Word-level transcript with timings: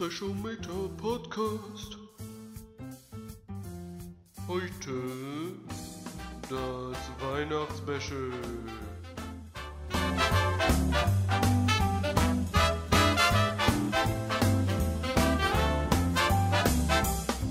Trashometer 0.00 0.88
Podcast. 0.96 1.98
Heute 4.48 4.94
das 6.48 6.96
Weihnachtsspecial. 7.20 8.32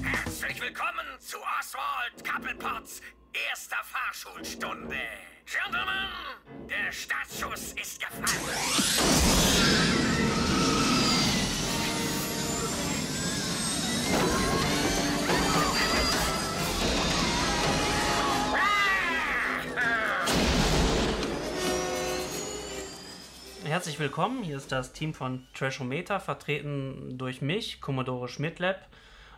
Herzlich 0.02 0.60
willkommen 0.60 1.06
zu 1.20 1.38
Oswald 1.60 2.24
Kappelpots 2.24 3.02
erster 3.32 3.78
Fahrschulstunde. 3.84 4.98
Gentlemen, 5.46 6.68
der 6.68 6.92
Startschuss 6.92 7.74
ist 7.74 8.00
gefallen. 8.00 9.49
Herzlich 23.80 24.02
willkommen, 24.02 24.44
hier 24.44 24.58
ist 24.58 24.74
das 24.74 24.92
Team 24.92 25.14
von 25.14 25.48
Trashometer, 25.54 26.20
vertreten 26.20 27.18
durch 27.18 27.42
mich, 27.42 27.80
Commodore 27.80 28.28
Schmidlab, 28.28 28.76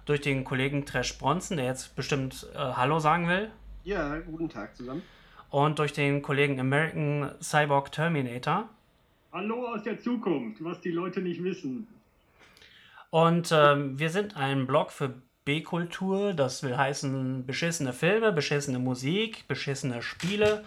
durch 0.06 0.20
den 0.20 0.46
Kollegen 0.46 0.84
Trash 0.84 1.20
Bronson, 1.20 1.58
der 1.58 1.68
jetzt 1.68 1.96
bestimmt 1.96 2.48
äh, 2.56 2.58
Hallo 2.58 2.98
sagen 2.98 3.28
will, 3.28 3.52
Ja, 3.84 4.18
guten 4.18 4.50
Tag 4.50 4.76
zusammen. 4.76 5.04
und 5.52 5.78
durch 5.78 5.94
den 5.94 6.24
Kollegen 6.24 6.60
American 6.60 7.36
Cyborg 7.40 7.92
Terminator. 7.92 8.68
Hallo 9.32 9.68
aus 9.68 9.84
der 9.84 10.00
Zukunft, 10.00 10.64
was 10.64 10.82
die 10.82 10.90
Leute 10.90 11.22
nicht 11.22 11.44
wissen. 11.44 11.88
Und 13.12 13.52
ähm, 13.52 14.00
wir 14.00 14.10
sind 14.10 14.38
ein 14.38 14.66
Blog 14.66 14.90
für 14.90 15.22
B-Kultur, 15.46 16.34
das 16.34 16.64
will 16.64 16.76
heißen 16.76 17.46
beschissene 17.46 17.94
Filme, 17.94 18.32
beschissene 18.32 18.80
Musik, 18.80 19.48
beschissene 19.48 20.02
Spiele. 20.02 20.64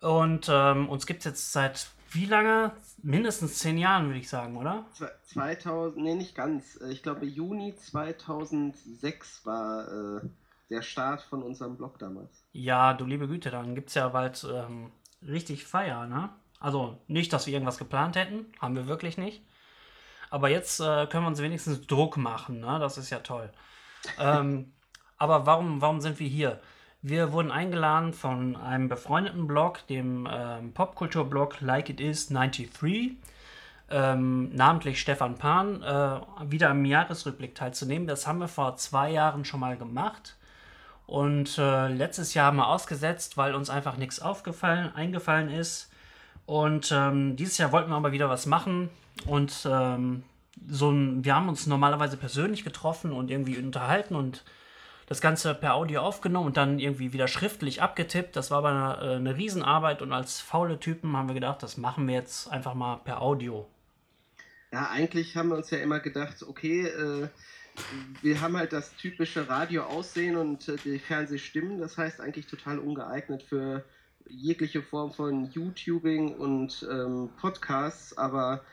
Und 0.00 0.48
ähm, 0.50 0.88
uns 0.88 1.06
gibt 1.06 1.18
es 1.18 1.24
jetzt 1.26 1.52
seit 1.52 1.90
wie 2.16 2.26
lange? 2.26 2.72
Mindestens 3.02 3.58
zehn 3.58 3.78
Jahren, 3.78 4.06
würde 4.06 4.18
ich 4.18 4.28
sagen, 4.28 4.56
oder? 4.56 4.84
Zwe- 4.98 5.10
2000, 5.24 5.96
nee, 6.02 6.14
nicht 6.14 6.34
ganz. 6.34 6.80
Äh, 6.80 6.90
Ich 6.92 7.02
glaube, 7.02 7.26
Juni 7.26 7.74
2006 7.76 9.44
war 9.46 9.86
äh, 10.22 10.28
der 10.70 10.82
Start 10.82 11.22
von 11.22 11.42
unserem 11.42 11.76
Blog 11.76 11.98
damals. 11.98 12.44
Ja, 12.52 12.94
du 12.94 13.04
liebe 13.06 13.28
Güte, 13.28 13.50
dann 13.50 13.74
gibt 13.74 13.88
es 13.90 13.94
ja 13.94 14.08
bald 14.08 14.44
ähm, 14.52 14.90
richtig 15.22 15.64
Feier, 15.66 16.06
ne? 16.06 16.30
Also 16.58 16.98
nicht, 17.06 17.32
dass 17.32 17.46
wir 17.46 17.52
irgendwas 17.54 17.78
geplant 17.78 18.16
hätten, 18.16 18.46
haben 18.60 18.74
wir 18.74 18.86
wirklich 18.88 19.18
nicht. 19.18 19.42
Aber 20.30 20.48
jetzt 20.48 20.80
äh, 20.80 21.06
können 21.06 21.24
wir 21.24 21.28
uns 21.28 21.40
wenigstens 21.42 21.86
Druck 21.86 22.16
machen, 22.16 22.60
ne? 22.60 22.78
Das 22.80 22.98
ist 22.98 23.10
ja 23.10 23.20
toll. 23.20 23.50
ähm, 24.18 24.72
aber 25.18 25.46
warum, 25.46 25.80
warum 25.80 26.00
sind 26.00 26.18
wir 26.18 26.28
hier? 26.28 26.60
Wir 27.02 27.32
wurden 27.32 27.50
eingeladen 27.50 28.12
von 28.12 28.56
einem 28.56 28.88
befreundeten 28.88 29.46
Blog, 29.46 29.86
dem 29.86 30.28
ähm, 30.30 30.72
Popkulturblog 30.72 31.60
Like 31.60 31.90
It 31.90 32.00
Is 32.00 32.28
93, 32.28 33.16
ähm, 33.90 34.54
namentlich 34.54 35.00
Stefan 35.00 35.36
Pan, 35.36 35.82
äh, 35.82 36.20
wieder 36.50 36.70
am 36.70 36.84
Jahresrückblick 36.84 37.54
teilzunehmen. 37.54 38.08
Das 38.08 38.26
haben 38.26 38.38
wir 38.38 38.48
vor 38.48 38.76
zwei 38.76 39.10
Jahren 39.10 39.44
schon 39.44 39.60
mal 39.60 39.76
gemacht. 39.76 40.36
Und 41.06 41.56
äh, 41.58 41.88
letztes 41.88 42.34
Jahr 42.34 42.46
haben 42.46 42.56
wir 42.56 42.66
ausgesetzt, 42.66 43.36
weil 43.36 43.54
uns 43.54 43.70
einfach 43.70 43.96
nichts 43.96 44.20
aufgefallen, 44.20 44.92
eingefallen 44.94 45.50
ist. 45.50 45.92
Und 46.46 46.90
ähm, 46.92 47.36
dieses 47.36 47.58
Jahr 47.58 47.70
wollten 47.70 47.90
wir 47.90 47.96
aber 47.96 48.12
wieder 48.12 48.28
was 48.28 48.46
machen. 48.46 48.90
Und 49.26 49.68
ähm, 49.70 50.24
so 50.68 50.90
ein, 50.90 51.24
wir 51.24 51.36
haben 51.36 51.48
uns 51.48 51.66
normalerweise 51.66 52.16
persönlich 52.16 52.64
getroffen 52.64 53.12
und 53.12 53.30
irgendwie 53.30 53.58
unterhalten 53.58 54.16
und 54.16 54.44
das 55.06 55.20
Ganze 55.20 55.54
per 55.54 55.74
Audio 55.74 56.00
aufgenommen 56.00 56.48
und 56.48 56.56
dann 56.56 56.78
irgendwie 56.78 57.12
wieder 57.12 57.28
schriftlich 57.28 57.80
abgetippt. 57.80 58.36
Das 58.36 58.50
war 58.50 58.58
aber 58.58 58.68
eine, 58.70 59.12
äh, 59.12 59.16
eine 59.16 59.36
Riesenarbeit 59.36 60.02
und 60.02 60.12
als 60.12 60.40
faule 60.40 60.80
Typen 60.80 61.16
haben 61.16 61.28
wir 61.28 61.34
gedacht, 61.34 61.62
das 61.62 61.76
machen 61.76 62.06
wir 62.08 62.14
jetzt 62.14 62.48
einfach 62.50 62.74
mal 62.74 62.96
per 62.96 63.22
Audio. 63.22 63.68
Ja, 64.72 64.90
eigentlich 64.90 65.36
haben 65.36 65.50
wir 65.50 65.56
uns 65.56 65.70
ja 65.70 65.78
immer 65.78 66.00
gedacht, 66.00 66.42
okay, 66.42 66.86
äh, 66.86 67.28
wir 68.22 68.40
haben 68.40 68.56
halt 68.56 68.72
das 68.72 68.94
typische 68.96 69.48
Radio-Aussehen 69.48 70.36
und 70.36 70.68
äh, 70.68 70.76
die 70.84 70.98
Fernsehstimmen. 70.98 71.78
Das 71.78 71.96
heißt 71.96 72.20
eigentlich 72.20 72.46
total 72.46 72.78
ungeeignet 72.78 73.42
für 73.42 73.84
jegliche 74.28 74.82
Form 74.82 75.12
von 75.12 75.50
YouTubing 75.52 76.34
und 76.34 76.86
ähm, 76.90 77.30
Podcasts. 77.40 78.18
Aber 78.18 78.64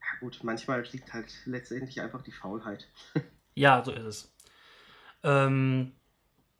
ja 0.00 0.20
gut, 0.20 0.40
manchmal 0.42 0.84
liegt 0.92 1.14
halt 1.14 1.32
letztendlich 1.46 2.00
einfach 2.00 2.22
die 2.22 2.32
Faulheit. 2.32 2.86
Ja, 3.54 3.82
so 3.84 3.90
ist 3.90 4.04
es. 4.04 4.32
Ähm, 5.22 5.92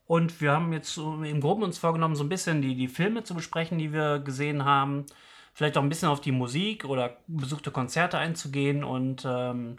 und 0.07 0.41
wir 0.41 0.53
haben 0.53 0.73
jetzt 0.73 0.97
im 0.97 1.41
Groben 1.41 1.63
uns 1.63 1.79
vorgenommen, 1.79 2.17
so 2.17 2.25
ein 2.25 2.31
bisschen 2.31 2.63
die, 2.63 2.75
die 2.75 2.89
Filme 2.89 3.25
zu 3.25 3.35
besprechen, 3.35 3.79
die 3.79 3.93
wir 3.93 4.21
gesehen 4.21 4.65
haben. 4.65 5.05
Vielleicht 5.53 5.77
auch 5.77 5.83
ein 5.83 5.89
bisschen 5.91 6.09
auf 6.09 6.21
die 6.21 6.33
Musik 6.33 6.85
oder 6.87 7.19
besuchte 7.27 7.71
Konzerte 7.71 8.17
einzugehen. 8.17 8.85
Und 8.85 9.27
ähm, 9.29 9.77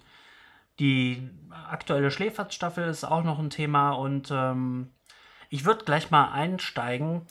die 0.78 1.30
aktuelle 1.70 2.12
Schläferz-Staffel 2.12 2.88
ist 2.90 3.06
auch 3.06 3.24
noch 3.24 3.40
ein 3.40 3.50
Thema. 3.50 3.92
Und 3.92 4.30
ähm, 4.32 4.92
ich 5.50 5.66
würde 5.66 5.84
gleich 5.84 6.12
mal 6.12 6.32
einsteigen 6.32 7.24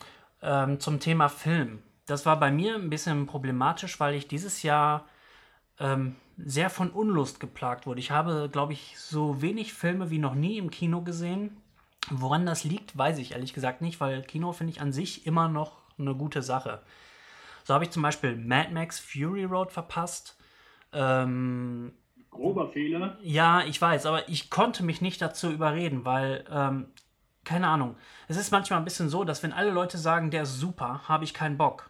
ähm, 0.43 0.81
zum 0.81 0.99
Thema 0.99 1.29
Film. 1.29 1.83
Das 2.07 2.27
war 2.27 2.41
bei 2.41 2.51
mir 2.51 2.75
ein 2.75 2.91
bisschen 2.91 3.27
problematisch, 3.27 4.01
weil 4.01 4.15
ich 4.15 4.27
dieses 4.27 4.63
Jahr 4.63 5.05
ähm, 5.79 6.17
sehr 6.39 6.71
von 6.71 6.91
Unlust 6.91 7.41
geplagt 7.41 7.87
wurde. 7.87 8.01
Ich 8.01 8.11
habe, 8.11 8.49
glaube 8.51 8.73
ich, 8.73 8.99
so 8.99 9.43
wenig 9.43 9.75
Filme 9.75 10.11
wie 10.11 10.19
noch 10.19 10.35
nie 10.35 10.59
im 10.59 10.71
Kino 10.71 11.03
gesehen. 11.03 11.57
Woran 12.11 12.47
das 12.47 12.65
liegt, 12.65 12.97
weiß 12.97 13.19
ich 13.19 13.33
ehrlich 13.33 13.53
gesagt 13.53 13.83
nicht, 13.83 14.01
weil 14.01 14.23
Kino 14.23 14.53
finde 14.53 14.73
ich 14.73 14.81
an 14.81 14.93
sich 14.93 15.27
immer 15.27 15.49
noch 15.49 15.77
eine 15.99 16.15
gute 16.15 16.43
Sache. 16.43 16.81
So 17.65 17.75
habe 17.75 17.85
ich 17.85 17.91
zum 17.91 18.03
Beispiel 18.03 18.37
Mad 18.37 18.71
Max 18.73 18.99
Fury 18.99 19.45
Road 19.45 19.73
verpasst. 19.73 20.39
Ähm, 20.93 21.93
Grober 22.31 22.69
Fehler. 22.69 23.19
ja, 23.23 23.63
ich 23.65 23.81
weiß, 23.81 24.07
aber 24.07 24.29
ich 24.29 24.49
konnte 24.49 24.85
mich 24.85 25.01
nicht 25.01 25.21
dazu 25.21 25.51
überreden, 25.51 26.05
weil, 26.05 26.45
ähm, 26.51 26.87
keine 27.45 27.67
Ahnung. 27.67 27.97
Es 28.29 28.37
ist 28.37 28.53
manchmal 28.53 28.79
ein 28.79 28.85
bisschen 28.85 29.09
so, 29.09 29.25
dass 29.25 29.43
wenn 29.43 29.53
alle 29.53 29.71
Leute 29.71 29.99
sagen, 29.99 30.31
der 30.31 30.43
ist 30.43 30.59
super, 30.59 31.03
habe 31.09 31.25
ich 31.25 31.35
keinen 31.35 31.59
Bock. 31.59 31.88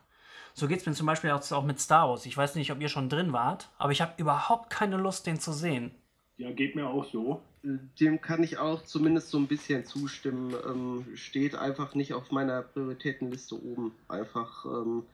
So 0.58 0.66
geht 0.66 0.80
es 0.80 0.86
mir 0.86 0.92
zum 0.92 1.06
Beispiel 1.06 1.30
auch, 1.30 1.62
mit 1.62 1.78
Star 1.78 2.08
Wars. 2.08 2.26
Ich 2.26 2.36
weiß 2.36 2.56
nicht, 2.56 2.72
ob 2.72 2.80
ihr 2.80 2.88
schon 2.88 3.08
drin 3.08 3.32
wart, 3.32 3.70
aber 3.78 3.92
ich 3.92 4.00
habe 4.00 4.14
überhaupt 4.16 4.70
keine 4.70 4.96
Lust, 4.96 5.24
den 5.28 5.38
zu 5.38 5.52
sehen. 5.52 5.92
Ja, 6.36 6.50
geht 6.50 6.74
mir 6.74 6.88
auch 6.88 7.08
so. 7.12 7.40
Dem 7.62 8.20
kann 8.20 8.42
ich 8.42 8.58
auch 8.58 8.82
zumindest 8.82 9.30
so 9.30 9.38
ein 9.38 9.46
bisschen 9.46 9.84
zustimmen. 9.84 10.56
Ähm, 10.66 11.06
steht 11.14 11.54
einfach 11.54 11.94
nicht 11.94 12.12
auf 12.12 12.32
meiner 12.32 12.62
Prioritätenliste 12.62 13.54
oben. 13.54 13.92
Einfach, 14.08 14.64
ähm, 14.64 15.04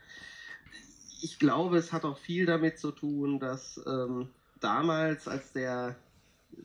ich 1.21 1.38
glaube, 1.38 1.77
es 1.77 1.93
hat 1.93 2.06
auch 2.06 2.16
viel 2.16 2.47
damit 2.47 2.78
zu 2.78 2.91
tun, 2.91 3.38
dass 3.38 3.78
ähm, 3.87 4.31
damals, 4.60 5.28
als 5.28 5.53
der 5.53 5.94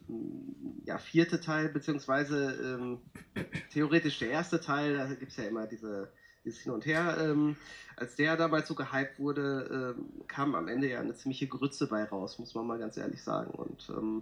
ähm, 0.08 0.56
ja, 0.86 0.98
vierte 1.00 1.42
Teil, 1.42 1.68
beziehungsweise 1.68 2.54
ähm, 2.64 3.00
theoretisch 3.74 4.20
der 4.20 4.30
erste 4.30 4.62
Teil, 4.62 4.96
da 4.96 5.14
gibt 5.16 5.32
es 5.32 5.38
ja 5.38 5.44
immer 5.44 5.68
diese, 5.68 6.10
dieses 6.44 6.62
Hin 6.62 6.72
und 6.72 6.86
Her, 6.86 7.18
ähm, 7.22 7.56
als 7.96 8.16
der 8.16 8.38
damals 8.38 8.68
so 8.68 8.76
gehypt 8.76 9.20
wurde, 9.20 9.96
ähm, 9.98 10.06
kam 10.28 10.56
am 10.56 10.68
Ende 10.68 10.90
ja 10.90 11.00
eine 11.00 11.14
ziemliche 11.16 11.48
Grütze 11.48 11.88
bei 11.88 12.04
raus, 12.04 12.40
muss 12.40 12.56
man 12.56 12.66
mal 12.68 12.80
ganz 12.80 12.98
ehrlich 12.98 13.22
sagen. 13.22 13.52
Und 13.52 13.90
ähm, 13.90 14.22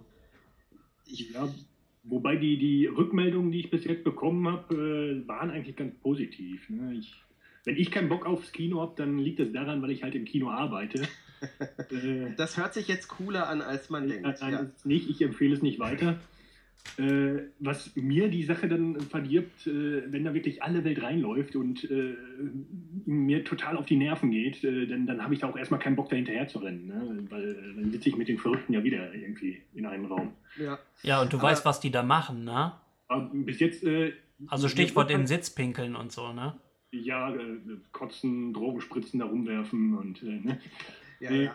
ich, 1.06 1.30
Ja, 1.30 1.48
wobei 2.04 2.36
die, 2.36 2.58
die 2.58 2.86
Rückmeldungen, 2.86 3.50
die 3.52 3.60
ich 3.60 3.70
bis 3.70 3.84
jetzt 3.84 4.04
bekommen 4.04 4.46
habe, 4.48 4.74
äh, 4.74 5.28
waren 5.28 5.50
eigentlich 5.50 5.76
ganz 5.76 5.94
positiv. 6.00 6.68
Ne? 6.70 6.94
Ich, 6.94 7.14
wenn 7.64 7.76
ich 7.76 7.90
keinen 7.90 8.08
Bock 8.08 8.26
aufs 8.26 8.52
Kino 8.52 8.80
habe, 8.80 8.94
dann 8.96 9.18
liegt 9.18 9.38
das 9.40 9.52
daran, 9.52 9.80
weil 9.82 9.90
ich 9.90 10.02
halt 10.02 10.14
im 10.14 10.24
Kino 10.24 10.50
arbeite. 10.50 11.02
äh, 11.90 12.34
Das 12.36 12.56
hört 12.56 12.74
sich 12.74 12.88
jetzt 12.88 13.08
cooler 13.08 13.48
an, 13.48 13.62
als 13.62 13.90
man 13.90 14.08
denkt. 14.08 14.40
Nein, 14.40 14.52
Ja. 14.52 14.66
nicht. 14.84 15.08
Ich 15.08 15.22
empfehle 15.22 15.54
es 15.54 15.62
nicht 15.62 15.78
weiter. 15.78 16.18
Äh, 16.96 17.42
was 17.60 17.94
mir 17.96 18.28
die 18.28 18.42
Sache 18.44 18.68
dann 18.68 19.00
verdirbt, 19.00 19.66
äh, 19.66 20.10
wenn 20.12 20.24
da 20.24 20.34
wirklich 20.34 20.62
alle 20.62 20.82
Welt 20.84 21.02
reinläuft 21.02 21.54
und 21.56 21.88
äh, 21.90 22.16
mir 23.06 23.44
total 23.44 23.76
auf 23.76 23.86
die 23.86 23.96
Nerven 23.96 24.30
geht, 24.30 24.64
äh, 24.64 24.86
dann, 24.86 25.06
dann 25.06 25.22
habe 25.22 25.34
ich 25.34 25.40
da 25.40 25.48
auch 25.48 25.56
erstmal 25.56 25.80
keinen 25.80 25.96
Bock, 25.96 26.08
da 26.08 26.16
hinterher 26.16 26.48
zu 26.48 26.58
rennen. 26.58 26.86
Ne? 26.88 27.26
Weil 27.30 27.74
dann 27.76 27.90
sitze 27.92 28.08
ich 28.08 28.16
mit 28.16 28.28
den 28.28 28.38
Verrückten 28.38 28.72
ja 28.72 28.82
wieder 28.82 29.12
irgendwie 29.14 29.62
in 29.74 29.86
einem 29.86 30.06
Raum. 30.06 30.32
Ja. 30.58 30.78
Ja, 31.02 31.22
und 31.22 31.32
du 31.32 31.36
Aber- 31.38 31.48
weißt, 31.48 31.64
was 31.64 31.80
die 31.80 31.90
da 31.90 32.02
machen, 32.02 32.44
ne? 32.44 32.72
Aber 33.08 33.30
bis 33.32 33.60
jetzt. 33.60 33.84
Äh, 33.84 34.12
Also 34.48 34.68
Stichwort 34.68 35.10
in 35.10 35.18
den 35.22 35.26
Sitz 35.26 35.50
pinkeln 35.50 35.94
und 35.96 36.12
so, 36.12 36.32
ne? 36.32 36.54
Ja, 36.90 37.34
äh, 37.34 37.58
kotzen, 37.92 38.52
Drogenspritzen 38.54 39.20
da 39.20 39.26
rumwerfen 39.26 39.94
und. 39.96 40.22
Äh, 40.22 40.40
ne? 40.40 40.58
Ja, 41.20 41.30
Äh, 41.30 41.44
ja. 41.44 41.54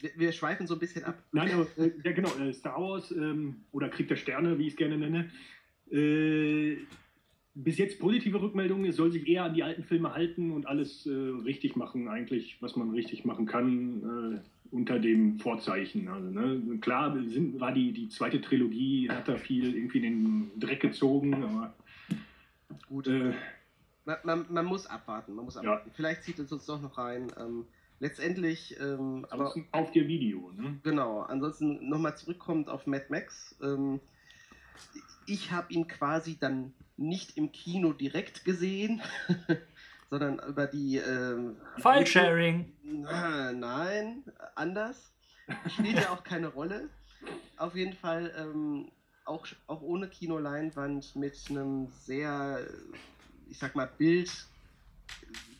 Wir, 0.00 0.10
wir 0.16 0.32
schweifen 0.32 0.66
so 0.66 0.74
ein 0.74 0.80
bisschen 0.80 1.04
ab. 1.04 1.22
Nein, 1.32 1.50
aber 1.52 1.66
äh, 1.78 1.90
ja 2.04 2.12
genau, 2.12 2.30
äh, 2.38 2.52
Star 2.52 2.80
Wars 2.80 3.10
ähm, 3.12 3.56
oder 3.72 3.88
Krieg 3.88 4.08
der 4.08 4.16
Sterne, 4.16 4.58
wie 4.58 4.66
ich 4.66 4.72
es 4.74 4.76
gerne 4.76 4.98
nenne. 4.98 5.30
Äh, 5.90 6.76
bis 7.54 7.78
jetzt 7.78 7.98
positive 7.98 8.40
Rückmeldungen. 8.40 8.86
Es 8.90 8.96
soll 8.96 9.10
sich 9.10 9.26
eher 9.26 9.44
an 9.44 9.54
die 9.54 9.62
alten 9.62 9.84
Filme 9.84 10.12
halten 10.14 10.50
und 10.52 10.66
alles 10.66 11.06
äh, 11.06 11.10
richtig 11.12 11.76
machen, 11.76 12.08
eigentlich, 12.08 12.58
was 12.60 12.76
man 12.76 12.90
richtig 12.90 13.24
machen 13.24 13.46
kann, 13.46 14.34
äh, 14.36 14.74
unter 14.74 14.98
dem 14.98 15.38
Vorzeichen. 15.38 16.08
Also, 16.08 16.28
ne? 16.28 16.78
Klar 16.80 17.16
sind, 17.28 17.58
war 17.58 17.72
die, 17.72 17.92
die 17.92 18.08
zweite 18.10 18.42
Trilogie, 18.42 19.08
hat 19.08 19.28
da 19.28 19.36
viel 19.36 19.74
irgendwie 19.74 19.98
in 19.98 20.02
den 20.52 20.60
Dreck 20.60 20.80
gezogen, 20.80 21.32
aber 21.42 21.72
Gut. 22.88 23.06
äh, 23.06 23.32
Man, 24.04 24.16
man, 24.24 24.46
man 24.50 24.66
muss 24.66 24.86
abwarten, 24.86 25.34
man 25.34 25.46
muss 25.46 25.54
Ja. 25.54 25.60
abwarten. 25.62 25.90
Vielleicht 25.94 26.24
zieht 26.24 26.38
es 26.38 26.52
uns 26.52 26.66
doch 26.66 26.82
noch 26.82 26.98
rein. 26.98 27.28
Ähm, 27.40 27.64
letztendlich, 28.00 28.78
ähm, 28.80 29.26
aber 29.30 29.54
auf 29.72 29.90
dir 29.92 30.06
Video. 30.06 30.52
Ne? 30.56 30.78
genau, 30.82 31.20
ansonsten 31.22 31.88
nochmal 31.88 32.16
zurückkommt 32.16 32.68
auf 32.68 32.86
Mad 32.86 33.06
Max. 33.08 33.56
Ähm, 33.62 34.00
ich 35.26 35.50
habe 35.50 35.72
ihn 35.72 35.88
quasi 35.88 36.36
dann 36.38 36.72
nicht 36.96 37.36
im 37.36 37.52
Kino 37.52 37.92
direkt 37.92 38.44
gesehen, 38.44 39.02
sondern 40.10 40.38
über 40.38 40.66
die 40.66 40.96
ähm, 40.96 41.56
File-Sharing. 41.78 42.72
Nein, 42.82 44.24
anders. 44.54 45.12
Spielt 45.68 45.96
ja 45.96 46.10
auch 46.10 46.24
keine 46.24 46.48
Rolle. 46.48 46.88
Auf 47.56 47.74
jeden 47.74 47.94
Fall 47.94 48.32
ähm, 48.36 48.90
auch, 49.24 49.46
auch 49.66 49.82
ohne 49.82 50.08
Kinoleinwand 50.08 51.16
mit 51.16 51.36
einem 51.50 51.88
sehr, 51.90 52.66
ich 53.48 53.58
sag 53.58 53.74
mal, 53.74 53.90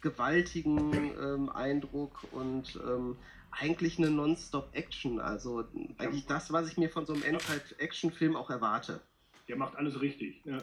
bildgewaltigen 0.07 0.93
ähm, 1.21 1.49
Eindruck 1.51 2.25
und 2.33 2.79
ähm, 2.87 3.17
eigentlich 3.51 3.99
eine 3.99 4.11
Non-Stop-Action. 4.11 5.21
Also 5.21 5.65
eigentlich 5.99 6.27
das, 6.27 6.53
was 6.53 6.69
ich 6.71 6.77
mir 6.77 6.91
von 6.91 7.07
so 7.07 7.15
einem 7.15 7.23
Endzeit-Action-Film 7.23 8.37
auch 8.37 8.51
erwarte. 8.51 9.01
Der 9.49 9.57
macht 9.57 9.77
alles 9.77 10.01
richtig. 10.01 10.43
Ja. 10.45 10.59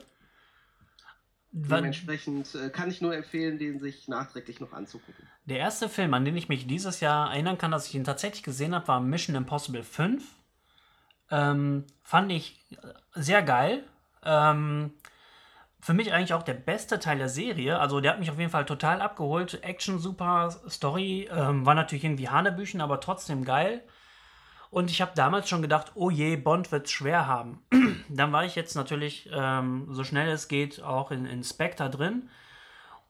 Dementsprechend 1.51 2.55
äh, 2.55 2.69
kann 2.69 2.89
ich 2.89 3.01
nur 3.01 3.15
empfehlen, 3.15 3.59
den 3.59 3.79
sich 3.79 4.07
nachträglich 4.07 4.59
noch 4.59 4.73
anzugucken. 4.73 5.27
Der 5.45 5.59
erste 5.59 5.87
Film, 5.87 6.13
an 6.13 6.25
den 6.25 6.35
ich 6.35 6.49
mich 6.49 6.65
dieses 6.65 6.99
Jahr 6.99 7.31
erinnern 7.31 7.57
kann, 7.57 7.71
dass 7.71 7.87
ich 7.87 7.95
ihn 7.95 8.03
tatsächlich 8.03 8.43
gesehen 8.43 8.73
habe, 8.73 8.87
war 8.87 8.99
Mission 8.99 9.35
Impossible 9.35 9.83
5. 9.83 10.23
Ähm, 11.29 11.85
fand 12.03 12.31
ich 12.31 12.59
sehr 13.13 13.43
geil. 13.43 13.83
Ähm, 14.23 14.93
für 15.83 15.93
mich 15.93 16.13
eigentlich 16.13 16.33
auch 16.33 16.43
der 16.43 16.53
beste 16.53 16.97
Teil 16.97 17.17
der 17.17 17.27
Serie. 17.27 17.77
Also 17.77 17.99
der 17.99 18.13
hat 18.13 18.19
mich 18.19 18.31
auf 18.31 18.39
jeden 18.39 18.49
Fall 18.49 18.65
total 18.65 19.01
abgeholt. 19.01 19.61
Action 19.63 19.99
super, 19.99 20.49
Story 20.69 21.29
ähm, 21.29 21.65
war 21.65 21.75
natürlich 21.75 22.05
irgendwie 22.05 22.29
Hanebüchen, 22.29 22.79
aber 22.79 23.01
trotzdem 23.01 23.43
geil. 23.43 23.83
Und 24.69 24.89
ich 24.89 25.01
habe 25.01 25.11
damals 25.13 25.49
schon 25.49 25.61
gedacht, 25.61 25.91
oh 25.95 26.09
je, 26.09 26.37
Bond 26.37 26.71
wird 26.71 26.85
es 26.85 26.91
schwer 26.93 27.27
haben. 27.27 27.61
Dann 28.09 28.31
war 28.31 28.45
ich 28.45 28.55
jetzt 28.55 28.75
natürlich, 28.75 29.29
ähm, 29.33 29.87
so 29.91 30.05
schnell 30.05 30.29
es 30.29 30.47
geht, 30.47 30.81
auch 30.81 31.11
in, 31.11 31.25
in 31.25 31.43
Spectre 31.43 31.89
drin. 31.89 32.29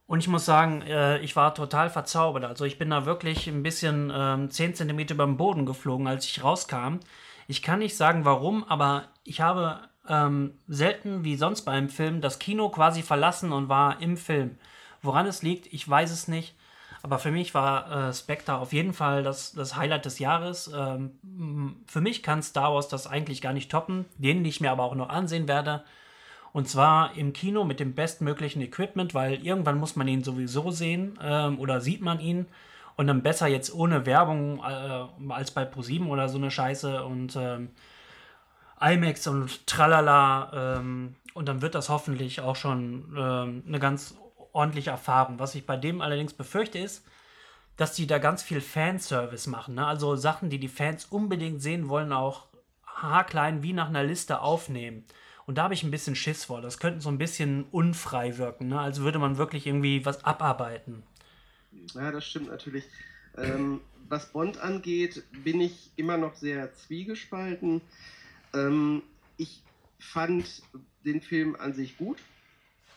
Und 0.08 0.20
ich 0.20 0.28
muss 0.28 0.44
sagen, 0.44 0.82
äh, 0.82 1.20
ich 1.20 1.36
war 1.36 1.54
total 1.54 1.92
verzaubert. 1.92 2.44
Also 2.44 2.66
ich 2.66 2.80
bin 2.80 2.90
da 2.90 3.06
wirklich 3.06 3.46
ein 3.46 3.62
bisschen 3.62 4.12
ähm, 4.12 4.50
10 4.50 4.74
cm 4.74 5.00
über 5.12 5.28
den 5.28 5.38
Boden 5.38 5.68
geflogen, 5.68 6.08
als 6.08 6.26
ich 6.26 6.44
rauskam. 6.44 7.02
Ich 7.48 7.62
kann 7.62 7.80
nicht 7.80 7.96
sagen, 7.96 8.26
warum, 8.26 8.64
aber 8.64 9.10
ich 9.24 9.42
habe 9.42 9.82
ähm, 10.08 10.54
selten 10.68 11.24
wie 11.24 11.36
sonst 11.36 11.62
bei 11.62 11.72
einem 11.72 11.90
Film 11.90 12.22
das 12.22 12.40
Kino 12.40 12.70
quasi 12.70 13.02
verlassen 13.02 13.52
und 13.52 13.70
war 13.70 14.02
im 14.02 14.18
Film. 14.18 14.58
Woran 15.02 15.26
es 15.26 15.44
liegt, 15.44 15.72
ich 15.74 15.88
weiß 15.88 16.12
es 16.12 16.28
nicht. 16.28 16.56
Aber 17.02 17.20
für 17.20 17.32
mich 17.32 17.54
war 17.54 18.10
äh, 18.10 18.14
Spectre 18.14 18.58
auf 18.58 18.72
jeden 18.72 18.94
Fall 18.94 19.24
das, 19.24 19.52
das 19.52 19.76
Highlight 19.76 20.06
des 20.06 20.20
Jahres. 20.20 20.72
Ähm, 20.74 21.12
für 21.86 22.00
mich 22.00 22.24
kann 22.24 22.42
Star 22.42 22.74
Wars 22.74 22.88
das 22.88 23.08
eigentlich 23.08 23.42
gar 23.42 23.52
nicht 23.52 23.70
toppen, 23.70 24.06
den 24.18 24.44
ich 24.46 24.62
mir 24.62 24.72
aber 24.72 24.84
auch 24.84 24.96
noch 24.96 25.10
ansehen 25.10 25.50
werde. 25.50 25.84
Und 26.54 26.70
zwar 26.70 27.18
im 27.18 27.34
Kino 27.34 27.66
mit 27.66 27.82
dem 27.82 27.94
bestmöglichen 27.94 28.62
Equipment, 28.62 29.14
weil 29.14 29.46
irgendwann 29.46 29.80
muss 29.80 29.98
man 29.98 30.08
ihn 30.08 30.24
sowieso 30.24 30.72
sehen 30.72 31.20
ähm, 31.22 31.60
oder 31.60 31.82
sieht 31.82 32.02
man 32.02 32.22
ihn. 32.22 32.46
Und 32.96 33.08
dann 33.08 33.24
besser 33.24 33.48
jetzt 33.48 33.74
ohne 33.74 34.06
Werbung 34.06 34.60
äh, 34.60 35.32
als 35.34 35.52
bei 35.52 35.66
ProSieben 35.66 36.10
oder 36.10 36.30
so 36.30 36.38
eine 36.38 36.52
Scheiße 36.52 37.04
und 37.04 37.36
ähm, 37.36 37.72
IMAX 38.84 39.28
und 39.28 39.66
tralala. 39.68 40.78
Ähm, 40.78 41.16
und 41.34 41.48
dann 41.48 41.62
wird 41.62 41.76
das 41.76 41.90
hoffentlich 41.90 42.42
auch 42.42 42.56
schon 42.56 43.16
ähm, 43.18 43.64
eine 43.68 43.80
ganz 43.80 44.16
ordentliche 44.52 44.92
Erfahrung. 44.92 45.40
Was 45.40 45.56
ich 45.56 45.66
bei 45.66 45.78
dem 45.78 46.02
allerdings 46.02 46.34
befürchte 46.34 46.78
ist, 46.80 47.04
dass 47.78 47.94
die 47.94 48.06
da 48.06 48.20
ganz 48.20 48.44
viel 48.44 48.62
Fanservice 48.62 49.48
machen. 49.48 49.76
Ne? 49.76 49.86
Also 49.86 50.16
Sachen, 50.16 50.50
die 50.50 50.60
die 50.60 50.68
Fans 50.68 51.06
unbedingt 51.06 51.62
sehen 51.62 51.90
wollen, 51.90 52.12
auch 52.12 52.48
haarklein 52.86 53.64
wie 53.64 53.74
nach 53.74 53.90
einer 53.90 54.04
Liste 54.04 54.42
aufnehmen. 54.42 55.06
Und 55.46 55.58
da 55.58 55.64
habe 55.64 55.74
ich 55.74 55.84
ein 55.84 55.92
bisschen 55.92 56.16
Schiss 56.16 56.46
vor. 56.46 56.62
Das 56.62 56.80
könnte 56.80 57.02
so 57.02 57.10
ein 57.10 57.18
bisschen 57.18 57.66
unfrei 57.72 58.38
wirken. 58.38 58.70
Ne? 58.70 58.80
Also 58.80 59.04
würde 59.04 59.20
man 59.20 59.38
wirklich 59.38 59.68
irgendwie 59.68 60.06
was 60.06 60.24
abarbeiten. 60.24 61.04
Ja, 61.94 62.12
das 62.12 62.26
stimmt 62.26 62.50
natürlich. 62.50 62.86
Ähm, 63.38 63.82
was 64.08 64.32
Bond 64.32 64.60
angeht, 64.60 65.24
bin 65.44 65.60
ich 65.60 65.92
immer 65.96 66.18
noch 66.18 66.36
sehr 66.36 66.74
zwiegespalten. 66.74 67.82
Ähm, 68.54 69.04
ich 69.38 69.64
fand 70.00 70.62
den 71.06 71.22
Film 71.22 71.56
an 71.56 71.74
sich 71.74 71.98
gut. 71.98 72.18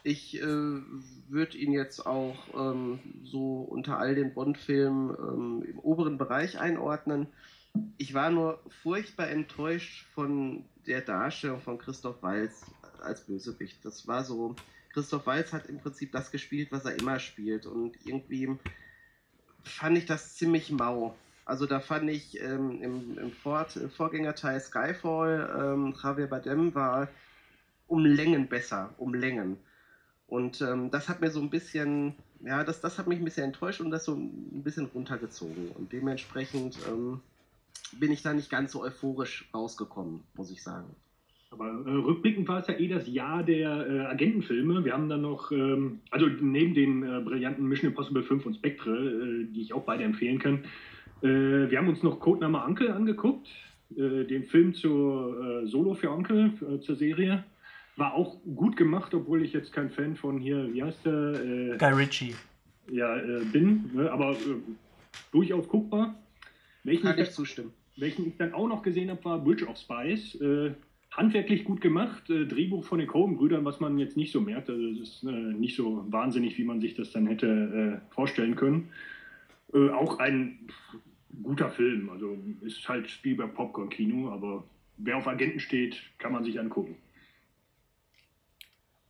Ich 0.03 0.41
äh, 0.41 0.47
würde 1.29 1.57
ihn 1.57 1.73
jetzt 1.73 2.07
auch 2.07 2.37
ähm, 2.55 3.01
so 3.25 3.63
unter 3.63 3.99
all 3.99 4.15
den 4.15 4.35
Bond-Filmen 4.35 5.11
ähm, 5.19 5.65
im 5.69 5.79
oberen 5.81 6.17
Bereich 6.17 6.61
einordnen. 6.61 7.27
Ich 7.99 8.15
war 8.15 8.31
nur 8.31 8.63
furchtbar 8.83 9.29
enttäuscht 9.29 10.07
von 10.15 10.65
der 10.87 11.01
Darstellung 11.01 11.61
von 11.61 11.79
Christoph 11.79 12.23
Waltz 12.23 12.65
als 13.03 13.27
Bösewicht. 13.27 13.85
Das 13.85 14.07
war 14.07 14.25
so, 14.25 14.55
Christoph 14.93 15.27
Waltz 15.27 15.53
hat 15.53 15.67
im 15.67 15.79
Prinzip 15.79 16.13
das 16.13 16.31
gespielt, 16.31 16.71
was 16.71 16.85
er 16.85 16.99
immer 16.99 17.19
spielt. 17.19 17.67
Und 17.67 17.97
irgendwie 18.07 18.57
fand 19.65 19.99
ich 19.99 20.07
das 20.07 20.37
ziemlich 20.37 20.71
mau. 20.71 21.17
Also 21.47 21.65
da 21.65 21.79
fand 21.79 22.11
ich 22.11 22.41
ähm, 22.41 22.83
im, 22.83 23.19
im 23.19 23.31
Vor 23.31 23.67
Vorgängerteil 23.97 24.61
Skyfall, 24.61 25.49
ähm, 25.59 25.95
Javier 26.03 26.27
Bardem 26.27 26.75
war 26.75 27.09
um 27.87 28.05
Längen 28.05 28.49
besser, 28.49 28.93
um 28.99 29.15
Längen. 29.15 29.57
Und 30.27 30.61
ähm, 30.61 30.91
das 30.91 31.09
hat 31.09 31.21
mir 31.21 31.31
so 31.31 31.41
ein 31.41 31.51
bisschen, 31.51 32.15
ja, 32.45 32.65
das, 32.65 32.81
das 32.81 32.99
hat 32.99 33.07
mich 33.07 33.21
ein 33.21 33.25
bisschen 33.25 33.45
enttäuscht 33.45 33.81
und 33.81 33.93
das 33.93 34.05
so 34.05 34.15
ein 34.15 34.65
bisschen 34.65 34.87
runtergezogen. 34.87 35.69
Und 35.71 35.93
dementsprechend 35.93 36.79
ähm, 36.89 37.21
bin 37.93 38.11
ich 38.11 38.23
da 38.23 38.35
nicht 38.35 38.51
ganz 38.51 38.73
so 38.73 38.83
euphorisch 38.83 39.49
rausgekommen, 39.55 40.25
muss 40.35 40.51
ich 40.51 40.65
sagen. 40.65 40.89
Aber 41.53 41.67
äh, 41.69 41.91
rückblickend 41.91 42.49
war 42.49 42.59
es 42.59 42.67
ja 42.67 42.75
eh 42.75 42.89
das 42.89 43.07
Jahr 43.07 43.45
der 43.45 43.87
äh, 43.87 44.01
Agentenfilme. 44.07 44.85
Wir 44.85 44.95
haben 44.95 45.09
dann 45.09 45.23
noch, 45.23 45.53
ähm, 45.53 46.01
also 46.11 46.27
neben 46.27 46.75
den 46.75 47.05
äh, 47.05 47.21
brillanten 47.21 47.69
Mission 47.69 47.93
Impossible 47.93 48.25
5 48.25 48.47
und 48.47 48.57
Spectre, 48.57 48.91
äh, 48.91 49.45
die 49.45 49.63
ich 49.63 49.73
auch 49.73 49.85
beide 49.85 50.03
empfehlen 50.03 50.41
kann, 50.41 50.65
äh, 51.23 51.71
wir 51.71 51.79
haben 51.79 51.89
uns 51.89 52.03
noch 52.03 52.21
Codename 52.21 52.63
Uncle 52.65 52.93
angeguckt, 52.93 53.49
äh, 53.97 54.25
den 54.25 54.45
Film 54.45 54.75
zur 54.75 55.63
äh, 55.63 55.67
Solo 55.67 55.95
für 55.95 56.11
Onkel, 56.11 56.53
äh, 56.61 56.81
zur 56.81 56.97
Serie. 56.97 57.45
War 57.97 58.15
auch 58.15 58.37
gut 58.55 58.77
gemacht, 58.77 59.15
obwohl 59.15 59.43
ich 59.43 59.53
jetzt 59.53 59.73
kein 59.73 59.91
Fan 59.91 60.17
von 60.17 60.39
hier, 60.39 60.73
wie 60.73 60.83
heißt 60.83 61.07
der? 61.07 61.13
Äh, 61.13 61.77
Guy 61.79 61.93
Ritchie. 61.93 62.35
ja, 62.91 63.17
äh, 63.17 63.45
bin, 63.45 63.91
ne? 63.95 64.11
aber 64.11 64.33
äh, 64.33 64.37
durchaus 65.33 65.67
guckbar. 65.69 66.15
Welchen 66.85 67.07
Kann 67.07 67.19
ich, 67.19 67.29
ich 67.29 67.35
zustimmen. 67.35 67.73
welchen 67.97 68.27
ich 68.29 68.37
dann 68.37 68.53
auch 68.53 68.69
noch 68.69 68.83
gesehen 68.83 69.11
habe, 69.11 69.25
war 69.25 69.43
Bridge 69.43 69.67
of 69.67 69.79
Spies. 69.79 70.35
Äh, 70.41 70.73
handwerklich 71.11 71.65
gut 71.65 71.81
gemacht, 71.81 72.29
äh, 72.29 72.45
Drehbuch 72.47 72.85
von 72.85 72.99
den 72.99 73.09
Coen-Brüdern, 73.09 73.65
was 73.65 73.81
man 73.81 73.99
jetzt 73.99 74.17
nicht 74.17 74.33
so 74.33 74.41
merkt. 74.41 74.69
Also 74.69 74.87
es 74.89 75.01
ist 75.01 75.25
äh, 75.25 75.31
nicht 75.31 75.75
so 75.75 76.05
wahnsinnig, 76.11 76.59
wie 76.59 76.65
man 76.65 76.81
sich 76.81 76.95
das 76.95 77.13
dann 77.13 77.27
hätte 77.27 78.01
äh, 78.03 78.15
vorstellen 78.15 78.57
können. 78.57 78.91
Äh, 79.73 79.91
auch 79.91 80.19
ein 80.19 80.69
guter 81.43 81.71
Film. 81.71 82.11
Also 82.11 82.37
ist 82.63 82.89
halt 82.89 83.11
Spielberg 83.11 83.55
Popcorn-Kino, 83.55 84.31
aber 84.31 84.65
wer 84.97 85.17
auf 85.17 85.27
Agenten 85.27 85.61
steht, 85.61 86.03
kann 86.19 86.33
man 86.33 86.45
sich 86.45 86.59
angucken. 86.59 86.97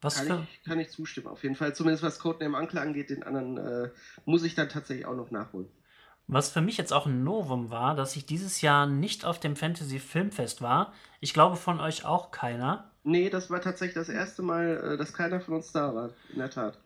Was 0.00 0.16
Kann 0.16 0.26
für. 0.26 0.46
ich, 0.50 0.62
kann 0.64 0.78
ich 0.78 0.90
zustimmen. 0.90 1.26
Auf 1.26 1.42
jeden 1.42 1.54
Fall, 1.54 1.75
zumindest 1.75 2.02
was 2.02 2.18
Codename 2.18 2.58
Uncle 2.58 2.80
angeht, 2.80 3.10
den 3.10 3.22
anderen 3.22 3.56
äh, 3.56 3.90
muss 4.25 4.44
ich 4.44 4.54
dann 4.54 4.68
tatsächlich 4.68 5.06
auch 5.06 5.16
noch 5.16 5.30
nachholen. 5.30 5.68
Was 6.28 6.50
für 6.50 6.60
mich 6.60 6.76
jetzt 6.76 6.92
auch 6.92 7.06
ein 7.06 7.22
Novum 7.22 7.70
war, 7.70 7.94
dass 7.94 8.16
ich 8.16 8.26
dieses 8.26 8.60
Jahr 8.60 8.86
nicht 8.86 9.25
auf 9.25 9.38
dem 9.38 9.54
Fantasy 9.54 10.00
Filmfest 10.00 10.60
war. 10.60 10.92
Ich 11.20 11.32
glaube 11.32 11.56
von 11.56 11.80
euch 11.80 12.04
auch 12.04 12.30
keiner. 12.30 12.90
Nee, 13.04 13.30
das 13.30 13.48
war 13.48 13.60
tatsächlich 13.60 13.94
das 13.94 14.08
erste 14.08 14.42
Mal, 14.42 14.94
äh, 14.94 14.96
dass 14.96 15.12
keiner 15.12 15.40
von 15.40 15.54
uns 15.54 15.72
da 15.72 15.94
war. 15.94 16.10
In 16.32 16.40
der 16.40 16.50
Tat. 16.50 16.78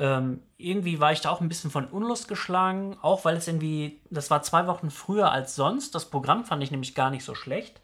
Ähm, 0.00 0.40
irgendwie 0.56 0.98
war 0.98 1.12
ich 1.12 1.20
da 1.20 1.28
auch 1.28 1.42
ein 1.42 1.48
bisschen 1.50 1.70
von 1.70 1.84
Unlust 1.84 2.26
geschlagen, 2.26 2.96
auch 3.02 3.26
weil 3.26 3.36
es 3.36 3.46
irgendwie, 3.46 4.00
das 4.08 4.30
war 4.30 4.42
zwei 4.42 4.66
Wochen 4.66 4.90
früher 4.90 5.30
als 5.30 5.54
sonst. 5.54 5.94
Das 5.94 6.06
Programm 6.08 6.46
fand 6.46 6.62
ich 6.62 6.70
nämlich 6.70 6.94
gar 6.94 7.10
nicht 7.10 7.22
so 7.22 7.34
schlecht. 7.34 7.82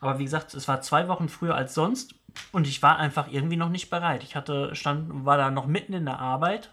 Aber 0.00 0.18
wie 0.18 0.24
gesagt, 0.24 0.54
es 0.54 0.66
war 0.66 0.80
zwei 0.80 1.06
Wochen 1.06 1.28
früher 1.28 1.54
als 1.54 1.72
sonst 1.72 2.16
und 2.50 2.66
ich 2.66 2.82
war 2.82 2.98
einfach 2.98 3.28
irgendwie 3.30 3.56
noch 3.56 3.68
nicht 3.68 3.90
bereit. 3.90 4.24
Ich 4.24 4.34
hatte, 4.34 4.74
stand, 4.74 5.24
war 5.24 5.36
da 5.36 5.52
noch 5.52 5.66
mitten 5.66 5.92
in 5.92 6.04
der 6.04 6.18
Arbeit, 6.18 6.72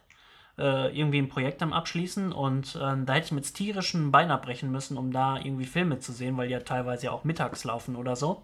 äh, 0.57 0.97
irgendwie 0.97 1.19
ein 1.19 1.29
Projekt 1.29 1.61
am 1.61 1.71
Abschließen 1.71 2.31
und 2.31 2.77
ähm, 2.81 3.05
da 3.05 3.13
hätte 3.13 3.27
ich 3.27 3.31
mit 3.31 3.53
tierischen 3.53 4.11
Bein 4.11 4.31
abbrechen 4.31 4.71
müssen, 4.71 4.97
um 4.97 5.11
da 5.11 5.37
irgendwie 5.37 5.65
Filme 5.65 5.99
zu 5.99 6.11
sehen, 6.11 6.35
weil 6.35 6.47
die 6.47 6.53
ja 6.53 6.61
teilweise 6.61 7.05
ja 7.05 7.11
auch 7.11 7.23
mittags 7.23 7.63
laufen 7.63 7.95
oder 7.95 8.15
so. 8.15 8.41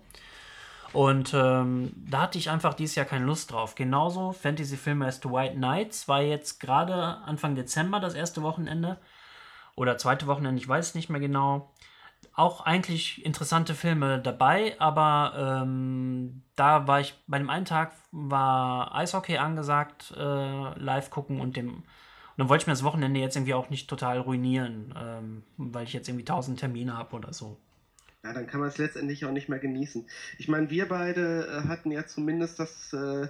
Und 0.91 1.33
ähm, 1.35 1.91
da 1.95 2.23
hatte 2.23 2.37
ich 2.37 2.49
einfach 2.49 2.73
dieses 2.73 2.95
Jahr 2.95 3.05
keine 3.05 3.25
Lust 3.25 3.51
drauf. 3.51 3.75
Genauso 3.75 4.31
Fantasy-Filme 4.31 5.05
as 5.05 5.19
The 5.21 5.29
White 5.29 5.55
Knights 5.55 6.07
war 6.07 6.21
jetzt 6.21 6.59
gerade 6.59 6.93
Anfang 6.93 7.55
Dezember 7.55 7.99
das 7.99 8.15
erste 8.15 8.41
Wochenende. 8.41 8.97
Oder 9.75 9.97
zweite 9.97 10.27
Wochenende, 10.27 10.59
ich 10.59 10.67
weiß 10.67 10.95
nicht 10.95 11.09
mehr 11.09 11.19
genau. 11.21 11.71
Auch 12.33 12.61
eigentlich 12.61 13.25
interessante 13.25 13.75
Filme 13.75 14.19
dabei, 14.19 14.75
aber 14.79 15.61
ähm, 15.63 16.43
da 16.55 16.87
war 16.87 16.99
ich 16.99 17.13
bei 17.27 17.37
dem 17.37 17.49
einen 17.49 17.65
Tag 17.65 17.93
war 18.11 18.93
Eishockey 18.93 19.37
angesagt, 19.37 20.13
äh, 20.17 20.79
live 20.79 21.09
gucken 21.11 21.39
und 21.39 21.55
dem 21.55 21.83
und 22.39 22.43
dann 22.43 22.49
wollte 22.49 22.63
ich 22.63 22.67
mir 22.67 22.73
das 22.73 22.83
Wochenende 22.83 23.19
jetzt 23.19 23.35
irgendwie 23.35 23.53
auch 23.53 23.69
nicht 23.69 23.89
total 23.89 24.19
ruinieren, 24.19 24.93
ähm, 24.97 25.43
weil 25.57 25.83
ich 25.83 25.91
jetzt 25.91 26.07
irgendwie 26.07 26.23
tausend 26.23 26.59
Termine 26.59 26.97
habe 26.97 27.15
oder 27.17 27.33
so. 27.33 27.57
Ja, 28.23 28.33
dann 28.33 28.47
kann 28.47 28.59
man 28.59 28.67
es 28.69 28.77
letztendlich 28.77 29.23
auch 29.25 29.31
nicht 29.31 29.47
mehr 29.47 29.59
genießen. 29.59 30.05
Ich 30.37 30.47
meine, 30.49 30.69
wir 30.69 30.87
beide 30.87 31.47
äh, 31.47 31.67
hatten 31.67 31.89
ja 31.91 32.05
zumindest 32.05 32.59
das, 32.59 32.91
äh, 32.93 33.29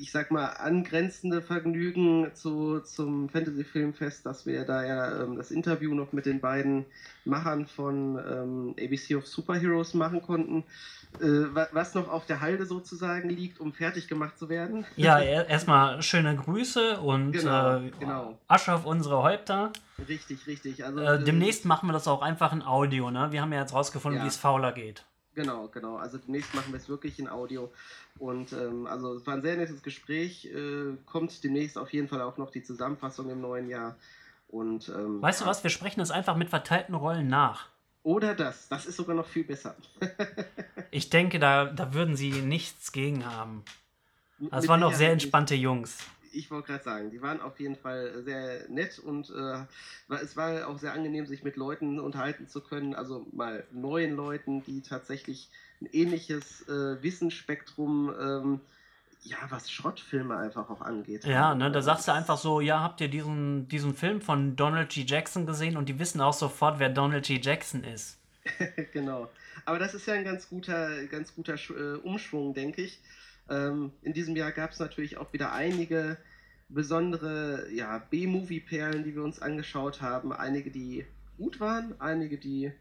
ich 0.00 0.10
sag 0.10 0.30
mal, 0.30 0.46
angrenzende 0.46 1.42
Vergnügen 1.42 2.30
zu, 2.34 2.80
zum 2.80 3.28
Fantasy-Filmfest, 3.28 4.26
dass 4.26 4.46
wir 4.46 4.64
da 4.64 4.84
ja 4.84 5.22
ähm, 5.22 5.36
das 5.36 5.50
Interview 5.50 5.94
noch 5.94 6.12
mit 6.12 6.26
den 6.26 6.40
beiden 6.40 6.84
Machern 7.24 7.66
von 7.66 8.18
ähm, 8.18 8.74
ABC 8.78 9.16
of 9.16 9.26
Superheroes 9.26 9.94
machen 9.94 10.22
konnten 10.22 10.64
äh, 11.20 11.54
was 11.72 11.94
noch 11.94 12.08
auf 12.08 12.26
der 12.26 12.40
Halde 12.40 12.66
sozusagen 12.66 13.28
liegt, 13.28 13.60
um 13.60 13.72
fertig 13.72 14.08
gemacht 14.08 14.38
zu 14.38 14.48
werden. 14.48 14.86
Ja, 14.96 15.20
erstmal 15.20 16.02
schöne 16.02 16.36
Grüße 16.36 17.00
und 17.00 17.32
genau, 17.32 17.76
äh, 17.76 17.90
genau. 17.98 18.38
Asche 18.48 18.74
auf 18.74 18.86
unsere 18.86 19.22
Häupter. 19.22 19.72
Richtig, 20.08 20.46
richtig. 20.46 20.84
Also, 20.84 21.00
äh, 21.00 21.22
demnächst 21.22 21.64
machen 21.64 21.88
wir 21.88 21.92
das 21.92 22.08
auch 22.08 22.22
einfach 22.22 22.52
in 22.52 22.62
Audio, 22.62 23.10
ne? 23.10 23.30
Wir 23.30 23.42
haben 23.42 23.52
ja 23.52 23.60
jetzt 23.60 23.74
rausgefunden, 23.74 24.18
ja. 24.18 24.24
wie 24.24 24.28
es 24.28 24.36
fauler 24.36 24.72
geht. 24.72 25.04
Genau, 25.34 25.68
genau. 25.68 25.96
Also 25.96 26.18
demnächst 26.18 26.54
machen 26.54 26.72
wir 26.72 26.78
es 26.78 26.88
wirklich 26.88 27.18
in 27.18 27.28
Audio. 27.28 27.72
Und 28.18 28.52
ähm, 28.52 28.86
also 28.86 29.14
es 29.14 29.26
war 29.26 29.34
ein 29.34 29.42
sehr 29.42 29.56
nettes 29.56 29.82
Gespräch. 29.82 30.46
Äh, 30.46 30.96
kommt 31.06 31.42
demnächst 31.44 31.78
auf 31.78 31.92
jeden 31.92 32.08
Fall 32.08 32.22
auch 32.22 32.38
noch 32.38 32.50
die 32.50 32.62
Zusammenfassung 32.62 33.30
im 33.30 33.40
neuen 33.40 33.68
Jahr. 33.68 33.96
Und, 34.48 34.90
ähm, 34.90 35.22
weißt 35.22 35.40
du 35.40 35.46
was, 35.46 35.62
wir 35.62 35.70
sprechen 35.70 36.00
es 36.00 36.10
einfach 36.10 36.36
mit 36.36 36.50
verteilten 36.50 36.94
Rollen 36.94 37.28
nach. 37.28 37.68
Oder 38.02 38.34
das. 38.34 38.68
Das 38.68 38.86
ist 38.86 38.96
sogar 38.96 39.16
noch 39.16 39.26
viel 39.26 39.44
besser. 39.44 39.76
ich 40.90 41.08
denke, 41.08 41.38
da, 41.38 41.66
da 41.66 41.94
würden 41.94 42.16
sie 42.16 42.30
nichts 42.30 42.92
gegen 42.92 43.24
haben. 43.24 43.64
Das 44.50 44.66
waren 44.66 44.80
noch 44.80 44.92
sehr 44.92 45.12
entspannte 45.12 45.54
Jungs. 45.54 45.98
Ich 46.32 46.50
wollte 46.50 46.68
gerade 46.68 46.84
sagen, 46.84 47.10
die 47.10 47.22
waren 47.22 47.40
auf 47.40 47.60
jeden 47.60 47.76
Fall 47.76 48.22
sehr 48.24 48.68
nett 48.68 48.98
und 48.98 49.30
äh, 49.30 50.14
es 50.22 50.36
war 50.36 50.68
auch 50.68 50.78
sehr 50.78 50.92
angenehm, 50.92 51.26
sich 51.26 51.42
mit 51.42 51.56
Leuten 51.56 52.00
unterhalten 52.00 52.48
zu 52.48 52.60
können, 52.60 52.94
also 52.94 53.26
mal 53.32 53.64
neuen 53.70 54.16
Leuten, 54.16 54.62
die 54.64 54.82
tatsächlich 54.82 55.50
ein 55.80 55.88
ähnliches 55.92 56.68
äh, 56.68 57.02
Wissensspektrum 57.02 58.12
ähm, 58.20 58.60
ja, 59.24 59.36
was 59.50 59.70
Schrottfilme 59.70 60.36
einfach 60.36 60.68
auch 60.68 60.80
angeht. 60.80 61.24
Ja, 61.24 61.54
ne, 61.54 61.70
da 61.70 61.80
sagst 61.80 62.08
du 62.08 62.12
einfach 62.12 62.38
so, 62.38 62.60
ja, 62.60 62.80
habt 62.80 63.00
ihr 63.00 63.08
diesen, 63.08 63.68
diesen 63.68 63.94
Film 63.94 64.20
von 64.20 64.56
Donald 64.56 64.90
G. 64.90 65.04
Jackson 65.06 65.46
gesehen 65.46 65.76
und 65.76 65.88
die 65.88 65.98
wissen 65.98 66.20
auch 66.20 66.32
sofort, 66.32 66.78
wer 66.78 66.88
Donald 66.88 67.26
G. 67.26 67.38
Jackson 67.40 67.84
ist. 67.84 68.18
genau. 68.92 69.30
Aber 69.64 69.78
das 69.78 69.94
ist 69.94 70.06
ja 70.06 70.14
ein 70.14 70.24
ganz 70.24 70.48
guter, 70.48 71.04
ganz 71.06 71.34
guter 71.34 71.54
äh, 71.54 71.98
Umschwung, 72.02 72.54
denke 72.54 72.82
ich. 72.82 72.98
Ähm, 73.48 73.92
in 74.02 74.12
diesem 74.12 74.36
Jahr 74.36 74.52
gab 74.52 74.70
es 74.70 74.78
natürlich 74.78 75.16
auch 75.16 75.32
wieder 75.32 75.52
einige 75.52 76.16
besondere 76.68 77.70
ja, 77.70 77.98
B-Movie-Perlen, 77.98 79.04
die 79.04 79.14
wir 79.14 79.22
uns 79.22 79.40
angeschaut 79.40 80.00
haben. 80.00 80.32
Einige, 80.32 80.70
die 80.70 81.04
gut 81.36 81.60
waren, 81.60 81.94
einige, 82.00 82.38
die 82.38 82.72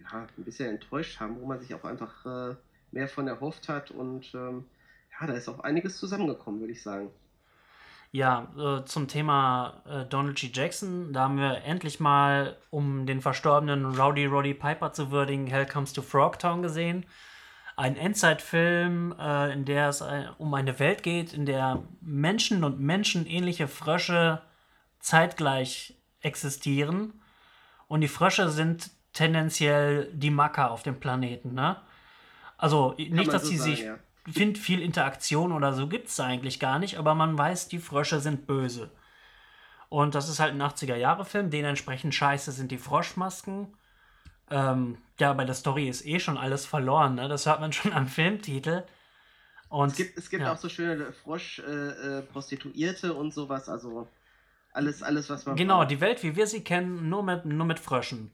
ja, 0.00 0.26
ein 0.36 0.44
bisschen 0.44 0.70
enttäuscht 0.70 1.20
haben, 1.20 1.40
wo 1.40 1.46
man 1.46 1.60
sich 1.60 1.74
auch 1.74 1.84
einfach 1.84 2.24
äh, 2.26 2.56
mehr 2.92 3.08
von 3.08 3.28
erhofft 3.28 3.68
hat 3.68 3.90
und 3.90 4.32
ähm, 4.34 4.64
ja, 5.20 5.26
da 5.26 5.32
ist 5.34 5.48
auch 5.48 5.60
einiges 5.60 5.98
zusammengekommen, 5.98 6.60
würde 6.60 6.72
ich 6.72 6.82
sagen. 6.82 7.10
Ja, 8.10 8.50
äh, 8.56 8.84
zum 8.86 9.06
Thema 9.06 9.82
äh, 9.86 10.06
Donald 10.06 10.38
G. 10.38 10.50
Jackson, 10.52 11.12
da 11.12 11.24
haben 11.24 11.36
wir 11.36 11.62
endlich 11.64 12.00
mal, 12.00 12.56
um 12.70 13.04
den 13.04 13.20
verstorbenen 13.20 13.84
Rowdy 13.84 14.24
Roddy 14.24 14.54
Piper 14.54 14.92
zu 14.92 15.10
würdigen, 15.10 15.46
Hell 15.46 15.66
Comes 15.66 15.92
to 15.92 16.00
Frogtown 16.00 16.62
gesehen. 16.62 17.04
Ein 17.78 17.96
Endzeitfilm, 17.96 19.14
äh, 19.18 19.52
in 19.52 19.64
der 19.64 19.88
es 19.88 20.00
äh, 20.00 20.24
um 20.38 20.52
eine 20.54 20.78
Welt 20.78 21.02
geht, 21.02 21.32
in 21.32 21.46
der 21.46 21.82
Menschen 22.00 22.64
und 22.64 22.80
menschenähnliche 22.80 23.68
Frösche 23.68 24.42
zeitgleich 24.98 25.94
existieren. 26.20 27.20
Und 27.86 28.00
die 28.00 28.08
Frösche 28.08 28.50
sind 28.50 28.90
tendenziell 29.12 30.10
die 30.12 30.30
Macker 30.30 30.70
auf 30.70 30.82
dem 30.82 30.98
Planeten, 30.98 31.54
ne? 31.54 31.76
Also 32.56 32.94
nicht, 32.98 33.32
dass 33.32 33.42
so 33.42 33.48
sie 33.48 33.56
sagen, 33.56 33.70
sich 33.70 33.84
ja 33.84 33.98
finde, 34.32 34.60
viel 34.60 34.82
Interaktion 34.82 35.52
oder 35.52 35.72
so 35.72 35.88
gibt 35.88 36.08
es 36.08 36.20
eigentlich 36.20 36.60
gar 36.60 36.78
nicht, 36.78 36.98
aber 36.98 37.14
man 37.14 37.36
weiß, 37.36 37.68
die 37.68 37.78
Frösche 37.78 38.20
sind 38.20 38.46
böse. 38.46 38.90
Und 39.88 40.14
das 40.14 40.28
ist 40.28 40.38
halt 40.38 40.52
ein 40.52 40.62
80er-Jahre-Film, 40.62 41.50
dementsprechend 41.50 42.14
scheiße 42.14 42.52
sind 42.52 42.70
die 42.70 42.78
Froschmasken. 42.78 43.68
Ähm, 44.50 44.98
ja, 45.18 45.32
bei 45.32 45.44
der 45.44 45.54
Story 45.54 45.88
ist 45.88 46.06
eh 46.06 46.20
schon 46.20 46.38
alles 46.38 46.66
verloren, 46.66 47.16
ne? 47.16 47.28
Das 47.28 47.46
hört 47.46 47.60
man 47.60 47.72
schon 47.72 47.92
am 47.92 48.06
Filmtitel. 48.06 48.84
Und, 49.68 49.90
es 49.90 49.96
gibt, 49.96 50.18
es 50.18 50.30
gibt 50.30 50.42
ja. 50.42 50.52
auch 50.52 50.56
so 50.56 50.68
schöne 50.68 51.12
Frosch-Prostituierte 51.12 53.08
äh, 53.08 53.10
äh 53.10 53.14
und 53.14 53.34
sowas, 53.34 53.68
also 53.68 54.08
alles, 54.72 55.02
alles, 55.02 55.28
was 55.28 55.44
man. 55.44 55.56
Genau, 55.56 55.78
braucht. 55.78 55.90
die 55.90 56.00
Welt, 56.00 56.22
wie 56.22 56.36
wir 56.36 56.46
sie 56.46 56.62
kennen, 56.62 57.08
nur 57.08 57.22
mit, 57.22 57.44
nur 57.44 57.66
mit 57.66 57.78
Fröschen. 57.78 58.30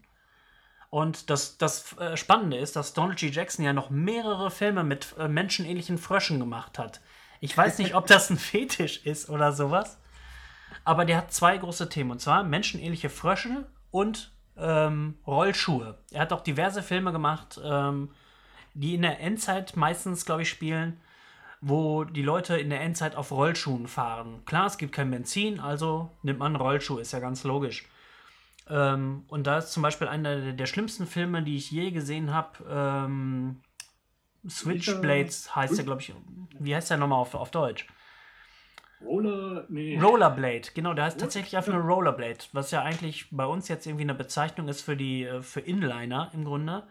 Und 0.90 1.30
das, 1.30 1.58
das 1.58 1.98
äh, 1.98 2.16
Spannende 2.16 2.56
ist, 2.56 2.76
dass 2.76 2.92
Donald 2.92 3.18
G. 3.18 3.28
Jackson 3.28 3.64
ja 3.64 3.72
noch 3.72 3.90
mehrere 3.90 4.50
Filme 4.50 4.84
mit 4.84 5.14
äh, 5.18 5.26
menschenähnlichen 5.26 5.98
Fröschen 5.98 6.38
gemacht 6.38 6.78
hat. 6.78 7.00
Ich 7.40 7.56
weiß 7.56 7.78
nicht, 7.78 7.96
ob 7.96 8.06
das 8.06 8.30
ein 8.30 8.38
Fetisch 8.38 9.04
ist 9.04 9.28
oder 9.28 9.52
sowas. 9.52 9.98
Aber 10.84 11.04
der 11.04 11.16
hat 11.16 11.32
zwei 11.32 11.58
große 11.58 11.88
Themen. 11.88 12.12
Und 12.12 12.20
zwar 12.20 12.44
menschenähnliche 12.44 13.10
Frösche 13.10 13.66
und 13.90 14.33
ähm, 14.56 15.14
Rollschuhe. 15.26 15.98
Er 16.10 16.22
hat 16.22 16.32
auch 16.32 16.40
diverse 16.40 16.82
Filme 16.82 17.12
gemacht, 17.12 17.60
ähm, 17.62 18.10
die 18.74 18.94
in 18.94 19.02
der 19.02 19.20
Endzeit 19.20 19.76
meistens, 19.76 20.24
glaube 20.24 20.42
ich, 20.42 20.48
spielen, 20.48 21.00
wo 21.60 22.04
die 22.04 22.22
Leute 22.22 22.56
in 22.56 22.70
der 22.70 22.80
Endzeit 22.80 23.16
auf 23.16 23.30
Rollschuhen 23.30 23.86
fahren. 23.86 24.42
Klar, 24.44 24.66
es 24.66 24.78
gibt 24.78 24.92
kein 24.92 25.10
Benzin, 25.10 25.60
also 25.60 26.10
nimmt 26.22 26.38
man 26.38 26.54
einen 26.54 26.62
Rollschuh, 26.62 26.98
ist 26.98 27.12
ja 27.12 27.20
ganz 27.20 27.44
logisch. 27.44 27.86
Ähm, 28.68 29.24
und 29.28 29.46
da 29.46 29.58
ist 29.58 29.72
zum 29.72 29.82
Beispiel 29.82 30.08
einer 30.08 30.40
der, 30.40 30.52
der, 30.52 30.66
schlimmsten 30.66 31.06
Filme, 31.06 31.42
die 31.42 31.56
ich 31.56 31.70
je 31.70 31.90
gesehen 31.90 32.32
habe. 32.32 32.64
Ähm, 32.68 33.60
Switchblades 34.48 35.54
heißt 35.54 35.76
der, 35.76 35.84
glaube 35.84 36.00
ich. 36.00 36.14
Wie 36.58 36.74
heißt 36.74 36.90
der 36.90 36.96
nochmal 36.96 37.18
auf, 37.18 37.34
auf 37.34 37.50
Deutsch? 37.50 37.86
Roller, 39.04 39.66
nee. 39.68 39.98
Rollerblade, 40.00 40.68
genau, 40.74 40.94
der 40.94 41.04
heißt 41.04 41.20
tatsächlich 41.20 41.56
einfach 41.56 41.72
nur 41.72 41.82
Rollerblade, 41.82 42.38
was 42.52 42.70
ja 42.70 42.82
eigentlich 42.82 43.28
bei 43.30 43.46
uns 43.46 43.68
jetzt 43.68 43.86
irgendwie 43.86 44.04
eine 44.04 44.14
Bezeichnung 44.14 44.68
ist 44.68 44.82
für 44.82 44.96
die 44.96 45.24
äh, 45.24 45.42
für 45.42 45.60
Inliner 45.60 46.30
im 46.34 46.44
Grunde. 46.44 46.84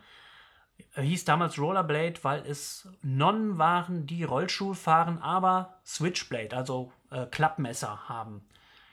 Er 0.93 1.03
hieß 1.03 1.25
damals 1.25 1.60
Rollerblade, 1.60 2.24
weil 2.24 2.41
es 2.41 2.89
Nonnen 3.01 3.58
waren, 3.58 4.05
die 4.05 4.24
Rollschuh 4.24 4.74
fahren, 4.74 5.20
aber 5.20 5.79
Switchblade, 5.86 6.55
also 6.55 6.91
äh, 7.12 7.25
Klappmesser 7.25 8.10
haben. 8.10 8.46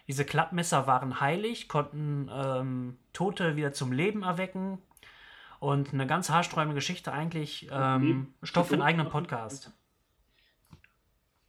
Diese 0.06 0.24
Klappmesser 0.24 0.86
waren 0.86 1.20
heilig, 1.20 1.68
konnten 1.68 2.28
ähm, 2.32 2.98
Tote 3.12 3.56
wieder 3.56 3.72
zum 3.72 3.92
Leben 3.92 4.22
erwecken. 4.22 4.78
Und 5.60 5.92
eine 5.92 6.06
ganz 6.06 6.30
haarsträubende 6.30 6.74
Geschichte 6.74 7.12
eigentlich. 7.12 7.68
Ähm, 7.70 8.34
Stoff 8.42 8.68
für 8.68 8.74
einen 8.74 8.82
eigenen 8.82 9.08
Podcast. 9.08 9.72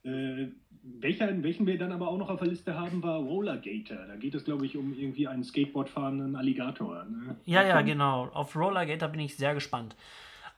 Äh, 0.03 0.49
welcher, 0.83 1.43
welchen 1.43 1.67
wir 1.67 1.77
dann 1.77 1.91
aber 1.91 2.07
auch 2.07 2.17
noch 2.17 2.29
auf 2.29 2.39
der 2.39 2.47
Liste 2.47 2.79
haben, 2.79 3.03
war 3.03 3.17
Rollergator. 3.17 3.97
Da 4.07 4.15
geht 4.15 4.33
es, 4.35 4.43
glaube 4.43 4.65
ich, 4.65 4.77
um 4.77 4.93
irgendwie 4.93 5.27
einen 5.27 5.43
Skateboard 5.43 5.89
fahrenden 5.89 6.35
Alligator. 6.35 7.05
Ne? 7.05 7.35
Ja, 7.45 7.63
ja, 7.63 7.81
genau. 7.81 8.29
Auf 8.33 8.55
Rollergator 8.55 9.09
bin 9.09 9.21
ich 9.21 9.35
sehr 9.35 9.53
gespannt 9.53 9.95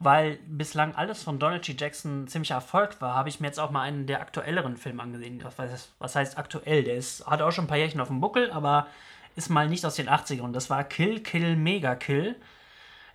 weil 0.03 0.39
bislang 0.47 0.95
alles 0.95 1.23
von 1.23 1.39
Donald 1.39 1.63
G. 1.63 1.75
Jackson 1.77 2.27
ziemlich 2.27 2.51
Erfolg 2.51 2.99
war, 3.01 3.15
habe 3.15 3.29
ich 3.29 3.39
mir 3.39 3.47
jetzt 3.47 3.59
auch 3.59 3.71
mal 3.71 3.81
einen 3.81 4.05
der 4.05 4.21
aktuelleren 4.21 4.77
Filme 4.77 5.01
angesehen. 5.01 5.43
Was, 5.55 5.93
was 5.99 6.15
heißt 6.15 6.37
aktuell? 6.37 6.83
Der 6.83 6.95
ist, 6.95 7.25
hat 7.25 7.41
auch 7.41 7.51
schon 7.51 7.65
ein 7.65 7.67
paar 7.67 7.77
Jährchen 7.77 8.01
auf 8.01 8.09
dem 8.09 8.19
Buckel, 8.19 8.51
aber 8.51 8.87
ist 9.35 9.49
mal 9.49 9.67
nicht 9.67 9.85
aus 9.85 9.95
den 9.95 10.09
80ern. 10.09 10.51
Das 10.51 10.69
war 10.69 10.83
Kill, 10.83 11.21
Kill, 11.21 11.55
Mega 11.55 11.95
Kill. 11.95 12.35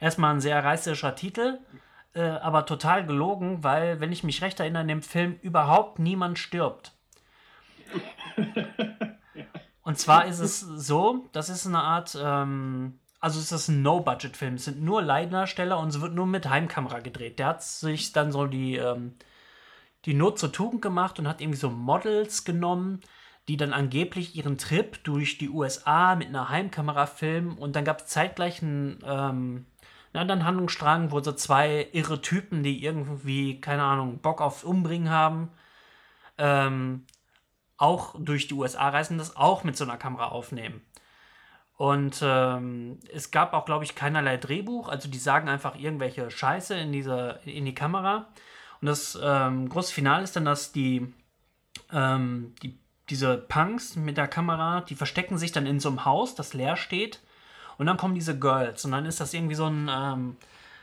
Erstmal 0.00 0.34
ein 0.34 0.40
sehr 0.40 0.62
reißerischer 0.62 1.14
Titel, 1.14 1.58
äh, 2.14 2.22
aber 2.22 2.66
total 2.66 3.04
gelogen, 3.04 3.62
weil, 3.64 4.00
wenn 4.00 4.12
ich 4.12 4.24
mich 4.24 4.42
recht 4.42 4.60
erinnere, 4.60 4.82
in 4.82 4.88
dem 4.88 5.02
Film 5.02 5.38
überhaupt 5.42 5.98
niemand 5.98 6.38
stirbt. 6.38 6.92
Und 9.82 9.98
zwar 9.98 10.26
ist 10.26 10.40
es 10.40 10.60
so, 10.60 11.28
das 11.32 11.48
ist 11.48 11.66
eine 11.66 11.80
Art 11.80 12.16
ähm, 12.20 12.98
also 13.20 13.40
ist 13.40 13.68
ein 13.68 13.82
No-Budget-Film. 13.82 14.54
Es 14.54 14.64
sind 14.64 14.82
nur 14.82 15.02
Laiendarsteller 15.02 15.78
und 15.78 15.88
es 15.88 16.00
wird 16.00 16.14
nur 16.14 16.26
mit 16.26 16.48
Heimkamera 16.48 17.00
gedreht. 17.00 17.38
Der 17.38 17.46
hat 17.46 17.62
sich 17.62 18.12
dann 18.12 18.30
so 18.30 18.46
die, 18.46 18.76
ähm, 18.76 19.14
die 20.04 20.14
Not 20.14 20.38
zur 20.38 20.52
Tugend 20.52 20.82
gemacht 20.82 21.18
und 21.18 21.26
hat 21.26 21.40
irgendwie 21.40 21.58
so 21.58 21.70
Models 21.70 22.44
genommen, 22.44 23.00
die 23.48 23.56
dann 23.56 23.72
angeblich 23.72 24.36
ihren 24.36 24.58
Trip 24.58 25.02
durch 25.04 25.38
die 25.38 25.48
USA 25.48 26.14
mit 26.14 26.28
einer 26.28 26.48
Heimkamera 26.48 27.06
filmen. 27.06 27.58
Und 27.58 27.74
dann 27.74 27.84
gab 27.84 28.00
es 28.00 28.06
zeitgleich 28.06 28.62
einen, 28.62 29.02
ähm, 29.04 29.66
anderen 30.14 30.44
Handlungsstrang, 30.44 31.12
wo 31.12 31.20
so 31.20 31.30
zwei 31.30 31.86
irre 31.92 32.20
Typen, 32.20 32.64
die 32.64 32.82
irgendwie, 32.82 33.60
keine 33.60 33.84
Ahnung, 33.84 34.18
Bock 34.18 34.40
aufs 34.40 34.64
Umbringen 34.64 35.10
haben, 35.10 35.50
ähm, 36.38 37.04
auch 37.78 38.14
durch 38.18 38.48
die 38.48 38.54
USA 38.54 38.90
reisen, 38.90 39.18
das 39.18 39.36
auch 39.36 39.64
mit 39.64 39.76
so 39.76 39.84
einer 39.84 39.96
Kamera 39.96 40.28
aufnehmen. 40.28 40.82
Und 41.78 42.18
ähm, 42.22 42.98
es 43.14 43.30
gab 43.30 43.54
auch, 43.54 43.64
glaube 43.64 43.84
ich, 43.84 43.94
keinerlei 43.94 44.36
Drehbuch. 44.36 44.88
Also 44.88 45.08
die 45.08 45.18
sagen 45.18 45.48
einfach 45.48 45.76
irgendwelche 45.76 46.28
Scheiße 46.28 46.74
in, 46.74 46.92
diese, 46.92 47.38
in 47.44 47.64
die 47.64 47.74
Kamera. 47.74 48.26
Und 48.80 48.86
das 48.86 49.16
ähm, 49.22 49.68
große 49.68 49.94
Finale 49.94 50.24
ist 50.24 50.34
dann, 50.34 50.44
dass 50.44 50.72
die, 50.72 51.14
ähm, 51.92 52.54
die, 52.64 52.80
diese 53.08 53.38
Punks 53.38 53.94
mit 53.94 54.16
der 54.16 54.26
Kamera, 54.26 54.80
die 54.80 54.96
verstecken 54.96 55.38
sich 55.38 55.52
dann 55.52 55.66
in 55.66 55.78
so 55.78 55.88
einem 55.88 56.04
Haus, 56.04 56.34
das 56.34 56.52
leer 56.52 56.76
steht. 56.76 57.20
Und 57.78 57.86
dann 57.86 57.96
kommen 57.96 58.16
diese 58.16 58.36
Girls. 58.36 58.84
Und 58.84 58.90
dann 58.90 59.06
ist 59.06 59.20
das 59.20 59.32
irgendwie 59.32 59.54
so, 59.54 59.66
ein, 59.66 59.88
ähm, 59.88 60.36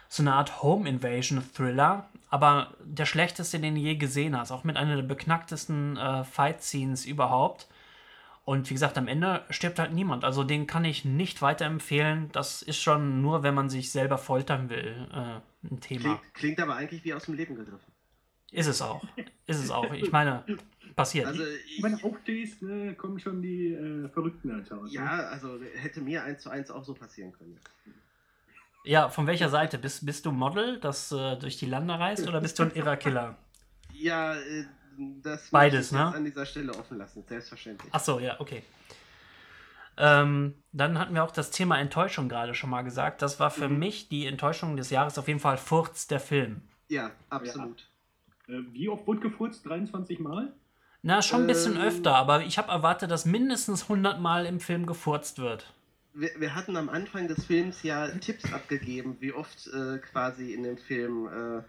so 0.08 0.24
eine 0.24 0.34
Art 0.34 0.64
Home 0.64 0.88
Invasion 0.88 1.44
Thriller. 1.54 2.10
Aber 2.36 2.76
der 2.84 3.06
schlechteste, 3.06 3.62
den 3.62 3.76
du 3.76 3.80
je 3.80 3.96
gesehen 3.96 4.38
hast. 4.38 4.52
Auch 4.52 4.66
mit 4.66 4.76
einer 4.76 4.98
der 4.98 5.04
beknacktesten 5.04 5.96
äh, 5.96 6.26
Fight-Scenes 6.26 7.06
überhaupt. 7.06 7.70
Und 8.44 8.70
wie 8.70 8.74
gesagt, 8.74 8.98
am 8.98 9.08
Ende 9.08 9.46
stirbt 9.50 9.80
halt 9.80 9.94
niemand. 9.94 10.26
Also 10.26 10.44
den 10.44 10.68
kann 10.68 10.84
ich 10.84 11.06
nicht 11.06 11.42
weiterempfehlen. 11.42 12.30
Das 12.34 12.62
ist 12.62 12.82
schon 12.82 13.22
nur, 13.22 13.44
wenn 13.44 13.54
man 13.54 13.70
sich 13.70 13.90
selber 13.90 14.18
foltern 14.18 14.70
will, 14.70 15.08
äh, 15.14 15.70
ein 15.72 15.80
Thema. 15.80 16.02
Klingt, 16.02 16.34
klingt 16.34 16.60
aber 16.60 16.76
eigentlich 16.76 17.06
wie 17.06 17.14
aus 17.14 17.24
dem 17.24 17.36
Leben 17.36 17.56
gegriffen. 17.56 17.94
Ist 18.52 18.68
es 18.68 18.82
auch. 18.82 19.02
Ist 19.48 19.64
es 19.64 19.72
auch. 19.72 19.94
Ich 19.94 20.12
meine, 20.12 20.44
passiert. 20.94 21.28
Also 21.28 21.42
ich, 21.46 21.82
Wenn 21.82 21.98
du 21.98 22.06
aufstehst, 22.06 22.62
ne, 22.62 22.96
kommen 22.96 23.18
schon 23.18 23.42
die 23.42 23.68
äh, 23.72 24.10
Verrückten 24.10 24.52
ans 24.52 24.70
Haus. 24.72 24.92
ja, 24.92 25.30
also 25.30 25.58
hätte 25.74 26.02
mir 26.02 26.26
eins 26.26 26.42
zu 26.42 26.50
eins 26.50 26.70
auch 26.70 26.84
so 26.84 26.94
passieren 26.94 27.32
können. 27.32 27.58
Ja, 28.86 29.10
von 29.10 29.28
welcher 29.28 29.50
Seite? 29.50 29.78
Bist, 29.78 30.06
bist 30.06 30.26
du 30.26 30.32
Model, 30.32 30.80
das 30.80 31.12
äh, 31.12 31.36
durch 31.38 31.58
die 31.58 31.66
Lande 31.66 31.98
reist, 31.98 32.28
oder 32.28 32.42
bist 32.42 32.58
du 32.60 32.64
ein 32.64 32.72
irrer 32.76 32.98
Killer? 32.98 33.36
Ja, 33.94 34.36
äh, 34.36 34.66
das 34.98 35.50
Beides, 35.50 35.92
ne? 35.92 36.06
jetzt 36.06 36.16
an 36.16 36.26
dieser 36.26 36.46
Stelle 36.46 36.74
offen 36.74 36.98
lassen, 36.98 37.24
selbstverständlich. 37.28 37.92
Ach 37.94 38.00
so, 38.00 38.20
ja, 38.20 38.40
okay. 38.40 38.64
Ähm, 39.98 40.56
dann 40.74 41.00
hatten 41.00 41.14
wir 41.14 41.24
auch 41.24 41.32
das 41.32 41.52
Thema 41.52 41.80
Enttäuschung 41.80 42.28
gerade 42.28 42.54
schon 42.54 42.70
mal 42.70 42.82
gesagt. 42.82 43.22
Das 43.22 43.40
war 43.40 43.50
für 43.50 43.70
mich 43.70 44.10
die 44.10 44.26
Enttäuschung 44.26 44.76
des 44.76 44.90
Jahres 44.90 45.18
auf 45.18 45.28
jeden 45.28 45.40
Fall 45.40 45.58
Furz 45.58 46.08
der 46.08 46.20
Film. 46.20 46.62
Ja, 46.90 47.12
absolut. 47.30 47.88
Äh, 48.48 48.60
wie 48.72 48.90
oft 48.90 49.08
wurde 49.08 49.22
gefurzt? 49.22 49.66
23 49.66 50.20
Mal? 50.20 50.52
Na, 51.02 51.22
schon 51.22 51.42
ein 51.42 51.48
bisschen 51.48 51.76
Ähm. 51.76 51.84
öfter, 51.84 52.16
aber 52.16 52.42
ich 52.42 52.58
habe 52.58 52.72
erwartet, 52.72 53.12
dass 53.12 53.26
mindestens 53.26 53.84
100 53.84 54.20
Mal 54.20 54.46
im 54.46 54.60
Film 54.60 54.86
gefurzt 54.86 55.40
wird. 55.40 55.72
Wir, 56.16 56.32
wir 56.38 56.56
hatten 56.56 56.78
am 56.78 56.90
Anfang 56.90 57.28
des 57.28 57.46
Films 57.46 57.84
ja 57.84 58.08
Tipps 58.08 58.52
abgegeben, 58.54 59.18
wie 59.20 59.34
oft 59.34 59.68
äh, 59.68 59.98
quasi 60.00 60.54
in 60.54 60.64
dem 60.64 60.78
Film 60.78 61.28
äh, 61.28 61.62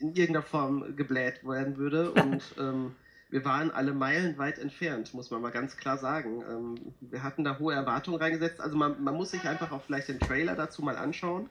in 0.00 0.14
irgendeiner 0.14 0.42
Form 0.42 0.94
gebläht 0.94 1.42
werden 1.44 1.78
würde. 1.78 2.10
Und 2.10 2.42
ähm, 2.58 2.94
wir 3.30 3.46
waren 3.46 3.70
alle 3.70 3.94
meilenweit 3.94 4.58
entfernt, 4.58 5.14
muss 5.14 5.30
man 5.30 5.40
mal 5.40 5.50
ganz 5.50 5.78
klar 5.78 5.96
sagen. 5.96 6.44
Ähm, 6.50 6.94
wir 7.00 7.22
hatten 7.22 7.44
da 7.44 7.58
hohe 7.58 7.74
Erwartungen 7.74 8.18
reingesetzt. 8.18 8.60
Also 8.60 8.76
man, 8.76 9.02
man 9.02 9.14
muss 9.14 9.30
sich 9.30 9.48
einfach 9.48 9.72
auch 9.72 9.82
vielleicht 9.82 10.08
den 10.08 10.20
Trailer 10.20 10.54
dazu 10.54 10.82
mal 10.82 10.96
anschauen 10.96 11.48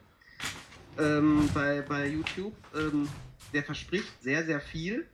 ähm, 0.99 1.49
bei, 1.55 1.81
bei 1.81 2.07
YouTube. 2.07 2.53
Ähm, 2.75 3.09
der 3.53 3.63
verspricht 3.63 4.21
sehr, 4.21 4.45
sehr 4.45 4.61
viel 4.61 5.07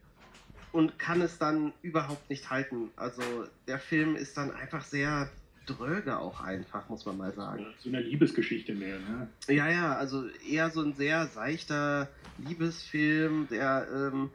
und 0.74 1.00
kann 1.00 1.22
es 1.22 1.38
dann 1.38 1.74
überhaupt 1.82 2.30
nicht 2.30 2.50
halten. 2.50 2.92
Also 2.98 3.22
der 3.68 3.80
Film 3.80 4.16
ist 4.16 4.38
dann 4.38 4.52
einfach 4.52 4.84
sehr 4.84 5.30
dröge 5.68 6.18
auch 6.18 6.42
einfach, 6.42 6.90
muss 6.90 7.06
man 7.06 7.18
mal 7.18 7.34
sagen. 7.34 7.68
So 7.78 7.90
eine 7.90 8.02
Liebesgeschichte 8.02 8.74
mehr, 8.74 8.98
ne? 9.00 9.30
Ja, 9.48 9.70
ja, 9.70 9.96
also 9.96 10.28
eher 10.50 10.72
so 10.72 10.82
ein 10.82 10.94
sehr 10.94 11.28
seichter 11.28 12.10
Liebesfilm, 12.38 13.48
der 13.50 13.88
ähm, 13.94 14.32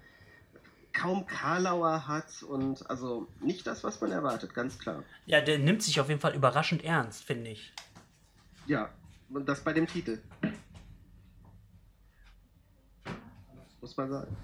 kaum 0.93 1.27
Karlauer 1.27 2.07
hat 2.07 2.43
und 2.43 2.89
also 2.89 3.27
nicht 3.41 3.67
das, 3.67 3.83
was 3.83 4.01
man 4.01 4.13
erwartet, 4.13 4.55
ganz 4.55 4.79
klar. 4.79 5.03
Ja, 5.27 5.41
der 5.41 5.59
nimmt 5.59 5.83
sich 5.83 6.01
auf 6.01 6.09
jeden 6.09 6.21
Fall 6.21 6.35
überraschend 6.35 6.85
ernst, 6.85 7.25
finde 7.25 7.51
ich. 7.51 7.73
Ja, 8.67 8.91
und 9.29 9.49
das 9.49 9.65
bei 9.65 9.73
dem 9.73 9.87
Titel. 9.87 10.19
Muss 13.81 13.97
man 13.97 14.11
sagen. 14.11 14.37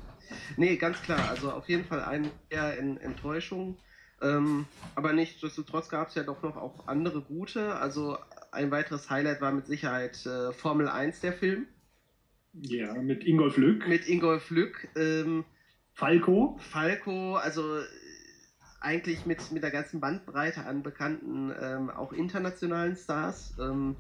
Nee, 0.57 0.77
ganz 0.77 1.01
klar, 1.03 1.29
also 1.29 1.53
auf 1.53 1.68
jeden 1.68 1.85
Fall 1.85 2.03
ein 2.03 2.31
eher 2.51 2.77
in 2.79 2.98
Enttäuschung. 2.98 3.79
Ähm, 4.20 4.66
aber 4.94 5.12
nichtsdestotrotz 5.12 5.88
gab 5.88 6.09
es 6.09 6.14
ja 6.14 6.24
doch 6.24 6.42
noch 6.42 6.57
auch 6.57 6.88
andere 6.88 7.20
gute. 7.20 7.76
Also 7.76 8.18
ein 8.50 8.70
weiteres 8.70 9.11
Highlight 9.11 9.40
war 9.40 9.52
mit 9.52 9.66
Sicherheit 9.66 10.24
äh, 10.26 10.52
Formel 10.52 10.88
1 10.88 11.20
der 11.20 11.33
Film 11.33 11.66
Ja, 12.52 12.94
mit 12.94 13.24
Ingolf 13.24 13.57
Lück, 13.57 13.87
mit 13.87 14.09
Ingolf 14.09 14.50
Lück. 14.50 14.88
Ähm, 14.96 15.44
Falco. 15.92 16.57
Falco, 16.59 17.37
also 17.37 17.78
äh, 17.78 17.85
eigentlich 18.81 19.26
mit, 19.26 19.52
mit 19.52 19.62
der 19.62 19.70
ganzen 19.70 20.00
Bandbreite 20.00 20.64
an 20.64 20.83
bekannten, 20.83 21.52
ähm, 21.61 21.90
auch 21.90 22.12
internationalen 22.12 22.96
Stars, 22.96 23.54
ähm, 23.61 23.96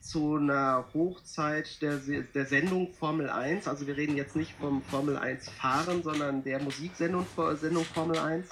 zu 0.00 0.36
einer 0.36 0.86
Hochzeit 0.92 1.80
der, 1.80 1.98
der 2.34 2.44
Sendung 2.44 2.92
Formel 2.92 3.30
1. 3.30 3.66
Also 3.66 3.86
wir 3.86 3.96
reden 3.96 4.16
jetzt 4.16 4.36
nicht 4.36 4.52
vom 4.52 4.82
Formel 4.82 5.16
1 5.16 5.48
Fahren, 5.48 6.02
sondern 6.02 6.44
der 6.44 6.62
Musiksendung 6.62 7.26
Sendung 7.54 7.84
Formel 7.84 8.18
1, 8.18 8.48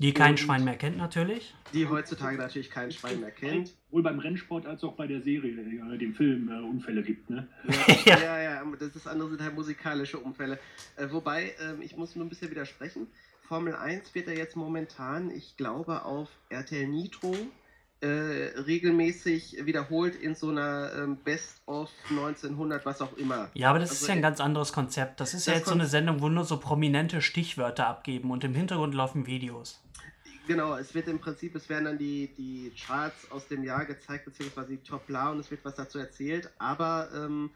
Die 0.00 0.14
kein 0.14 0.30
Und- 0.30 0.38
Schwein 0.40 0.64
mehr 0.64 0.76
kennt, 0.76 0.96
natürlich. 0.96 1.54
die 1.74 1.86
heutzutage 1.86 2.38
natürlich 2.38 2.70
kein 2.70 2.90
Schwein 2.90 3.20
mehr 3.20 3.30
kennt. 3.30 3.74
Sowohl 3.90 4.02
beim 4.02 4.18
Rennsport 4.18 4.64
als 4.66 4.82
auch 4.82 4.94
bei 4.94 5.06
der 5.06 5.20
Serie, 5.20 5.52
äh, 5.52 5.98
dem 5.98 6.14
Film, 6.14 6.48
äh, 6.48 6.58
Unfälle 6.62 7.02
gibt, 7.02 7.28
ne? 7.28 7.46
Ja, 8.06 8.18
ja, 8.18 8.42
ja, 8.42 8.64
das 8.78 8.96
ist 8.96 9.06
andere 9.06 9.28
sind 9.28 9.42
halt 9.42 9.54
musikalische 9.54 10.18
Umfälle. 10.18 10.58
Äh, 10.96 11.08
wobei, 11.10 11.52
ähm, 11.60 11.82
ich 11.82 11.96
muss 11.98 12.16
nur 12.16 12.24
ein 12.24 12.30
bisschen 12.30 12.50
widersprechen. 12.50 13.08
Formel 13.42 13.74
1 13.74 14.14
wird 14.14 14.26
ja 14.28 14.32
jetzt 14.32 14.56
momentan, 14.56 15.30
ich 15.30 15.56
glaube, 15.58 16.04
auf 16.04 16.28
RTL 16.48 16.86
Nitro 16.88 17.36
äh, 18.00 18.06
regelmäßig 18.06 19.64
wiederholt 19.64 20.14
in 20.16 20.34
so 20.34 20.48
einer 20.48 20.92
ähm, 20.96 21.16
Best 21.16 21.60
of 21.66 21.90
1900, 22.08 22.86
was 22.86 23.02
auch 23.02 23.16
immer. 23.16 23.50
Ja, 23.54 23.70
aber 23.70 23.78
das 23.78 23.90
Also, 23.90 24.02
ist 24.02 24.08
ja 24.08 24.14
ein 24.14 24.18
äh, 24.18 24.22
ganz 24.22 24.40
anderes 24.40 24.72
Konzept. 24.72 25.20
Das 25.20 25.34
ist 25.34 25.46
ja 25.46 25.52
das 25.52 25.60
jetzt 25.60 25.68
so 25.68 25.74
eine 25.74 25.86
Sendung, 25.86 26.20
wo 26.20 26.28
nur 26.28 26.44
so 26.44 26.58
prominente 26.58 27.20
Stichwörter 27.20 27.86
abgeben 27.86 28.30
und 28.30 28.42
im 28.44 28.54
Hintergrund 28.54 28.94
laufen 28.94 29.26
Videos. 29.26 29.80
Genau, 30.46 30.76
es 30.76 30.94
wird 30.94 31.06
im 31.08 31.18
Prinzip, 31.18 31.54
es 31.54 31.68
werden 31.68 31.84
dann 31.84 31.98
die, 31.98 32.30
die 32.36 32.72
Charts 32.74 33.30
aus 33.30 33.46
dem 33.46 33.62
Jahr 33.62 33.84
gezeigt, 33.84 34.24
beziehungsweise 34.24 34.70
die 34.70 34.82
Top 34.82 35.08
La 35.08 35.30
und 35.30 35.38
es 35.38 35.50
wird 35.50 35.64
was 35.64 35.76
dazu 35.76 35.98
erzählt, 35.98 36.50
aber 36.58 37.08
ähm, 37.14 37.50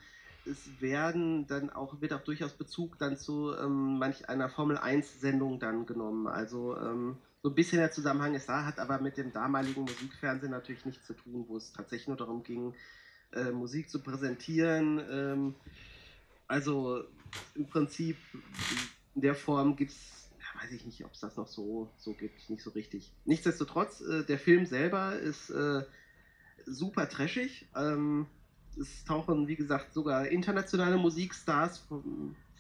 es 0.47 0.81
werden 0.81 1.47
dann 1.47 1.71
auch, 1.71 2.01
wird 2.01 2.13
auch 2.13 2.21
durchaus 2.21 2.53
Bezug 2.53 2.99
dann 2.99 3.17
zu 3.17 3.55
ähm, 3.57 3.99
manch 3.99 4.29
einer 4.29 4.49
Formel 4.49 4.77
1 4.77 5.21
Sendung 5.21 5.59
dann 5.59 5.87
genommen. 5.87 6.27
Also 6.27 6.77
ähm, 6.77 7.17
so 7.45 7.51
ein 7.51 7.55
bisschen 7.55 7.79
der 7.79 7.91
Zusammenhang 7.91 8.35
ist 8.35 8.49
da, 8.49 8.65
hat 8.65 8.79
aber 8.79 8.99
mit 8.99 9.19
dem 9.19 9.31
damaligen 9.31 9.83
Musikfernsehen 9.83 10.51
natürlich 10.51 10.87
nichts 10.87 11.07
zu 11.07 11.13
tun, 11.13 11.45
wo 11.47 11.59
es 11.59 11.75
tatsächlich 11.75 12.09
nur 12.09 12.17
darum 12.17 12.43
ging, 12.43 12.73
äh, 13.35 13.51
Musik 13.51 13.91
zu 13.91 14.03
präsentieren. 14.03 14.99
Ähm, 15.11 15.55
also 16.49 17.05
im 17.55 17.67
Prinzip 17.67 18.17
in 19.15 19.21
der 19.21 19.35
Form 19.35 19.77
gibt 19.77 19.91
es, 19.91 20.31
ja, 20.39 20.63
weiß 20.63 20.73
ich 20.73 20.87
nicht, 20.87 21.05
ob 21.05 21.13
es 21.13 21.21
das 21.21 21.37
noch 21.37 21.47
so, 21.47 21.91
so 21.99 22.15
gibt, 22.15 22.49
nicht 22.49 22.63
so 22.63 22.71
richtig. 22.71 23.13
Nichtsdestotrotz, 23.27 24.01
äh, 24.01 24.25
der 24.25 24.39
Film 24.39 24.65
selber 24.65 25.15
ist 25.19 25.51
äh, 25.51 25.83
super 26.65 27.11
trashig. 27.11 27.67
Ähm, 27.77 28.27
es 28.81 29.05
tauchen, 29.05 29.49
wie 29.49 29.57
gesagt, 29.57 29.93
sogar 29.93 30.29
internationale 30.29 30.97
Musikstars 30.97 31.87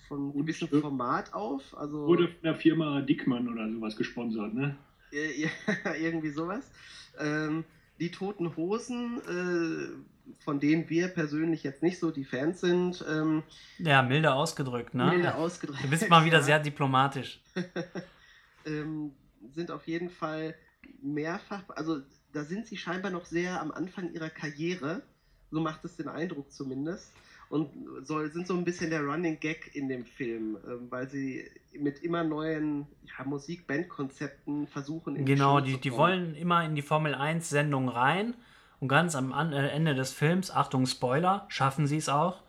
von 0.08 0.32
gewissem 0.32 0.68
stimmt. 0.68 0.82
Format 0.82 1.32
auf. 1.34 1.76
Also 1.76 2.06
Wurde 2.06 2.28
von 2.28 2.42
der 2.42 2.56
Firma 2.56 3.00
Dickmann 3.00 3.48
oder 3.48 3.70
sowas 3.70 3.96
gesponsert, 3.96 4.54
ne? 4.54 4.76
ja, 5.12 5.94
irgendwie 5.94 6.30
sowas. 6.30 6.70
Ähm, 7.18 7.64
die 8.00 8.10
Toten 8.10 8.56
Hosen, 8.56 9.18
äh, 9.18 10.32
von 10.42 10.58
denen 10.58 10.88
wir 10.88 11.08
persönlich 11.08 11.62
jetzt 11.62 11.82
nicht 11.82 11.98
so 11.98 12.10
die 12.10 12.24
Fans 12.24 12.60
sind, 12.60 13.04
ähm, 13.08 13.42
Ja, 13.78 14.02
milder 14.02 14.34
ausgedrückt, 14.34 14.94
ne? 14.94 15.06
milde 15.06 15.34
ausgedrückt. 15.34 15.84
Du 15.84 15.88
bist 15.88 16.08
mal 16.08 16.24
wieder 16.24 16.38
ja, 16.38 16.42
sehr 16.44 16.58
diplomatisch. 16.58 17.40
ähm, 18.66 19.12
sind 19.52 19.70
auf 19.70 19.86
jeden 19.86 20.10
Fall 20.10 20.54
mehrfach, 21.02 21.62
also 21.68 22.00
da 22.32 22.44
sind 22.44 22.66
sie 22.66 22.76
scheinbar 22.76 23.10
noch 23.10 23.26
sehr 23.26 23.60
am 23.60 23.70
Anfang 23.70 24.12
ihrer 24.12 24.30
Karriere, 24.30 25.02
so 25.50 25.60
macht 25.60 25.84
es 25.84 25.96
den 25.96 26.08
Eindruck 26.08 26.50
zumindest. 26.50 27.12
Und 27.54 27.70
soll, 28.02 28.32
sind 28.32 28.48
so 28.48 28.54
ein 28.54 28.64
bisschen 28.64 28.90
der 28.90 29.02
Running 29.02 29.38
Gag 29.38 29.76
in 29.76 29.88
dem 29.88 30.04
Film, 30.04 30.58
ähm, 30.66 30.90
weil 30.90 31.08
sie 31.08 31.48
mit 31.72 32.02
immer 32.02 32.24
neuen 32.24 32.88
ja, 33.04 33.24
Musik-Band-Konzepten 33.24 34.66
versuchen. 34.66 35.14
in 35.14 35.24
Genau, 35.24 35.60
die, 35.60 35.80
die 35.80 35.90
kommen. 35.90 36.00
wollen 36.00 36.34
immer 36.34 36.64
in 36.64 36.74
die 36.74 36.82
Formel 36.82 37.14
1 37.14 37.48
Sendung 37.48 37.88
rein 37.88 38.34
und 38.80 38.88
ganz 38.88 39.14
am 39.14 39.30
äh, 39.52 39.68
Ende 39.68 39.94
des 39.94 40.12
Films, 40.12 40.50
Achtung 40.50 40.84
Spoiler, 40.86 41.46
schaffen 41.46 41.86
sie 41.86 41.98
es 41.98 42.08
auch. 42.08 42.42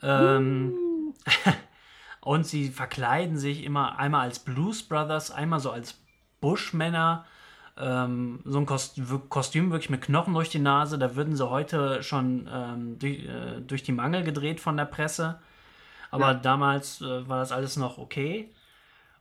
Ähm, 0.00 0.74
und 2.20 2.46
sie 2.46 2.68
verkleiden 2.68 3.36
sich 3.36 3.64
immer 3.64 3.98
einmal 3.98 4.28
als 4.28 4.38
Blues 4.38 4.84
Brothers, 4.84 5.32
einmal 5.32 5.58
so 5.58 5.72
als 5.72 6.00
Bushmänner 6.40 7.26
ähm, 7.76 8.40
so 8.44 8.58
ein 8.58 8.66
Kost 8.66 9.00
Kostüm 9.28 9.70
wirklich 9.70 9.90
mit 9.90 10.02
Knochen 10.02 10.34
durch 10.34 10.48
die 10.50 10.58
Nase. 10.58 10.98
Da 10.98 11.16
würden 11.16 11.36
sie 11.36 11.48
heute 11.48 12.02
schon 12.02 12.48
ähm, 12.52 12.98
durch, 12.98 13.24
äh, 13.24 13.60
durch 13.60 13.82
die 13.82 13.92
Mangel 13.92 14.22
gedreht 14.24 14.60
von 14.60 14.76
der 14.76 14.84
Presse. 14.86 15.40
Aber 16.10 16.32
Ja. 16.32 16.34
damals 16.34 17.00
äh, 17.00 17.28
war 17.28 17.38
das 17.38 17.52
alles 17.52 17.76
noch 17.76 17.98
okay. 17.98 18.52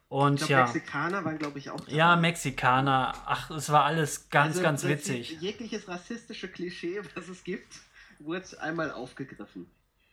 Und 0.07 0.41
Ich 0.41 0.47
glaube, 0.47 0.53
ja, 0.53 0.63
Mexikaner 0.65 1.23
waren, 1.23 1.37
glaube 1.37 1.59
ich, 1.59 1.69
auch 1.69 1.79
dabei. 1.79 1.91
ja, 1.91 2.15
Mexikaner. 2.15 3.13
Ach, 3.27 3.51
es 3.51 3.69
war 3.71 3.83
alles 3.85 4.29
ganz, 4.31 4.53
Also, 4.55 4.61
ganz 4.63 4.83
witzig. 4.83 5.39
Jegliches 5.39 5.87
rassistische 5.87 6.47
Klischee, 6.47 6.99
was 7.15 7.27
es 7.27 7.43
gibt, 7.43 7.75
wurde 8.17 8.59
einmal 8.59 8.91
aufgegriffen. 8.91 9.67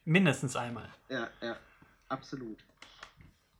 Mindestens 0.04 0.54
einmal. 0.54 0.88
Ja, 1.08 1.28
ja, 1.40 1.56
absolut. 2.10 2.58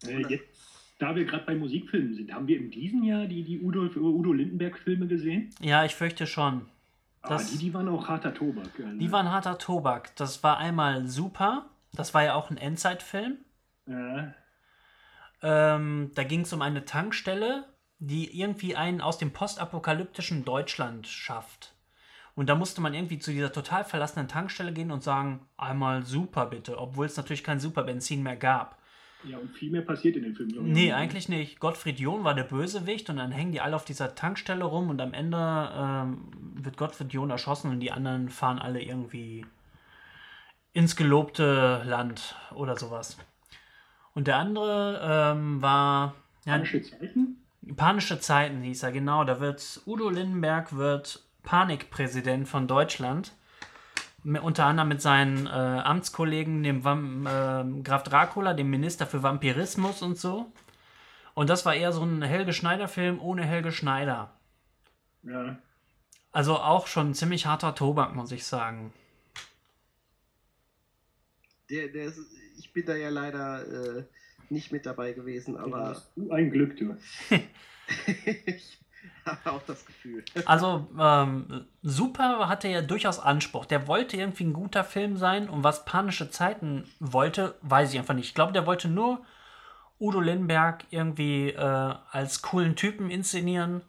Äh, 0.05 0.21
jetzt, 0.29 0.76
da 0.99 1.15
wir 1.15 1.25
gerade 1.25 1.45
bei 1.45 1.55
Musikfilmen 1.55 2.15
sind, 2.15 2.33
haben 2.33 2.47
wir 2.49 2.57
in 2.59 2.71
diesem 2.71 3.03
Jahr 3.03 3.27
die, 3.27 3.43
die 3.43 3.61
Udo, 3.61 3.83
Udo 3.97 4.33
Lindenberg-Filme 4.33 5.07
gesehen? 5.07 5.51
Ja, 5.61 5.85
ich 5.85 5.95
fürchte 5.95 6.27
schon. 6.27 6.67
Ah, 7.23 7.29
Das- 7.31 7.51
die, 7.51 7.59
die 7.59 7.75
waren 7.75 7.89
auch 7.89 8.09
harter 8.09 8.33
Tobak. 8.33 8.71
Also, 8.83 8.99
Die 8.99 9.13
waren 9.13 9.31
harter 9.31 9.59
Tobak. 9.59 10.15
Das 10.17 10.43
war 10.43 10.59
einmal 10.59 11.07
super. 11.07 11.67
Das 11.93 12.15
war 12.15 12.25
ja 12.25 12.35
auch 12.35 12.51
ein 12.51 12.57
Endzeitfilm. 12.57 13.39
äh, 13.89 14.29
Ähm, 15.43 16.11
da 16.15 16.25
ging 16.25 16.41
es 16.41 16.53
um 16.53 16.63
eine 16.63 16.85
Tankstelle, 16.85 17.65
die 17.99 18.39
irgendwie 18.41 18.75
einen 18.77 19.01
aus 19.01 19.19
dem 19.19 19.33
postapokalyptischen 19.33 20.45
Deutschland 20.45 21.07
schafft. 21.07 21.75
Und 22.35 22.49
da 22.49 22.55
musste 22.55 22.81
man 22.81 22.95
irgendwie 22.95 23.19
zu 23.19 23.31
dieser 23.33 23.53
total 23.53 23.85
verlassenen 23.85 24.29
Tankstelle 24.29 24.73
gehen 24.73 24.91
und 24.91 25.03
sagen, 25.03 25.47
einmal 25.57 26.05
super 26.05 26.47
bitte, 26.47 26.79
obwohl 26.79 27.07
es 27.07 27.17
natürlich 27.17 27.45
kein 27.45 27.61
Superbenzin 27.61 28.23
mehr 28.23 28.37
gab. 28.37 28.79
Ja, 29.25 29.39
und 29.39 29.51
viel 29.51 29.71
mehr 29.71 29.83
passiert 29.83 30.17
in 30.17 30.25
dem 30.25 30.35
Film. 30.35 30.51
ich. 30.51 30.57
Nee, 30.61 30.93
eigentlich 30.93 31.29
nicht. 31.29 31.59
Gottfried 31.59 31.99
John 31.99 32.25
war 32.25 32.35
der 32.35 32.45
Bösewicht 32.45 33.11
und 33.11 33.17
dann 33.17 33.33
hängen 33.33 33.53
die 33.53 33.61
alle 33.61 33.75
auf 33.75 33.85
dieser 33.85 34.15
Tankstelle 34.15 34.65
rum 34.65 34.91
und 34.91 35.01
am 35.01 35.15
Ende 35.15 35.71
ähm, 35.75 36.29
wird 36.55 36.77
Gottfried 36.77 37.13
John 37.13 37.31
erschossen 37.31 37.71
und 37.71 37.81
die 37.81 37.93
anderen 37.93 38.29
fahren 38.29 38.59
alle 38.59 38.83
irgendwie 38.83 39.45
ins 40.73 40.95
gelobte 40.97 41.83
Land 41.85 42.37
oder 42.55 42.77
sowas. 42.77 43.17
Und 44.15 44.27
der 44.27 44.37
andere 44.37 45.01
ähm, 45.03 45.63
war 45.63 46.15
ja, 46.45 46.53
Panische 46.53 46.83
Zeichen? 46.83 47.43
Panische 47.77 48.21
Zeiten 48.21 48.63
hieß 48.63 48.83
er, 48.83 48.93
genau. 48.93 49.25
Da 49.25 49.41
wird 49.41 49.81
Udo 49.87 50.09
Lindenberg 50.09 50.77
wird 50.77 51.25
Panikpräsident 51.43 52.47
von 52.47 52.69
Deutschland. 52.69 53.33
Unter 54.27 54.67
anderem 54.67 54.89
mit 54.89 55.01
seinen 55.01 55.47
äh, 55.47 55.51
Amtskollegen, 55.51 56.63
dem 56.63 56.83
Vam 56.83 57.27
äh, 57.27 57.83
Graf 57.83 58.03
Dracula, 58.03 58.55
dem 58.55 58.69
Minister 58.71 59.07
für 59.07 59.23
Vampirismus 59.23 60.03
und 60.03 60.19
so. 60.19 60.51
Und 61.35 61.49
das 61.49 61.65
war 61.65 61.75
eher 61.75 61.93
so 61.93 62.03
ein 62.03 62.23
Helge 62.23 62.53
Schneider-Film 62.53 63.21
ohne 63.21 63.45
Helge 63.45 63.71
Schneider. 63.71 64.33
Ja. 65.23 65.59
Also 66.33 66.57
auch 66.57 66.87
schon 66.87 67.15
ziemlich 67.15 67.47
harter 67.47 67.75
Tobak, 67.75 68.15
muss 68.15 68.33
ich 68.33 68.45
sagen. 68.45 68.93
Der, 71.71 71.89
der 71.89 72.07
ist, 72.07 72.19
ich 72.59 72.73
bin 72.73 72.85
da 72.85 72.97
ja 72.97 73.11
leider 73.11 73.99
äh, 73.99 74.05
nicht 74.51 74.73
mit 74.73 74.87
dabei 74.87 75.13
gewesen, 75.13 75.57
aber 75.57 76.03
Du 76.17 76.31
ein 76.31 76.51
Glück, 76.51 76.77
du. 76.77 76.97
ich 78.47 78.79
auch 79.45 79.63
das 79.67 79.85
Gefühl. 79.85 80.25
Also, 80.45 80.89
ähm, 80.99 81.67
Super 81.83 82.49
hatte 82.49 82.69
ja 82.69 82.83
durchaus 82.83 83.19
Anspruch. 83.19 83.67
Der 83.67 83.87
wollte 83.89 84.17
irgendwie 84.17 84.45
ein 84.45 84.53
guter 84.53 84.85
Film 84.85 85.17
sein 85.17 85.49
und 85.49 85.65
was 85.65 85.85
Panische 85.85 86.31
Zeiten 86.31 86.85
wollte, 87.01 87.55
weiß 87.63 87.93
ich 87.93 87.99
einfach 87.99 88.15
nicht. 88.15 88.29
Ich 88.29 88.35
glaube, 88.35 88.53
der 88.53 88.67
wollte 88.67 88.89
nur 88.89 89.25
Udo 89.99 90.21
Lindenberg 90.21 90.85
irgendwie 90.91 91.51
äh, 91.51 91.95
als 92.11 92.43
coolen 92.43 92.77
Typen 92.77 93.11
inszenieren, 93.11 93.83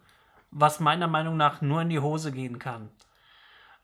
was 0.50 0.80
meiner 0.80 1.06
Meinung 1.08 1.36
nach 1.36 1.60
nur 1.60 1.82
in 1.82 1.90
die 1.90 2.00
Hose 2.00 2.32
gehen 2.32 2.58
kann. 2.58 2.88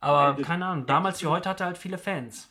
Aber 0.00 0.38
Ja, 0.38 0.44
keine 0.44 0.66
Ahnung, 0.66 0.86
damals 0.86 1.22
wie 1.22 1.26
heute 1.26 1.48
hatte 1.48 1.64
er 1.64 1.68
halt 1.68 1.78
viele 1.78 1.98
Fans. 1.98 2.50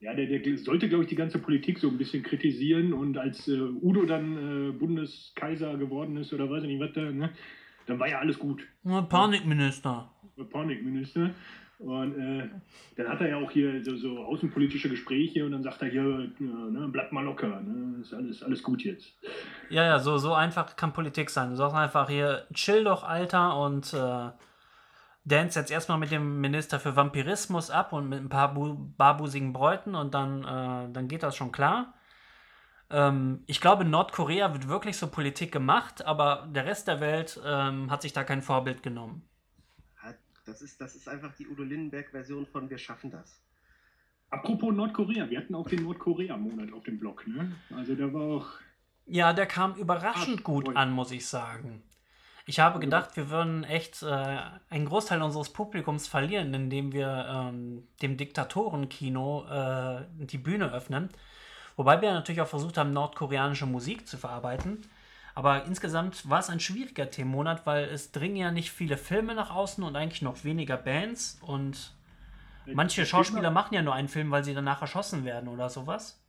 Ja, 0.00 0.12
der, 0.12 0.26
der 0.26 0.58
sollte, 0.58 0.88
glaube 0.88 1.04
ich, 1.04 1.08
die 1.08 1.16
ganze 1.16 1.38
Politik 1.38 1.78
so 1.78 1.88
ein 1.88 1.96
bisschen 1.96 2.22
kritisieren 2.22 2.92
und 2.92 3.16
als 3.16 3.48
äh, 3.48 3.58
Udo 3.58 4.04
dann 4.04 4.68
äh, 4.68 4.72
Bundeskaiser 4.72 5.76
geworden 5.78 6.16
ist 6.18 6.32
oder 6.32 6.50
weiß 6.50 6.64
ich 6.64 6.68
nicht 6.68 6.80
was 6.80 6.92
da, 6.92 7.00
ne, 7.00 7.30
dann 7.86 7.98
war 7.98 8.08
ja 8.08 8.18
alles 8.18 8.38
gut. 8.38 8.62
Nur 8.82 9.08
Panikminister. 9.08 10.10
Panikminister. 10.50 11.30
Und 11.78 12.18
äh, 12.18 12.48
dann 12.96 13.08
hat 13.08 13.20
er 13.20 13.30
ja 13.30 13.36
auch 13.36 13.50
hier 13.50 13.84
so, 13.84 13.96
so 13.96 14.18
außenpolitische 14.18 14.88
Gespräche 14.88 15.44
und 15.44 15.52
dann 15.52 15.62
sagt 15.62 15.82
er 15.82 15.88
hier, 15.88 16.02
äh, 16.02 16.42
ne, 16.42 16.88
bleib 16.90 17.12
mal 17.12 17.24
locker, 17.24 17.60
ne, 17.60 18.00
ist 18.00 18.14
alles, 18.14 18.42
alles 18.42 18.62
gut 18.62 18.82
jetzt. 18.82 19.12
Ja, 19.70 19.84
ja, 19.84 19.98
so, 19.98 20.16
so 20.16 20.32
einfach 20.34 20.76
kann 20.76 20.92
Politik 20.92 21.30
sein. 21.30 21.50
Du 21.50 21.56
sagst 21.56 21.76
einfach 21.76 22.08
hier, 22.08 22.46
chill 22.54 22.84
doch, 22.84 23.02
Alter, 23.02 23.58
und 23.58 23.92
äh, 23.92 24.30
dance 25.24 25.58
jetzt 25.58 25.70
erstmal 25.70 25.98
mit 25.98 26.10
dem 26.10 26.40
Minister 26.40 26.78
für 26.78 26.96
Vampirismus 26.96 27.70
ab 27.70 27.92
und 27.92 28.08
mit 28.08 28.20
ein 28.20 28.28
paar 28.28 28.54
bu 28.54 28.76
barbusigen 28.96 29.52
Bräuten 29.52 29.94
und 29.94 30.14
dann, 30.14 30.42
äh, 30.44 30.92
dann 30.92 31.08
geht 31.08 31.22
das 31.22 31.36
schon 31.36 31.50
klar. 31.50 31.94
Ähm, 32.94 33.42
ich 33.46 33.60
glaube, 33.60 33.82
in 33.82 33.90
Nordkorea 33.90 34.52
wird 34.52 34.68
wirklich 34.68 34.96
so 34.96 35.08
Politik 35.08 35.50
gemacht, 35.50 36.04
aber 36.06 36.48
der 36.54 36.64
Rest 36.64 36.86
der 36.86 37.00
Welt 37.00 37.40
ähm, 37.44 37.90
hat 37.90 38.02
sich 38.02 38.12
da 38.12 38.22
kein 38.22 38.40
Vorbild 38.40 38.82
genommen. 38.82 39.28
Das 40.46 40.60
ist, 40.60 40.80
das 40.80 40.94
ist 40.94 41.08
einfach 41.08 41.34
die 41.34 41.48
Udo 41.48 41.62
Lindenberg-Version 41.62 42.46
von 42.46 42.68
Wir 42.68 42.78
schaffen 42.78 43.10
das. 43.10 43.40
Apropos 44.30 44.74
Nordkorea, 44.74 45.28
wir 45.30 45.38
hatten 45.38 45.54
auch 45.54 45.68
den 45.68 45.82
Nordkorea-Monat 45.84 46.72
auf 46.72 46.84
dem 46.84 46.98
Blog, 46.98 47.26
ne? 47.26 47.52
Also 47.74 47.94
da 47.94 48.12
war 48.12 48.22
auch. 48.22 48.46
Ja, 49.06 49.32
der 49.32 49.46
kam 49.46 49.74
überraschend 49.74 50.40
Ach, 50.40 50.44
gut 50.44 50.76
an, 50.76 50.92
muss 50.92 51.12
ich 51.12 51.26
sagen. 51.26 51.82
Ich 52.46 52.60
habe 52.60 52.78
gedacht, 52.78 53.16
wir 53.16 53.30
würden 53.30 53.64
echt 53.64 54.02
äh, 54.02 54.38
einen 54.68 54.84
Großteil 54.84 55.22
unseres 55.22 55.50
Publikums 55.50 56.08
verlieren, 56.08 56.52
indem 56.52 56.92
wir 56.92 57.26
ähm, 57.28 57.88
dem 58.02 58.18
Diktatorenkino 58.18 59.46
äh, 59.48 60.04
die 60.26 60.38
Bühne 60.38 60.72
öffnen. 60.72 61.08
Wobei 61.76 62.00
wir 62.00 62.12
natürlich 62.12 62.40
auch 62.40 62.48
versucht 62.48 62.78
haben, 62.78 62.92
nordkoreanische 62.92 63.66
Musik 63.66 64.06
zu 64.06 64.16
verarbeiten. 64.16 64.78
Aber 65.34 65.64
insgesamt 65.64 66.28
war 66.30 66.38
es 66.38 66.48
ein 66.48 66.60
schwieriger 66.60 67.10
Themenmonat, 67.10 67.66
weil 67.66 67.84
es 67.84 68.12
dringen 68.12 68.36
ja 68.36 68.52
nicht 68.52 68.70
viele 68.70 68.96
Filme 68.96 69.34
nach 69.34 69.50
außen 69.50 69.82
und 69.82 69.96
eigentlich 69.96 70.22
noch 70.22 70.44
weniger 70.44 70.76
Bands. 70.76 71.40
Und 71.42 71.92
manche 72.72 73.04
Schauspieler 73.04 73.50
machen 73.50 73.74
ja 73.74 73.82
nur 73.82 73.94
einen 73.94 74.08
Film, 74.08 74.30
weil 74.30 74.44
sie 74.44 74.54
danach 74.54 74.80
erschossen 74.80 75.24
werden 75.24 75.48
oder 75.48 75.68
sowas. 75.68 76.20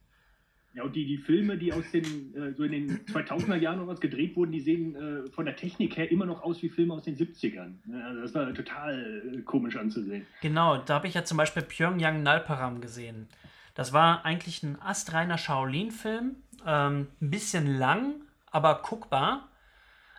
Ja, 0.75 0.83
und 0.83 0.93
die, 0.93 1.05
die 1.05 1.17
Filme, 1.17 1.57
die 1.57 1.71
aus 1.71 1.89
den, 1.91 2.35
äh, 2.35 2.51
so 2.53 2.63
in 2.63 2.71
den 2.73 3.05
2000er 3.05 3.55
Jahren 3.55 3.79
oder 3.79 3.87
was 3.87 4.01
gedreht 4.01 4.35
wurden, 4.35 4.51
die 4.51 4.59
sehen 4.59 4.93
äh, 4.95 5.31
von 5.31 5.45
der 5.45 5.55
Technik 5.55 5.95
her 5.95 6.11
immer 6.11 6.25
noch 6.25 6.43
aus 6.43 6.61
wie 6.61 6.67
Filme 6.67 6.93
aus 6.93 7.03
den 7.03 7.15
70ern. 7.15 7.75
Ne? 7.85 8.03
Also 8.03 8.21
das 8.21 8.33
war 8.33 8.53
total 8.53 9.33
äh, 9.37 9.41
komisch 9.43 9.77
anzusehen. 9.77 10.25
Genau, 10.41 10.77
da 10.77 10.95
habe 10.95 11.07
ich 11.07 11.13
ja 11.13 11.23
zum 11.23 11.37
Beispiel 11.37 11.63
Pyongyang 11.63 12.23
Nalparam 12.23 12.81
gesehen. 12.81 13.29
Das 13.75 13.93
war 13.93 14.25
eigentlich 14.25 14.63
ein 14.63 14.81
astreiner 14.81 15.37
Shaolin-Film. 15.37 16.37
Ähm, 16.65 17.07
ein 17.21 17.29
bisschen 17.29 17.77
lang, 17.77 18.15
aber 18.49 18.81
guckbar. 18.81 19.49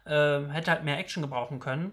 Ähm, 0.07 0.51
hätte 0.51 0.71
halt 0.71 0.85
mehr 0.85 0.99
Action 0.99 1.23
gebrauchen 1.23 1.59
können. 1.59 1.93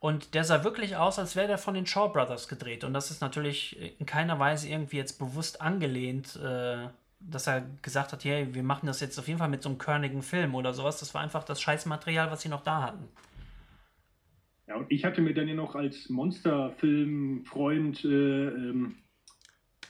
Und 0.00 0.34
der 0.34 0.44
sah 0.44 0.64
wirklich 0.64 0.96
aus, 0.96 1.18
als 1.18 1.36
wäre 1.36 1.46
der 1.46 1.58
von 1.58 1.74
den 1.74 1.86
Shaw 1.86 2.08
Brothers 2.08 2.48
gedreht. 2.48 2.84
Und 2.84 2.94
das 2.94 3.10
ist 3.10 3.20
natürlich 3.20 4.00
in 4.00 4.06
keiner 4.06 4.38
Weise 4.38 4.68
irgendwie 4.68 4.96
jetzt 4.96 5.18
bewusst 5.18 5.60
angelehnt, 5.60 6.36
äh, 6.36 6.88
dass 7.20 7.46
er 7.46 7.62
gesagt 7.82 8.12
hat, 8.12 8.24
hey, 8.24 8.54
wir 8.54 8.62
machen 8.62 8.86
das 8.86 9.00
jetzt 9.00 9.18
auf 9.18 9.26
jeden 9.28 9.38
Fall 9.38 9.48
mit 9.48 9.62
so 9.62 9.68
einem 9.68 9.78
körnigen 9.78 10.22
Film 10.22 10.54
oder 10.54 10.72
sowas. 10.72 11.00
Das 11.00 11.14
war 11.14 11.20
einfach 11.20 11.44
das 11.44 11.60
Scheißmaterial, 11.60 12.30
was 12.30 12.42
sie 12.42 12.48
noch 12.48 12.62
da 12.62 12.82
hatten. 12.82 13.08
Ja, 14.68 14.76
und 14.76 14.90
ich 14.90 15.04
hatte 15.04 15.20
mir 15.20 15.34
dann 15.34 15.48
ja 15.48 15.54
noch 15.54 15.74
als 15.74 16.08
Monsterfilm-Freund 16.08 18.04
äh, 18.04 18.48
ähm, 18.48 18.96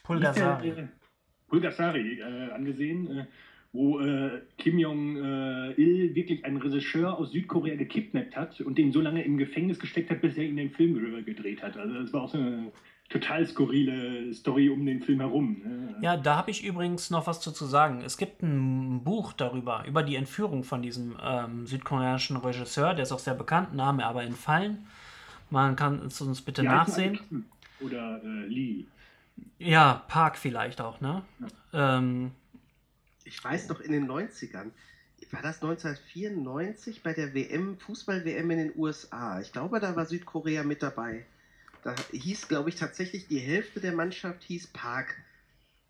Pulgasari. 0.08 0.68
Äh, 0.70 0.88
Pulgasari 1.48 2.20
äh, 2.20 2.50
angesehen, 2.52 3.18
äh, 3.18 3.24
wo 3.72 4.00
äh, 4.00 4.42
Kim 4.56 4.78
Jong-il 4.78 6.14
wirklich 6.14 6.44
einen 6.44 6.56
Regisseur 6.56 7.18
aus 7.18 7.32
Südkorea 7.32 7.76
gekidnappt 7.76 8.34
hat 8.36 8.60
und 8.60 8.78
den 8.78 8.92
so 8.92 9.00
lange 9.00 9.22
im 9.22 9.36
Gefängnis 9.38 9.78
gesteckt 9.78 10.10
hat, 10.10 10.20
bis 10.20 10.36
er 10.36 10.44
ihn 10.44 10.56
den 10.56 10.70
Film 10.70 10.94
ge- 10.94 11.22
gedreht 11.22 11.62
hat. 11.62 11.76
Also 11.76 11.94
das 11.94 12.12
war 12.12 12.22
auch 12.22 12.28
so 12.30 12.38
eine 12.38 12.72
total 13.10 13.46
skurrile 13.46 14.34
Story 14.34 14.68
um 14.68 14.84
den 14.84 15.00
Film 15.00 15.20
herum. 15.20 15.62
Ne? 15.64 15.96
Ja, 16.02 16.16
da 16.16 16.36
habe 16.36 16.50
ich 16.50 16.64
übrigens 16.64 17.10
noch 17.10 17.26
was 17.26 17.40
zu, 17.40 17.52
zu 17.52 17.64
sagen. 17.66 18.02
Es 18.04 18.18
gibt 18.18 18.42
ein 18.42 19.02
Buch 19.04 19.32
darüber, 19.32 19.84
über 19.86 20.02
die 20.02 20.16
Entführung 20.16 20.62
von 20.64 20.82
diesem 20.82 21.16
ähm, 21.22 21.66
südkoreanischen 21.66 22.36
Regisseur, 22.36 22.94
der 22.94 23.04
ist 23.04 23.12
auch 23.12 23.18
sehr 23.18 23.34
bekannt, 23.34 23.74
Name 23.74 24.04
aber 24.04 24.24
entfallen. 24.24 24.86
Man 25.50 25.76
kann 25.76 26.00
es 26.06 26.20
uns 26.20 26.42
bitte 26.42 26.62
heißen 26.62 26.76
nachsehen. 26.76 27.46
Oder 27.80 28.20
äh, 28.22 28.46
Lee. 28.46 28.84
Ja, 29.58 30.04
Park 30.08 30.36
vielleicht 30.38 30.80
auch, 30.80 31.00
ne? 31.00 31.24
Ähm, 31.72 32.32
Ich 33.24 33.42
weiß 33.42 33.68
noch 33.68 33.80
in 33.80 33.92
den 33.92 34.08
90ern, 34.08 34.70
war 35.30 35.42
das 35.42 35.62
1994 35.62 37.02
bei 37.02 37.12
der 37.12 37.34
WM, 37.34 37.78
Fußball-WM 37.78 38.50
in 38.50 38.58
den 38.58 38.72
USA? 38.76 39.40
Ich 39.40 39.52
glaube, 39.52 39.78
da 39.80 39.94
war 39.94 40.06
Südkorea 40.06 40.62
mit 40.62 40.82
dabei. 40.82 41.26
Da 41.82 41.94
hieß, 42.12 42.48
glaube 42.48 42.70
ich, 42.70 42.76
tatsächlich 42.76 43.28
die 43.28 43.38
Hälfte 43.38 43.80
der 43.80 43.92
Mannschaft 43.92 44.42
hieß 44.44 44.68
Park. 44.68 45.16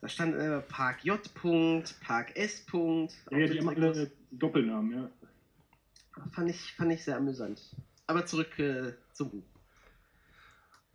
Da 0.01 0.09
stand 0.09 0.35
äh, 0.35 0.61
Park 0.61 1.05
J. 1.05 1.21
-Punkt, 1.35 1.95
Park 2.01 2.37
S. 2.37 2.65
-Punkt. 2.67 3.13
Ja, 3.31 3.39
ja, 3.39 3.47
die 3.47 3.59
haben 3.59 3.69
alle 3.69 4.11
Doppelnamen, 4.31 4.93
ja. 4.93 5.11
Fand 6.33 6.51
ich, 6.51 6.73
fand 6.75 6.93
ich 6.93 7.05
sehr 7.05 7.17
amüsant. 7.17 7.61
aber 8.07 8.27
zurück 8.27 8.59
äh, 8.59 8.93
zum 9.13 9.31
Buch. 9.31 9.45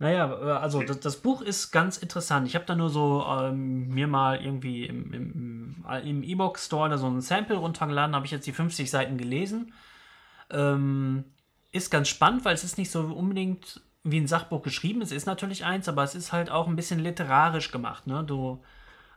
Naja, 0.04 0.30
äh, 0.38 0.50
also 0.50 0.82
das, 0.82 1.00
das 1.00 1.16
Buch 1.16 1.40
ist 1.40 1.70
ganz 1.70 1.96
interessant. 1.96 2.46
Ich 2.46 2.54
habe 2.54 2.66
da 2.66 2.74
nur 2.74 2.90
so 2.90 3.24
ähm, 3.26 3.88
mir 3.88 4.06
mal 4.06 4.38
irgendwie 4.44 4.84
im, 4.84 5.14
im, 5.14 5.84
im 6.04 6.22
E-Book-Store 6.22 6.90
da 6.90 6.98
so 6.98 7.06
ein 7.06 7.22
Sample 7.22 7.56
runtergeladen, 7.56 8.14
habe 8.14 8.26
ich 8.26 8.32
jetzt 8.32 8.46
die 8.46 8.52
50 8.52 8.90
Seiten 8.90 9.16
gelesen. 9.16 9.72
Ähm, 10.50 11.24
ist 11.72 11.90
ganz 11.90 12.08
spannend, 12.08 12.44
weil 12.44 12.52
es 12.52 12.64
ist 12.64 12.76
nicht 12.76 12.90
so 12.90 13.00
unbedingt 13.00 13.80
wie 14.02 14.20
ein 14.20 14.26
Sachbuch 14.26 14.60
geschrieben. 14.60 15.00
Es 15.00 15.10
ist 15.10 15.24
natürlich 15.24 15.64
eins, 15.64 15.88
aber 15.88 16.02
es 16.02 16.14
ist 16.14 16.32
halt 16.32 16.50
auch 16.50 16.68
ein 16.68 16.76
bisschen 16.76 17.00
literarisch 17.00 17.70
gemacht. 17.70 18.06
Ne? 18.06 18.24
Du 18.24 18.62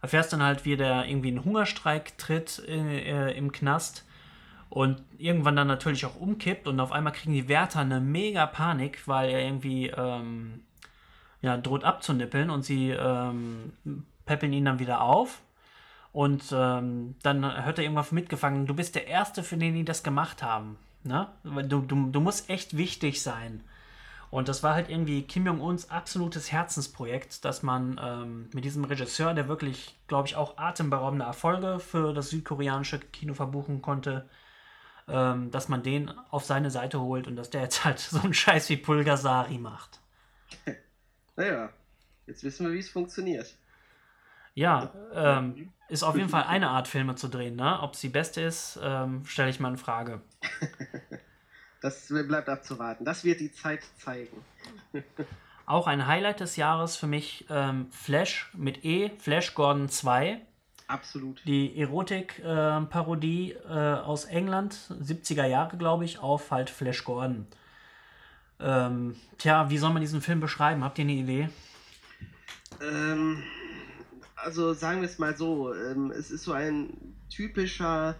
erfährst 0.01 0.31
dann 0.31 0.41
halt, 0.41 0.63
wie 0.63 0.77
der 0.77 1.05
irgendwie 1.05 1.31
einen 1.31 1.43
Hungerstreik 1.43 2.17
tritt 2.17 2.63
äh, 2.65 3.31
im 3.31 3.51
Knast 3.51 4.05
und 4.69 5.03
irgendwann 5.17 5.57
dann 5.57 5.67
natürlich 5.67 6.05
auch 6.05 6.15
umkippt 6.15 6.65
und 6.65 6.79
auf 6.79 6.93
einmal 6.93 7.11
kriegen 7.11 7.33
die 7.33 7.49
Wärter 7.49 7.81
eine 7.81 7.99
mega 7.99 8.45
Panik, 8.45 9.05
weil 9.05 9.29
er 9.29 9.41
irgendwie 9.41 9.87
ähm, 9.87 10.61
ja, 11.41 11.57
droht 11.57 11.83
abzunippeln 11.83 12.49
und 12.49 12.63
sie 12.63 12.91
ähm, 12.91 13.73
peppeln 14.25 14.53
ihn 14.53 14.65
dann 14.65 14.79
wieder 14.79 15.01
auf. 15.01 15.41
Und 16.13 16.45
ähm, 16.51 17.15
dann 17.21 17.65
hört 17.65 17.77
er 17.77 17.83
irgendwann 17.83 18.05
mitgefangen, 18.11 18.65
du 18.65 18.73
bist 18.73 18.95
der 18.95 19.07
Erste, 19.07 19.43
für 19.43 19.57
den 19.57 19.75
die 19.75 19.85
das 19.85 20.03
gemacht 20.03 20.41
haben. 20.41 20.77
Ne? 21.03 21.27
Du, 21.43 21.81
du, 21.81 22.09
du 22.09 22.19
musst 22.19 22.49
echt 22.49 22.75
wichtig 22.75 23.21
sein. 23.21 23.63
Und 24.29 24.49
das 24.49 24.61
war 24.61 24.73
halt 24.73 24.89
irgendwie 24.89 25.21
Kim 25.21 25.45
Jong-uns 25.45 25.89
absolutes 25.89 26.51
Herzensprojekt, 26.51 27.45
dass 27.45 27.63
man 27.63 27.99
ähm, 28.03 28.49
mit 28.51 28.65
diesem 28.65 28.83
Regisseur, 28.83 29.33
der 29.33 29.47
wirklich, 29.47 29.95
glaube 30.07 30.27
ich, 30.27 30.35
auch 30.35 30.57
atemberaubende 30.57 31.23
Erfolge 31.23 31.79
für 31.79 32.13
das 32.13 32.29
südkoreanische 32.29 32.99
Kino 32.99 33.33
verbuchen 33.33 33.81
konnte, 33.81 34.27
ähm, 35.07 35.49
dass 35.51 35.69
man 35.69 35.81
den 35.81 36.11
auf 36.29 36.43
seine 36.43 36.71
Seite 36.71 36.99
holt 36.99 37.27
und 37.27 37.37
dass 37.37 37.51
der 37.51 37.61
jetzt 37.61 37.85
halt 37.85 37.99
so 37.99 38.19
einen 38.19 38.33
Scheiß 38.33 38.69
wie 38.69 38.77
Pulgasari 38.77 39.57
macht. 39.57 40.01
Naja, 41.37 41.69
jetzt 42.25 42.43
wissen 42.43 42.65
wir, 42.65 42.73
wie 42.73 42.79
es 42.79 42.89
funktioniert. 42.89 43.55
Ja, 44.55 44.91
ähm, 45.13 45.71
ist 45.87 46.01
auf 46.01 46.17
jeden 46.17 46.29
Fall 46.29 46.43
eine 46.43 46.69
Art, 46.69 46.87
Filme 46.87 47.13
zu 47.13 47.27
drehen. 47.27 47.55
Ne? 47.55 47.79
Ob 47.79 47.93
es 47.93 48.01
die 48.01 48.09
beste 48.09 48.41
ist, 48.41 48.79
ähm, 48.81 49.23
stelle 49.25 49.51
ich 49.51 49.59
mal 49.59 49.69
in 49.69 49.77
Frage. 49.77 50.21
das 51.81 52.07
bleibt 52.07 52.49
abzuwarten. 52.49 53.05
Das 53.05 53.23
wird 53.23 53.39
die 53.39 53.51
Zeit 53.51 53.81
zeigen. 53.97 54.43
Auch 55.67 55.85
ein 55.85 56.07
Highlight 56.07 56.39
des 56.39 56.55
Jahres 56.55 56.95
für 56.95 57.07
mich 57.07 57.45
ähm, 57.51 57.91
Flash 57.91 58.49
mit 58.53 58.83
E, 58.83 59.11
Flash 59.19 59.53
Gordon 59.53 59.89
2. 59.89 60.41
Absolut. 60.87 61.41
Die 61.45 61.79
Erotik-Parodie 61.79 63.51
äh, 63.51 63.55
äh, 63.55 63.99
aus 63.99 64.25
England, 64.25 64.73
70er 64.89 65.45
Jahre, 65.45 65.77
glaube 65.77 66.05
ich, 66.05 66.17
auf 66.17 66.49
halt 66.49 66.71
Flash 66.71 67.03
Gordon. 67.03 67.45
Ähm, 68.59 69.15
tja, 69.37 69.69
wie 69.69 69.77
soll 69.77 69.93
man 69.93 70.01
diesen 70.01 70.21
Film 70.21 70.39
beschreiben? 70.39 70.83
Habt 70.83 70.97
ihr 70.97 71.03
eine 71.03 71.13
Idee? 71.13 71.49
Ähm, 72.81 73.43
also 74.35 74.73
sagen 74.73 75.01
wir 75.01 75.07
es 75.07 75.19
mal 75.19 75.35
so, 75.35 75.73
ähm, 75.73 76.11
es 76.11 76.31
ist 76.31 76.43
so 76.43 76.53
ein 76.53 77.15
typischer 77.29 78.15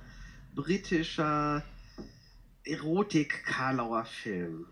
britischer 0.55 1.63
Erotik-Karlauer-Film. 2.65 4.65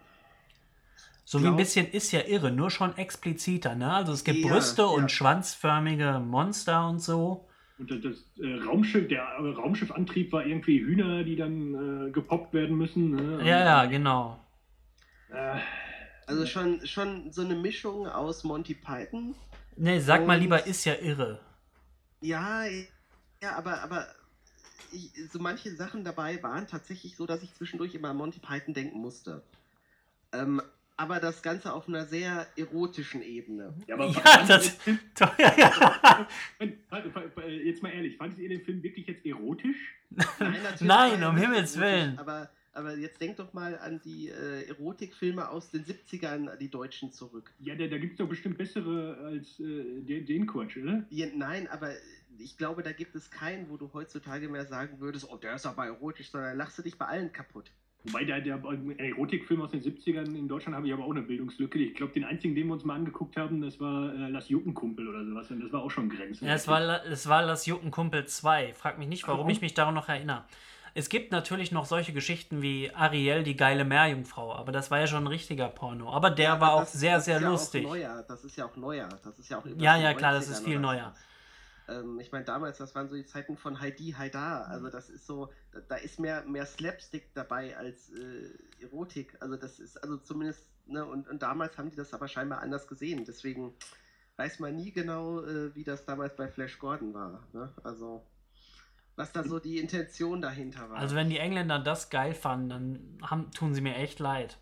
So 1.28 1.42
wie 1.42 1.48
ein 1.48 1.56
bisschen 1.56 1.88
ist 1.88 2.12
ja 2.12 2.22
irre, 2.28 2.52
nur 2.52 2.70
schon 2.70 2.96
expliziter, 2.98 3.76
ne? 3.76 3.92
Also 3.92 4.12
es 4.12 4.24
gibt 4.24 4.40
ja, 4.40 4.48
Brüste 4.48 4.84
ja. 4.84 4.88
und 4.90 5.12
schwanzförmige 5.12 6.20
Monster 6.20 6.88
und 6.88 7.02
so. 7.02 7.48
Und 7.80 7.90
das, 7.90 8.02
das 8.02 8.24
äh, 8.40 8.64
Raumschiff, 8.64 9.08
der 9.08 9.24
äh, 9.24 9.54
Raumschiffantrieb 9.54 10.32
war 10.32 10.46
irgendwie 10.46 10.80
Hühner, 10.80 11.24
die 11.24 11.36
dann 11.36 12.08
äh, 12.08 12.12
gepoppt 12.12 12.54
werden 12.54 12.78
müssen. 12.78 13.12
Ne? 13.12 13.40
Ja, 13.40 13.66
ja, 13.66 13.86
genau. 13.86 14.40
Äh, 15.36 15.60
also 16.28 16.46
schon, 16.46 16.86
schon 16.86 17.32
so 17.32 17.42
eine 17.42 17.56
Mischung 17.56 18.08
aus 18.08 18.44
Monty 18.44 18.74
Python. 18.74 19.36
Nee, 19.76 20.00
sag 20.00 20.22
und, 20.22 20.28
mal 20.28 20.40
lieber, 20.40 20.66
ist 20.66 20.86
ja 20.86 20.96
irre. 20.96 21.40
Ja, 22.22 22.66
ja, 22.66 23.56
aber, 23.56 23.82
aber 23.82 24.08
ich, 24.92 25.12
so 25.32 25.40
manche 25.40 25.76
Sachen 25.76 26.04
dabei 26.04 26.42
waren 26.42 26.68
tatsächlich 26.68 27.16
so, 27.16 27.26
dass 27.26 27.44
ich 27.44 27.54
zwischendurch 27.54 27.94
immer 27.94 28.10
an 28.10 28.18
Monty 28.18 28.40
Python 28.40 28.74
denken 28.74 29.00
musste. 29.00 29.44
Ähm, 30.32 30.62
aber 30.98 31.20
das 31.20 31.44
Ganze 31.44 31.74
auf 31.74 31.90
einer 31.90 32.06
sehr 32.06 32.48
erotischen 32.56 33.22
Ebene. 33.22 33.74
Ja, 33.86 33.96
aber 33.96 34.08
ja, 34.08 34.46
das, 34.48 34.78
ja. 35.38 36.28
Jetzt 37.64 37.84
mal 37.84 37.90
ehrlich, 37.90 38.16
fandet 38.18 38.40
ihr 38.40 38.50
den 38.50 38.64
Film 38.64 38.82
wirklich 38.82 39.06
jetzt 39.08 39.26
erotisch? 39.26 39.76
Nein, 40.40 40.56
Nein 40.80 41.24
um 41.24 41.36
Himmels 41.36 41.78
Willen. 41.78 42.18
Aber 42.18 42.50
aber 42.76 42.96
jetzt 42.98 43.22
denk 43.22 43.38
doch 43.38 43.54
mal 43.54 43.78
an 43.80 44.02
die 44.04 44.30
äh, 44.30 44.68
Erotikfilme 44.68 45.50
aus 45.50 45.72
den 45.72 45.86
70ern, 45.86 46.56
die 46.58 46.70
Deutschen 46.70 47.12
zurück. 47.12 47.52
Ja, 47.60 47.76
da, 47.76 47.88
da 47.88 47.98
gibt 47.98 48.14
es 48.14 48.18
doch 48.18 48.28
bestimmt 48.28 48.58
bessere 48.58 49.18
als 49.24 49.60
äh, 49.60 50.02
den, 50.02 50.26
den 50.26 50.46
Quatsch, 50.46 50.78
oder? 50.78 51.06
Ja, 51.10 51.28
nein, 51.34 51.68
aber 51.68 51.92
ich 52.38 52.58
glaube, 52.58 52.84
da 52.84 52.92
gibt 52.92 53.16
es 53.16 53.32
keinen, 53.32 53.70
wo 53.70 53.78
du 53.78 53.90
heutzutage 53.94 54.50
mehr 54.50 54.66
sagen 54.66 55.00
würdest, 55.00 55.28
oh, 55.32 55.38
der 55.38 55.56
ist 55.56 55.66
aber 55.66 55.86
erotisch, 55.86 56.32
sondern 56.32 56.58
lachst 56.58 56.78
du 56.78 56.82
dich 56.82 56.98
bei 56.98 57.06
allen 57.06 57.32
kaputt. 57.32 57.72
Wobei 58.04 58.24
der, 58.24 58.40
der 58.40 58.62
Erotikfilm 59.00 59.62
aus 59.62 59.72
den 59.72 59.82
70ern 59.82 60.36
in 60.36 60.48
Deutschland 60.48 60.76
habe 60.76 60.86
ich 60.86 60.94
aber 60.94 61.06
auch 61.06 61.12
eine 61.12 61.24
Bildungslücke. 61.24 61.80
Ich 61.80 61.96
glaube, 61.96 62.14
den 62.14 62.24
einzigen, 62.24 62.54
den 62.54 62.68
wir 62.68 62.74
uns 62.74 62.84
mal 62.84 62.96
angeguckt 62.96 63.36
haben, 63.36 63.62
das 63.62 63.80
war 63.80 64.14
äh, 64.14 64.30
Lass 64.30 64.50
Juckenkumpel 64.50 65.08
oder 65.08 65.26
sowas. 65.26 65.50
Und 65.50 65.62
das 65.62 65.74
war 65.74 65.82
auch 65.82 65.90
schon 65.90 66.10
Grenzen. 66.10 66.46
Ja, 66.46 66.54
es 66.54 66.68
war, 66.68 67.04
es 67.06 67.28
war 67.28 67.44
Lass 67.44 67.66
Juckenkumpel 67.66 68.28
2. 68.28 68.74
Frag 68.76 69.00
mich 69.00 69.08
nicht, 69.08 69.28
warum 69.28 69.48
oh. 69.48 69.50
ich 69.50 69.62
mich 69.62 69.74
daran 69.74 69.96
noch 69.96 70.08
erinnere. 70.08 70.46
Es 70.98 71.10
gibt 71.10 71.34
natürlich 71.34 71.74
noch 71.74 71.86
solche 71.86 72.14
Geschichten 72.14 72.62
wie 72.62 72.90
Ariel, 72.90 73.44
die 73.44 73.58
geile 73.58 73.84
Meerjungfrau, 73.84 74.56
aber 74.56 74.72
das 74.72 74.92
war 74.92 75.00
ja 75.02 75.08
schon 75.08 75.26
ein 75.26 75.28
richtiger 75.28 75.68
Porno. 75.68 76.10
Aber 76.10 76.30
der 76.30 76.46
ja, 76.46 76.62
war 76.62 76.72
auch 76.72 76.86
sehr, 76.86 77.20
sehr 77.20 77.42
ja 77.42 77.50
lustig. 77.50 77.86
Auch 77.86 77.90
neuer. 77.90 78.24
Das 78.26 78.46
ist 78.46 78.56
ja 78.56 78.66
auch 78.66 78.78
neuer. 78.78 79.10
Das 79.22 79.38
ist 79.38 79.50
ja 79.50 79.58
auch 79.58 79.66
Ja, 79.78 79.98
ja, 79.98 80.14
klar, 80.14 80.32
das 80.32 80.48
ist 80.48 80.64
viel 80.64 80.80
neuer. 80.80 81.14
Ähm, 81.90 82.18
ich 82.22 82.32
meine, 82.32 82.46
damals, 82.46 82.78
das 82.78 82.96
waren 82.96 83.10
so 83.10 83.16
die 83.16 83.26
Zeiten 83.26 83.58
von 83.58 83.82
Heidi 83.82 84.16
Haidar. 84.18 84.70
Also 84.70 84.88
das 84.90 85.10
ist 85.10 85.28
so, 85.28 85.50
da, 85.74 85.82
da 85.82 85.96
ist 85.98 86.18
mehr, 86.18 86.46
mehr 86.46 86.66
Slapstick 86.66 87.34
dabei 87.34 87.76
als 87.76 88.12
äh, 88.12 88.82
Erotik. 88.82 89.36
Also 89.42 89.58
das 89.58 89.80
ist, 89.80 90.02
also 90.02 90.16
zumindest, 90.16 90.66
ne, 90.86 91.04
und, 91.04 91.28
und 91.28 91.42
damals 91.42 91.78
haben 91.78 91.90
die 91.90 91.98
das 91.98 92.14
aber 92.14 92.30
scheinbar 92.30 92.62
anders 92.62 92.88
gesehen. 92.88 93.26
Deswegen 93.26 93.74
weiß 94.38 94.60
man 94.60 94.78
nie 94.78 94.94
genau, 94.94 95.42
äh, 95.42 95.76
wie 95.76 95.84
das 95.84 96.06
damals 96.06 96.38
bei 96.38 96.48
Flash 96.48 96.80
Gordon 96.80 97.14
war. 97.14 97.44
Ne? 97.52 97.70
Also 97.84 98.26
was 99.16 99.32
da 99.32 99.44
so 99.44 99.60
die 99.60 99.80
Intention 99.80 100.42
dahinter 100.42 100.90
war. 100.90 100.98
Also 100.98 101.16
wenn 101.16 101.30
die 101.30 101.38
Engländer 101.38 101.80
das 101.80 102.10
geil 102.10 102.34
fanden, 102.34 102.70
dann 102.70 103.30
haben, 103.30 103.52
tun 103.52 103.74
sie 103.74 103.82
mir 103.82 103.96
echt 103.96 104.20
leid. 104.20 104.58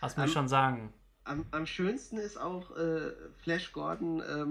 Was 0.00 0.16
muss 0.16 0.26
ich 0.26 0.32
schon 0.32 0.48
sagen. 0.48 0.92
Am, 1.24 1.44
am, 1.50 1.66
schönsten 1.66 2.18
ist 2.18 2.38
auch 2.38 2.76
äh, 2.76 3.12
Flash 3.42 3.72
Gordon 3.72 4.22
ähm, 4.28 4.50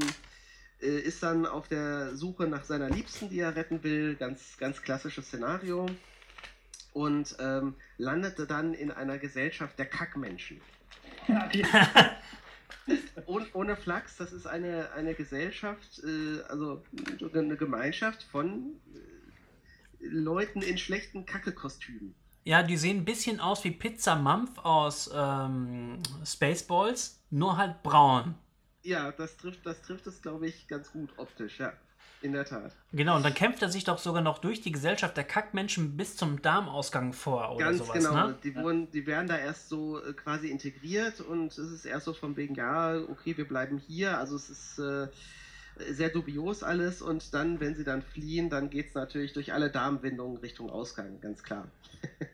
äh, 0.81 0.99
ist 0.99 1.23
dann 1.23 1.45
auf 1.45 1.67
der 1.67 2.15
Suche 2.15 2.47
nach 2.47 2.63
seiner 2.63 2.89
Liebsten, 2.89 3.29
die 3.29 3.39
er 3.39 3.55
retten 3.55 3.83
will. 3.83 4.15
Ganz, 4.15 4.57
ganz 4.57 4.81
klassisches 4.81 5.27
Szenario. 5.27 5.87
Und 6.93 7.35
ähm, 7.39 7.75
landete 7.97 8.47
dann 8.47 8.73
in 8.73 8.91
einer 8.91 9.17
Gesellschaft 9.19 9.77
der 9.79 9.85
Kackmenschen. 9.85 10.59
ohne, 13.25 13.47
ohne 13.53 13.75
Flachs, 13.75 14.17
das 14.17 14.33
ist 14.33 14.47
eine, 14.47 14.91
eine 14.93 15.13
Gesellschaft, 15.13 16.01
äh, 16.03 16.41
also 16.49 16.83
eine 17.33 17.55
Gemeinschaft 17.55 18.23
von 18.23 18.79
Leuten 19.99 20.61
in 20.61 20.77
schlechten 20.77 21.25
Kackekostümen. 21.25 22.15
Ja, 22.43 22.63
die 22.63 22.77
sehen 22.77 22.99
ein 22.99 23.05
bisschen 23.05 23.41
aus 23.41 23.63
wie 23.65 23.71
Pizza 23.71 24.15
Mampf 24.15 24.57
aus 24.59 25.11
ähm, 25.13 25.99
Spaceballs, 26.25 27.21
nur 27.29 27.57
halt 27.57 27.83
braun. 27.83 28.35
Ja, 28.83 29.11
das 29.11 29.35
trifft, 29.35 29.65
das 29.65 29.81
trifft 29.81 30.07
es, 30.07 30.21
glaube 30.21 30.47
ich, 30.47 30.65
ganz 30.69 30.93
gut 30.93 31.09
optisch, 31.17 31.59
ja. 31.59 31.73
In 32.21 32.31
der 32.31 32.45
Tat. 32.45 32.73
Genau, 32.93 33.17
und 33.17 33.23
dann 33.23 33.33
kämpft 33.33 33.61
er 33.61 33.69
sich 33.69 33.83
doch 33.83 33.99
sogar 33.99 34.23
noch 34.23 34.39
durch 34.39 34.61
die 34.61 34.71
Gesellschaft 34.71 35.17
der 35.17 35.23
Kackmenschen 35.23 35.97
bis 35.97 36.15
zum 36.15 36.41
Darmausgang 36.41 37.13
vor 37.13 37.51
oder 37.53 37.65
Ganz 37.65 37.79
sowas, 37.79 37.93
genau. 37.93 38.27
Ne? 38.27 38.37
Die, 38.43 38.55
wurden, 38.55 38.89
die 38.91 39.05
werden 39.05 39.27
da 39.27 39.37
erst 39.37 39.69
so 39.69 40.01
äh, 40.01 40.13
quasi 40.13 40.47
integriert 40.47 41.19
und 41.21 41.51
es 41.51 41.57
ist 41.57 41.85
erst 41.85 42.05
so 42.05 42.13
von 42.13 42.35
wegen, 42.35 42.55
ja, 42.55 42.95
okay, 43.09 43.37
wir 43.37 43.47
bleiben 43.47 43.77
hier. 43.77 44.17
Also 44.17 44.35
es 44.35 44.49
ist 44.49 44.79
äh, 44.79 45.09
sehr 45.91 46.09
dubios 46.09 46.63
alles 46.63 47.01
und 47.01 47.33
dann, 47.33 47.59
wenn 47.59 47.75
sie 47.75 47.83
dann 47.83 48.01
fliehen, 48.01 48.49
dann 48.49 48.69
geht 48.69 48.89
es 48.89 48.93
natürlich 48.93 49.33
durch 49.33 49.53
alle 49.53 49.69
Darmwindungen 49.69 50.37
Richtung 50.37 50.69
Ausgang, 50.69 51.19
ganz 51.21 51.43
klar. 51.43 51.67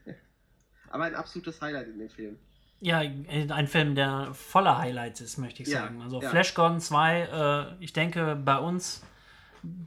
Aber 0.90 1.06
ein 1.06 1.16
absolutes 1.16 1.62
Highlight 1.62 1.88
in 1.88 2.00
dem 2.00 2.10
Film. 2.10 2.38
Ja, 2.82 3.00
ein 3.00 3.68
Film, 3.68 3.96
der 3.96 4.34
voller 4.34 4.78
Highlights 4.78 5.22
ist, 5.22 5.38
möchte 5.38 5.64
ich 5.64 5.70
ja, 5.70 5.84
sagen. 5.84 6.02
Also 6.02 6.22
ja. 6.22 6.30
Flash 6.30 6.54
Gordon 6.54 6.82
2, 6.82 7.76
äh, 7.80 7.84
ich 7.84 7.94
denke 7.94 8.36
bei 8.36 8.58
uns 8.58 9.02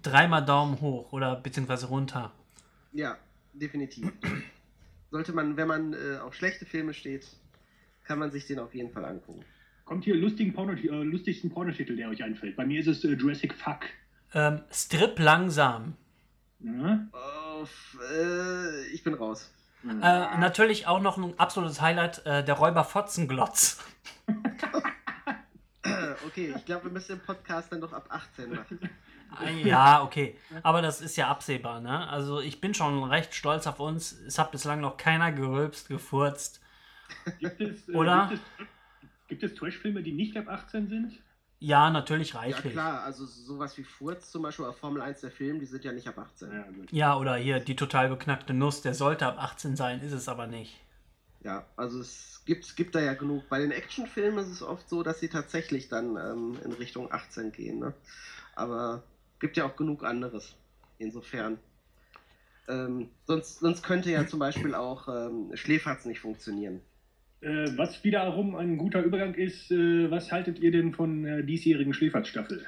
dreimal 0.02 0.44
Daumen 0.44 0.80
hoch 0.80 1.12
oder 1.12 1.36
beziehungsweise 1.36 1.86
runter. 1.86 2.32
Ja, 2.92 3.18
definitiv. 3.52 4.10
Sollte 5.10 5.32
man, 5.32 5.56
wenn 5.56 5.68
man 5.68 5.92
äh, 5.92 6.18
auf 6.18 6.34
schlechte 6.34 6.64
Filme 6.64 6.94
steht, 6.94 7.26
kann 8.04 8.18
man 8.18 8.30
sich 8.30 8.46
den 8.46 8.58
auf 8.58 8.74
jeden 8.74 8.90
Fall 8.90 9.04
angucken. 9.04 9.44
Kommt 9.86 10.04
hier 10.04 10.16
lustigen 10.16 10.52
Porno, 10.52 10.72
äh, 10.72 10.88
lustigsten 11.04 11.48
Pornotitel, 11.48 11.96
der 11.96 12.08
euch 12.08 12.22
einfällt. 12.22 12.56
Bei 12.56 12.66
mir 12.66 12.80
ist 12.80 12.88
es 12.88 13.04
äh, 13.04 13.12
Jurassic 13.12 13.54
Fuck. 13.54 13.86
Ähm, 14.34 14.60
Strip 14.70 15.16
langsam. 15.20 15.94
Ja? 16.58 17.06
Oh, 17.12 17.64
äh, 18.12 18.86
ich 18.88 19.04
bin 19.04 19.14
raus. 19.14 19.52
Äh, 19.84 20.38
natürlich 20.38 20.88
auch 20.88 21.00
noch 21.00 21.16
ein 21.16 21.38
absolutes 21.38 21.80
Highlight, 21.80 22.26
äh, 22.26 22.44
der 22.44 22.54
Räuber 22.56 22.84
Fotzenglotz. 22.84 23.82
Okay, 26.26 26.52
ich 26.56 26.64
glaube, 26.64 26.86
wir 26.86 26.90
müssen 26.90 27.16
den 27.16 27.24
Podcast 27.24 27.70
dann 27.70 27.80
doch 27.80 27.92
ab 27.92 28.06
18 28.08 28.50
machen. 28.50 28.90
Ja, 29.62 30.02
okay. 30.02 30.36
Aber 30.62 30.82
das 30.82 31.00
ist 31.00 31.16
ja 31.16 31.28
absehbar, 31.28 31.80
ne? 31.80 32.08
Also 32.08 32.40
ich 32.40 32.60
bin 32.60 32.74
schon 32.74 33.04
recht 33.04 33.34
stolz 33.34 33.66
auf 33.68 33.78
uns. 33.78 34.12
Es 34.12 34.38
hat 34.38 34.50
bislang 34.50 34.80
noch 34.80 34.96
keiner 34.96 35.30
gerülpst, 35.30 35.88
gefurzt. 35.88 36.60
Gibt 37.38 37.60
es, 37.60 37.88
äh, 37.88 37.92
Oder? 37.92 38.28
Gibt 38.30 38.42
es, 38.58 38.66
gibt 39.38 39.52
es 39.52 39.58
Trash-Filme, 39.58 40.02
die 40.02 40.12
nicht 40.12 40.36
ab 40.36 40.48
18 40.48 40.88
sind? 40.88 41.12
Ja, 41.58 41.90
natürlich 41.90 42.34
Ja 42.34 42.40
reichlich. 42.40 42.74
Ja, 42.74 42.82
klar, 42.82 43.02
also 43.04 43.24
sowas 43.24 43.78
wie 43.78 43.84
Furz 43.84 44.30
zum 44.30 44.42
Beispiel, 44.42 44.66
auf 44.66 44.76
Formel 44.76 45.00
1 45.00 45.22
der 45.22 45.30
Film, 45.30 45.58
die 45.58 45.66
sind 45.66 45.84
ja 45.84 45.92
nicht 45.92 46.06
ab 46.06 46.18
18. 46.18 46.52
Ja, 46.52 46.62
gut. 46.64 46.92
oder 47.16 47.36
hier 47.36 47.60
die 47.60 47.76
total 47.76 48.08
beknackte 48.08 48.52
Nuss, 48.52 48.82
der 48.82 48.94
sollte 48.94 49.26
ab 49.26 49.36
18 49.38 49.76
sein, 49.76 50.00
ist 50.00 50.12
es 50.12 50.28
aber 50.28 50.46
nicht. 50.46 50.78
Ja, 51.42 51.64
also 51.76 52.00
es 52.00 52.42
gibt, 52.44 52.64
es 52.64 52.74
gibt 52.74 52.94
da 52.94 53.00
ja 53.00 53.14
genug. 53.14 53.48
Bei 53.48 53.58
den 53.58 53.70
Actionfilmen 53.70 54.44
ist 54.44 54.50
es 54.50 54.62
oft 54.62 54.88
so, 54.88 55.02
dass 55.02 55.20
sie 55.20 55.28
tatsächlich 55.28 55.88
dann 55.88 56.16
ähm, 56.16 56.58
in 56.64 56.72
Richtung 56.72 57.12
18 57.12 57.52
gehen. 57.52 57.78
Ne? 57.78 57.94
Aber 58.54 59.02
gibt 59.38 59.56
ja 59.56 59.64
auch 59.64 59.76
genug 59.76 60.04
anderes. 60.04 60.56
Insofern. 60.98 61.58
Ähm, 62.68 63.10
sonst, 63.26 63.60
sonst 63.60 63.82
könnte 63.82 64.10
ja 64.10 64.26
zum 64.26 64.40
Beispiel 64.40 64.74
auch 64.74 65.08
ähm, 65.08 65.56
Schläferz 65.56 66.04
nicht 66.04 66.20
funktionieren. 66.20 66.80
Äh, 67.40 67.76
was 67.76 68.02
wiederum 68.02 68.54
ein 68.56 68.78
guter 68.78 69.02
Übergang 69.02 69.34
ist, 69.34 69.70
äh, 69.70 70.10
was 70.10 70.32
haltet 70.32 70.58
ihr 70.58 70.70
denn 70.70 70.94
von 70.94 71.22
der 71.22 71.42
diesjährigen 71.42 71.92
Schläferz-Staffel? 71.92 72.64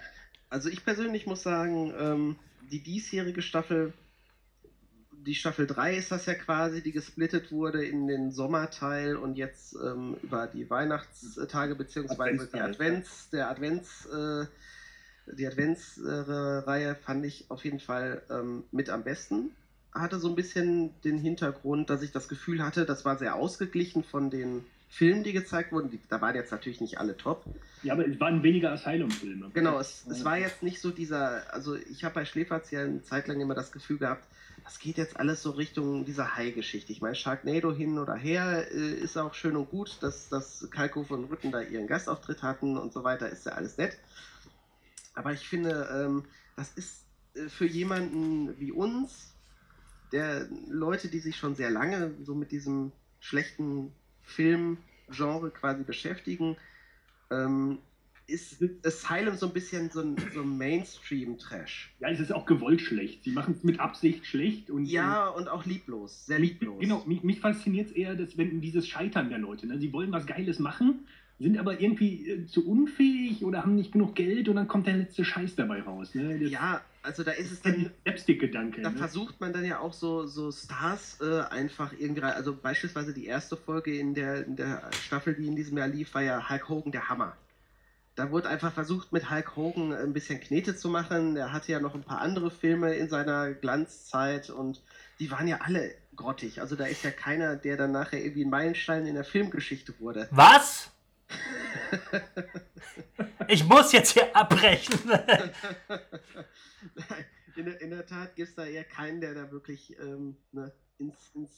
Also 0.51 0.69
ich 0.69 0.85
persönlich 0.85 1.27
muss 1.27 1.43
sagen, 1.43 1.93
ähm, 1.99 2.37
die 2.71 2.83
diesjährige 2.83 3.41
Staffel, 3.41 3.95
die 5.13 5.35
Staffel 5.35 5.67
3 5.67 5.97
ist 5.97 6.13
das 6.13 6.27
ja 6.27 6.35
quasi, 6.35 6.83
die 6.83 6.93
gesplittet 6.93 7.51
wurde 7.51 7.85
in 7.85 8.07
den 8.07 8.31
Sommerteil 8.31 9.17
und 9.17 9.37
jetzt 9.37 9.75
ähm, 9.75 10.17
über 10.23 10.47
die 10.47 10.69
Weihnachtstage 10.69 11.75
beziehungsweise 11.75 12.49
die 12.53 12.61
Advents, 12.61 13.31
der 13.31 13.51
Advents, 13.51 14.07
äh, 14.07 14.47
die 15.33 15.47
Adventsreihe 15.47 16.95
fand 16.95 17.25
ich 17.25 17.51
auf 17.51 17.65
jeden 17.65 17.81
Fall 17.81 18.23
ähm, 18.31 18.65
mit 18.71 18.91
am 18.91 19.05
besten. 19.05 19.51
Hatte 19.93 20.19
so 20.19 20.29
ein 20.29 20.35
bisschen 20.35 20.91
den 21.03 21.19
Hintergrund, 21.19 21.91
dass 21.91 22.03
ich 22.03 22.13
das 22.13 22.29
Gefühl 22.29 22.63
hatte, 22.63 22.85
das 22.85 23.05
war 23.05 23.17
sehr 23.17 23.35
ausgeglichen 23.35 24.05
von 24.05 24.31
den 24.31 24.65
Filmen, 24.89 25.23
die 25.23 25.33
gezeigt 25.33 25.73
wurden. 25.73 25.91
Die, 25.91 26.01
da 26.09 26.21
waren 26.21 26.35
jetzt 26.35 26.51
natürlich 26.51 26.81
nicht 26.81 26.99
alle 26.99 27.17
top. 27.17 27.45
Ja, 27.83 27.95
aber 27.95 28.07
es 28.07 28.19
waren 28.21 28.43
weniger 28.43 28.73
Asylum-Filme. 28.73 29.51
Genau, 29.53 29.79
es, 29.79 30.07
es 30.09 30.25
war 30.25 30.39
jetzt 30.39 30.63
nicht 30.63 30.81
so 30.81 30.91
dieser, 30.91 31.53
also 31.53 31.77
ich 31.77 32.05
habe 32.05 32.15
bei 32.15 32.25
Schläferz 32.25 32.71
ja 32.71 32.81
eine 32.81 33.03
Zeit 33.03 33.29
lang 33.29 33.41
immer 33.41 33.55
das 33.55 33.73
Gefühl 33.73 33.99
gehabt, 33.99 34.25
das 34.65 34.79
geht 34.79 34.99
jetzt 34.99 35.17
alles 35.17 35.43
so 35.43 35.53
Richtung 35.53 36.05
dieser 36.05 36.37
Hai-Geschichte. 36.37 36.93
Ich 36.93 37.01
meine, 37.01 37.15
Sharknado 37.15 37.73
hin 37.73 37.99
oder 37.99 38.15
her 38.15 38.71
äh, 38.71 38.95
ist 38.95 39.17
auch 39.17 39.33
schön 39.33 39.57
und 39.57 39.71
gut, 39.71 39.97
dass, 40.03 40.29
dass 40.29 40.69
Kalkofe 40.71 41.15
und 41.15 41.25
Rütten 41.31 41.53
da 41.53 41.63
ihren 41.63 41.87
Gastauftritt 41.87 42.43
hatten 42.43 42.77
und 42.77 42.93
so 42.93 43.05
weiter, 43.05 43.31
ist 43.31 43.47
ja 43.47 43.53
alles 43.53 43.79
nett. 43.79 43.97
Aber 45.15 45.33
ich 45.33 45.49
finde, 45.49 45.89
ähm, 45.91 46.25
das 46.57 46.73
ist 46.73 47.05
äh, 47.35 47.49
für 47.49 47.67
jemanden 47.67 48.59
wie 48.59 48.73
uns, 48.73 49.33
der 50.13 50.49
Leute, 50.69 51.09
die 51.09 51.21
sich 51.21 51.37
schon 51.37 51.55
sehr 51.55 51.71
lange 51.71 52.15
so 52.23 52.35
mit 52.35 52.53
diesem 52.53 52.93
schlechten 53.21 53.93
Filmgenre 54.23 55.51
quasi 55.51 55.85
beschäftigen, 55.85 56.57
ähm, 57.31 57.79
ist 58.29 58.63
Asylum 58.85 59.37
so 59.37 59.47
ein 59.47 59.53
bisschen 59.53 59.91
so 59.91 60.01
ein, 60.03 60.17
so 60.35 60.45
Mainstream-Trash. 60.45 61.95
Ja, 61.99 62.11
es 62.11 62.21
ist 62.21 62.31
auch 62.31 62.45
gewollt 62.45 62.83
schlecht. 62.83 63.25
Sie 63.25 63.31
machen 63.31 63.55
es 63.57 63.65
mit 63.65 63.81
Absicht 63.81 64.27
schlecht 64.27 64.71
und. 64.71 64.85
Ja, 64.85 65.29
und 65.29 65.49
auch 65.49 65.65
lieblos, 65.65 66.27
sehr 66.27 66.39
lieblos. 66.39 66.79
Genau, 66.79 67.03
mich, 67.07 67.23
mich 67.23 67.41
fasziniert 67.41 67.89
es 67.89 67.97
eher, 67.97 68.15
dass 68.15 68.37
wenn 68.37 68.61
dieses 68.61 68.87
Scheitern 68.87 69.31
der 69.31 69.39
Leute, 69.39 69.67
ne? 69.67 69.79
sie 69.79 69.93
wollen 69.95 70.13
was 70.13 70.27
Geiles 70.27 70.59
machen, 70.59 71.07
sind 71.39 71.59
aber 71.59 71.81
irgendwie 71.81 72.29
äh, 72.29 72.47
zu 72.47 72.69
unfähig 72.69 73.45
oder 73.45 73.63
haben 73.63 73.77
nicht 73.77 73.93
genug 73.93 74.15
Geld 74.17 74.49
und 74.49 74.57
dann 74.57 74.67
kommt 74.67 74.87
der 74.87 74.97
letzte 74.97 75.25
Scheiß 75.25 75.55
dabei 75.57 75.83
raus. 75.83 76.15
Ne? 76.15 76.39
Das 76.39 76.51
Ja, 76.51 76.81
also 77.03 77.23
da 77.23 77.31
ist 77.31 77.53
es 77.53 77.65
ein 77.65 77.85
dann, 77.85 77.93
Slapstick-Gedanke. 78.03 78.83
da 78.83 78.91
Ne? 78.91 78.97
versucht 78.97 79.41
man 79.41 79.53
dann 79.53 79.65
ja 79.65 79.79
auch 79.79 79.93
so, 79.93 80.27
so 80.27 80.51
Stars 80.51 81.19
äh, 81.21 81.43
einfach 81.43 81.93
irgendwie 81.97 82.21
rein. 82.23 82.33
Also 82.35 82.55
beispielsweise 82.55 83.15
die 83.15 83.27
erste 83.27 83.57
Folge 83.57 83.97
in 83.97 84.15
der, 84.15 84.47
in 84.47 84.57
der 84.57 84.83
Staffel, 84.93 85.35
die 85.35 85.47
in 85.47 85.55
diesem 85.55 85.79
Jahr 85.79 85.89
lief, 85.89 86.13
war 86.15 86.23
ja 86.23 86.49
Hulk 86.51 86.69
Hogan 86.69 86.93
der 86.93 87.09
Hammer. 87.09 87.37
Da 88.17 88.33
wurde 88.33 88.49
einfach 88.49 88.73
versucht, 88.73 89.13
mit 89.13 89.31
Hulk 89.31 89.55
Hogan 89.55 89.93
ein 89.93 90.13
bisschen 90.13 90.41
Knete 90.41 90.75
zu 90.75 90.89
machen. 90.89 91.37
Er 91.37 91.53
hatte 91.53 91.71
ja 91.71 91.79
noch 91.79 91.95
ein 91.95 92.03
paar 92.03 92.21
andere 92.21 92.51
Filme 92.51 92.95
in 92.95 93.09
seiner 93.09 93.53
Glanzzeit 93.53 94.51
und 94.51 94.83
die 95.21 95.31
waren 95.31 95.47
ja 95.47 95.59
alle 95.61 95.95
grottig. 96.17 96.61
Also 96.61 96.75
da 96.75 96.87
ist 96.87 97.05
ja 97.05 97.13
keiner, 97.13 97.55
der 97.55 97.77
dann 97.77 97.93
nachher 97.93 98.21
irgendwie 98.21 98.45
ein 98.45 98.51
Meilenstein 98.51 99.07
in 99.07 99.15
der 99.15 99.23
Filmgeschichte 99.23 99.95
wurde. 100.01 100.27
Was? 100.33 100.91
Ich 103.49 103.65
muss 103.65 103.93
jetzt 103.93 104.11
hier 104.13 104.37
abbrechen. 104.37 104.95
in, 107.57 107.65
der, 107.65 107.81
in 107.81 107.91
der 107.91 108.07
Tat 108.07 108.37
gibt 108.37 108.51
es 108.51 108.55
da 108.55 108.67
eher 108.67 108.85
keinen, 108.85 109.21
der 109.21 109.35
da 109.35 109.51
wirklich 109.51 109.99
ähm, 109.99 110.37
ne, 110.53 110.73
ins, 110.99 111.31
ins 111.35 111.51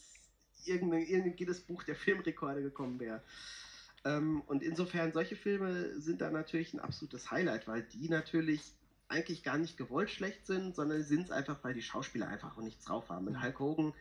irgendein, 0.65 1.03
irgendein 1.03 1.37
jedes 1.37 1.61
Buch 1.61 1.83
der 1.83 1.97
Filmrekorde 1.97 2.63
gekommen 2.63 3.01
wäre. 3.01 3.23
Ähm, 4.05 4.43
und 4.47 4.63
insofern, 4.63 5.13
solche 5.13 5.37
Filme 5.37 6.01
sind 6.01 6.21
da 6.21 6.31
natürlich 6.31 6.73
ein 6.75 6.81
absolutes 6.81 7.31
Highlight, 7.31 7.69
weil 7.69 7.83
die 7.83 8.09
natürlich 8.09 8.63
eigentlich 9.09 9.43
gar 9.43 9.59
nicht 9.59 9.77
gewollt 9.77 10.11
schlecht 10.11 10.47
sind, 10.47 10.77
sondern 10.77 11.03
sind 11.03 11.25
es 11.25 11.31
einfach, 11.31 11.63
weil 11.65 11.75
die 11.75 11.83
Schauspieler 11.83 12.29
einfach 12.29 12.57
auch 12.57 12.63
nichts 12.63 12.85
drauf 12.85 13.09
haben. 13.09 13.27
Und 13.27 13.43
Hulk 13.43 13.59
Hogan 13.59 13.93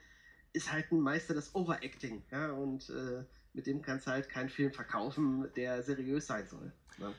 ist 0.53 0.71
halt 0.71 0.91
ein 0.91 0.99
Meister 0.99 1.33
des 1.33 1.53
Overacting, 1.55 2.23
ja, 2.31 2.51
und 2.51 2.89
äh, 2.89 3.23
mit 3.53 3.67
dem 3.67 3.81
kannst 3.81 4.07
du 4.07 4.11
halt 4.11 4.29
keinen 4.29 4.49
Film 4.49 4.71
verkaufen, 4.71 5.47
der 5.55 5.81
seriös 5.83 6.27
sein 6.27 6.45
soll. 6.47 6.71
Ne? 6.97 7.13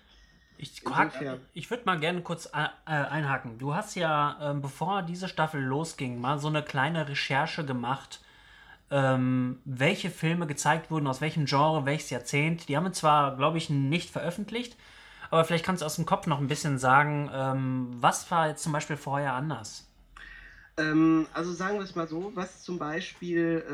Ich, 0.59 0.83
Insofern- 0.85 1.41
ich 1.55 1.71
würde 1.71 1.85
mal 1.87 1.99
gerne 1.99 2.21
kurz 2.21 2.47
äh, 2.47 2.65
äh, 2.85 2.91
einhaken. 2.91 3.59
Du 3.59 3.75
hast 3.75 3.95
ja, 3.95 4.39
ähm, 4.43 4.61
bevor 4.61 5.03
diese 5.03 5.27
Staffel 5.29 5.63
losging, 5.63 6.21
mal 6.21 6.39
so 6.39 6.49
eine 6.49 6.63
kleine 6.63 7.09
Recherche 7.09 7.65
gemacht, 7.65 8.21
ähm, 8.91 9.61
welche 9.65 10.11
Filme 10.11 10.47
gezeigt 10.47 10.91
wurden, 10.91 11.07
aus 11.07 11.21
welchem 11.23 11.47
Genre, 11.47 11.87
welches 11.87 12.11
Jahrzehnt. 12.11 12.69
Die 12.69 12.77
haben 12.77 12.85
wir 12.85 12.93
zwar, 12.93 13.37
glaube 13.37 13.57
ich, 13.57 13.71
nicht 13.71 14.11
veröffentlicht, 14.11 14.77
aber 15.31 15.45
vielleicht 15.45 15.65
kannst 15.65 15.81
du 15.81 15.87
aus 15.87 15.97
dem 15.97 16.05
Kopf 16.07 16.27
noch 16.27 16.41
ein 16.41 16.49
bisschen 16.49 16.79
sagen, 16.79 17.31
ähm, 17.33 17.89
was 18.01 18.31
war 18.31 18.49
jetzt 18.49 18.63
zum 18.63 18.73
Beispiel 18.73 18.97
vorher 18.97 19.33
anders? 19.35 19.87
Also 20.77 21.53
sagen 21.53 21.77
wir 21.77 21.83
es 21.85 21.95
mal 21.95 22.09
so, 22.09 22.33
was 22.35 22.63
zum 22.63 22.79
Beispiel 22.79 23.65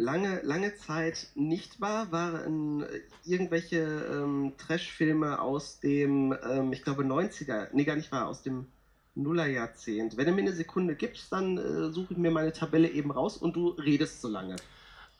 lange, 0.00 0.40
lange 0.42 0.74
Zeit 0.74 1.28
nicht 1.34 1.80
war, 1.80 2.10
waren 2.10 2.82
äh, 2.82 3.00
irgendwelche 3.24 3.78
ähm, 3.78 4.54
Trash-Filme 4.56 5.40
aus 5.40 5.80
dem, 5.80 6.34
ähm, 6.50 6.72
ich 6.72 6.82
glaube, 6.82 7.04
90er, 7.04 7.68
nee, 7.72 7.84
gar 7.84 7.96
nicht 7.96 8.10
wahr, 8.10 8.26
aus 8.26 8.42
dem 8.42 8.66
Nullerjahrzehnt. 9.14 10.16
Wenn 10.16 10.26
du 10.26 10.32
mir 10.32 10.42
eine 10.42 10.52
Sekunde 10.52 10.94
gibst, 10.94 11.32
dann 11.32 11.58
äh, 11.58 11.90
suche 11.90 12.14
ich 12.14 12.18
mir 12.18 12.30
meine 12.30 12.52
Tabelle 12.52 12.88
eben 12.88 13.10
raus 13.10 13.36
und 13.36 13.54
du 13.54 13.68
redest 13.70 14.22
so 14.22 14.28
lange. 14.28 14.56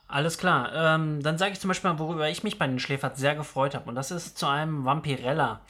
Alles 0.08 0.38
klar. 0.38 0.72
Ähm, 0.74 1.22
dann 1.22 1.38
sage 1.38 1.52
ich 1.52 1.60
zum 1.60 1.68
Beispiel 1.68 1.90
mal, 1.90 1.98
worüber 1.98 2.28
ich 2.28 2.42
mich 2.42 2.58
bei 2.58 2.66
den 2.66 2.80
Schläferz 2.80 3.20
sehr 3.20 3.36
gefreut 3.36 3.74
habe. 3.74 3.88
Und 3.88 3.94
das 3.94 4.10
ist 4.10 4.38
zu 4.38 4.46
einem 4.46 4.84
Vampirella. 4.84 5.60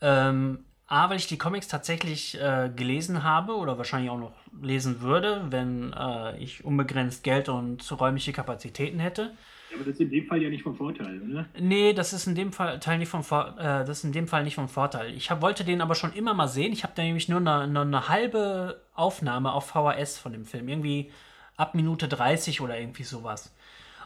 Ähm, 0.00 0.64
A, 0.90 1.08
weil 1.08 1.18
ich 1.18 1.28
die 1.28 1.38
Comics 1.38 1.68
tatsächlich 1.68 2.36
äh, 2.40 2.68
gelesen 2.74 3.22
habe 3.22 3.56
oder 3.56 3.78
wahrscheinlich 3.78 4.10
auch 4.10 4.18
noch 4.18 4.32
lesen 4.60 5.00
würde, 5.00 5.46
wenn 5.48 5.92
äh, 5.92 6.36
ich 6.38 6.64
unbegrenzt 6.64 7.22
Geld 7.22 7.48
und 7.48 7.88
räumliche 8.00 8.32
Kapazitäten 8.32 8.98
hätte. 8.98 9.32
Ja, 9.70 9.76
aber 9.76 9.84
das 9.84 9.94
ist 9.94 10.00
in 10.00 10.10
dem 10.10 10.26
Fall 10.26 10.42
ja 10.42 10.50
nicht 10.50 10.64
vom 10.64 10.74
Vorteil, 10.74 11.22
oder? 11.22 11.46
Nee, 11.60 11.92
das 11.92 12.12
ist 12.12 12.26
in 12.26 12.34
dem 12.34 12.52
Fall 12.52 12.80
Teil 12.80 12.98
nicht 12.98 13.08
vom 13.08 13.22
Vor 13.22 13.56
äh, 13.56 13.84
das 13.84 13.98
ist 13.98 14.04
in 14.04 14.10
dem 14.10 14.26
Fall 14.26 14.42
nicht 14.42 14.56
vom 14.56 14.68
Vorteil. 14.68 15.14
Ich 15.14 15.30
hab, 15.30 15.42
wollte 15.42 15.62
den 15.62 15.80
aber 15.80 15.94
schon 15.94 16.12
immer 16.12 16.34
mal 16.34 16.48
sehen. 16.48 16.72
Ich 16.72 16.82
habe 16.82 16.92
da 16.96 17.04
nämlich 17.04 17.28
nur 17.28 17.38
eine, 17.38 17.68
nur 17.68 17.82
eine 17.82 18.08
halbe 18.08 18.82
Aufnahme 18.94 19.52
auf 19.52 19.68
VHS 19.68 20.18
von 20.18 20.32
dem 20.32 20.44
Film. 20.44 20.66
Irgendwie 20.66 21.12
ab 21.56 21.76
Minute 21.76 22.08
30 22.08 22.62
oder 22.62 22.76
irgendwie 22.76 23.04
sowas. 23.04 23.54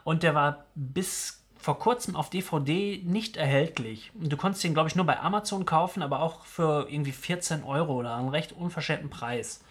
Und 0.04 0.22
der 0.22 0.34
war 0.34 0.66
bis 0.74 1.43
vor 1.64 1.78
kurzem 1.78 2.14
auf 2.14 2.28
DVD 2.28 3.00
nicht 3.04 3.38
erhältlich. 3.38 4.12
Du 4.12 4.36
konntest 4.36 4.62
den, 4.62 4.74
glaube 4.74 4.90
ich, 4.90 4.96
nur 4.96 5.06
bei 5.06 5.18
Amazon 5.18 5.64
kaufen, 5.64 6.02
aber 6.02 6.20
auch 6.20 6.44
für 6.44 6.86
irgendwie 6.90 7.12
14 7.12 7.64
Euro 7.64 7.94
oder 7.94 8.14
einen 8.16 8.28
recht 8.28 8.52
unverschämten 8.52 9.08
Preis. 9.08 9.64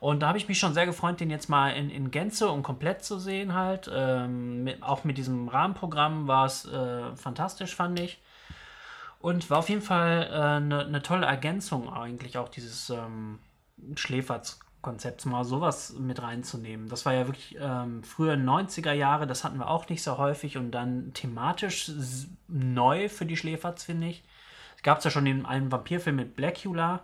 Und 0.00 0.20
da 0.20 0.28
habe 0.28 0.38
ich 0.38 0.48
mich 0.48 0.58
schon 0.58 0.72
sehr 0.72 0.86
gefreut, 0.86 1.20
den 1.20 1.28
jetzt 1.28 1.50
mal 1.50 1.68
in, 1.72 1.90
in 1.90 2.10
Gänze 2.10 2.48
und 2.48 2.62
komplett 2.62 3.04
zu 3.04 3.18
sehen 3.18 3.52
halt. 3.52 3.90
Ähm, 3.92 4.64
mit, 4.64 4.82
auch 4.82 5.04
mit 5.04 5.18
diesem 5.18 5.48
Rahmenprogramm 5.48 6.28
war 6.28 6.46
es 6.46 6.64
äh, 6.64 7.14
fantastisch, 7.14 7.76
fand 7.76 8.00
ich. 8.00 8.18
Und 9.20 9.50
war 9.50 9.58
auf 9.58 9.68
jeden 9.68 9.82
Fall 9.82 10.30
eine 10.32 10.88
ne 10.88 11.02
tolle 11.02 11.26
Ergänzung 11.26 11.92
eigentlich 11.92 12.38
auch 12.38 12.48
dieses 12.48 12.88
ähm, 12.88 13.38
Schläferz-Konzepts, 14.78 15.24
mal 15.26 15.44
sowas 15.44 15.94
mit 15.98 16.22
reinzunehmen. 16.22 16.88
Das 16.88 17.04
war 17.06 17.14
ja 17.14 17.26
wirklich 17.26 17.56
ähm, 17.60 18.02
früher 18.02 18.34
90er 18.34 18.92
Jahre, 18.92 19.26
das 19.26 19.44
hatten 19.44 19.58
wir 19.58 19.68
auch 19.68 19.88
nicht 19.88 20.02
so 20.02 20.18
häufig 20.18 20.56
und 20.56 20.70
dann 20.70 21.12
thematisch 21.14 21.90
neu 22.46 23.08
für 23.08 23.26
die 23.26 23.36
Schläferz, 23.36 23.84
finde 23.84 24.08
ich. 24.08 24.24
Es 24.76 24.82
gab 24.82 24.98
es 24.98 25.04
ja 25.04 25.10
schon 25.10 25.24
den 25.24 25.46
einen 25.46 25.72
Vampirfilm 25.72 26.16
mit 26.16 26.36
Blackula, 26.36 27.02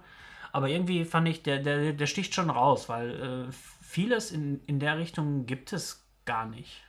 aber 0.53 0.68
irgendwie 0.68 1.05
fand 1.05 1.29
ich, 1.29 1.43
der, 1.43 1.59
der, 1.59 1.93
der 1.93 2.07
sticht 2.07 2.35
schon 2.35 2.51
raus, 2.51 2.89
weil 2.89 3.49
äh, 3.49 3.53
vieles 3.83 4.31
in, 4.31 4.61
in 4.66 4.79
der 4.79 4.99
Richtung 4.99 5.47
gibt 5.47 5.72
es 5.72 6.07
gar 6.25 6.47
nicht. 6.47 6.85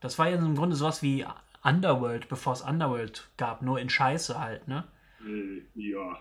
Das 0.00 0.18
war 0.18 0.28
ja 0.28 0.36
im 0.36 0.54
Grunde 0.54 0.76
sowas 0.76 1.02
wie 1.02 1.26
Underworld, 1.62 2.28
bevor 2.28 2.54
es 2.54 2.62
Underworld 2.62 3.28
gab, 3.36 3.62
nur 3.62 3.80
in 3.80 3.90
Scheiße 3.90 4.40
halt, 4.40 4.68
ne? 4.68 4.84
Äh, 5.26 5.62
ja. 5.74 6.18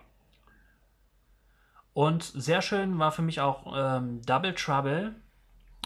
Und 1.94 2.24
sehr 2.24 2.62
schön 2.62 3.00
war 3.00 3.12
für 3.12 3.22
mich 3.22 3.42
auch 3.42 3.74
ähm, 3.76 4.22
Double 4.26 4.54
Trouble. 4.54 5.16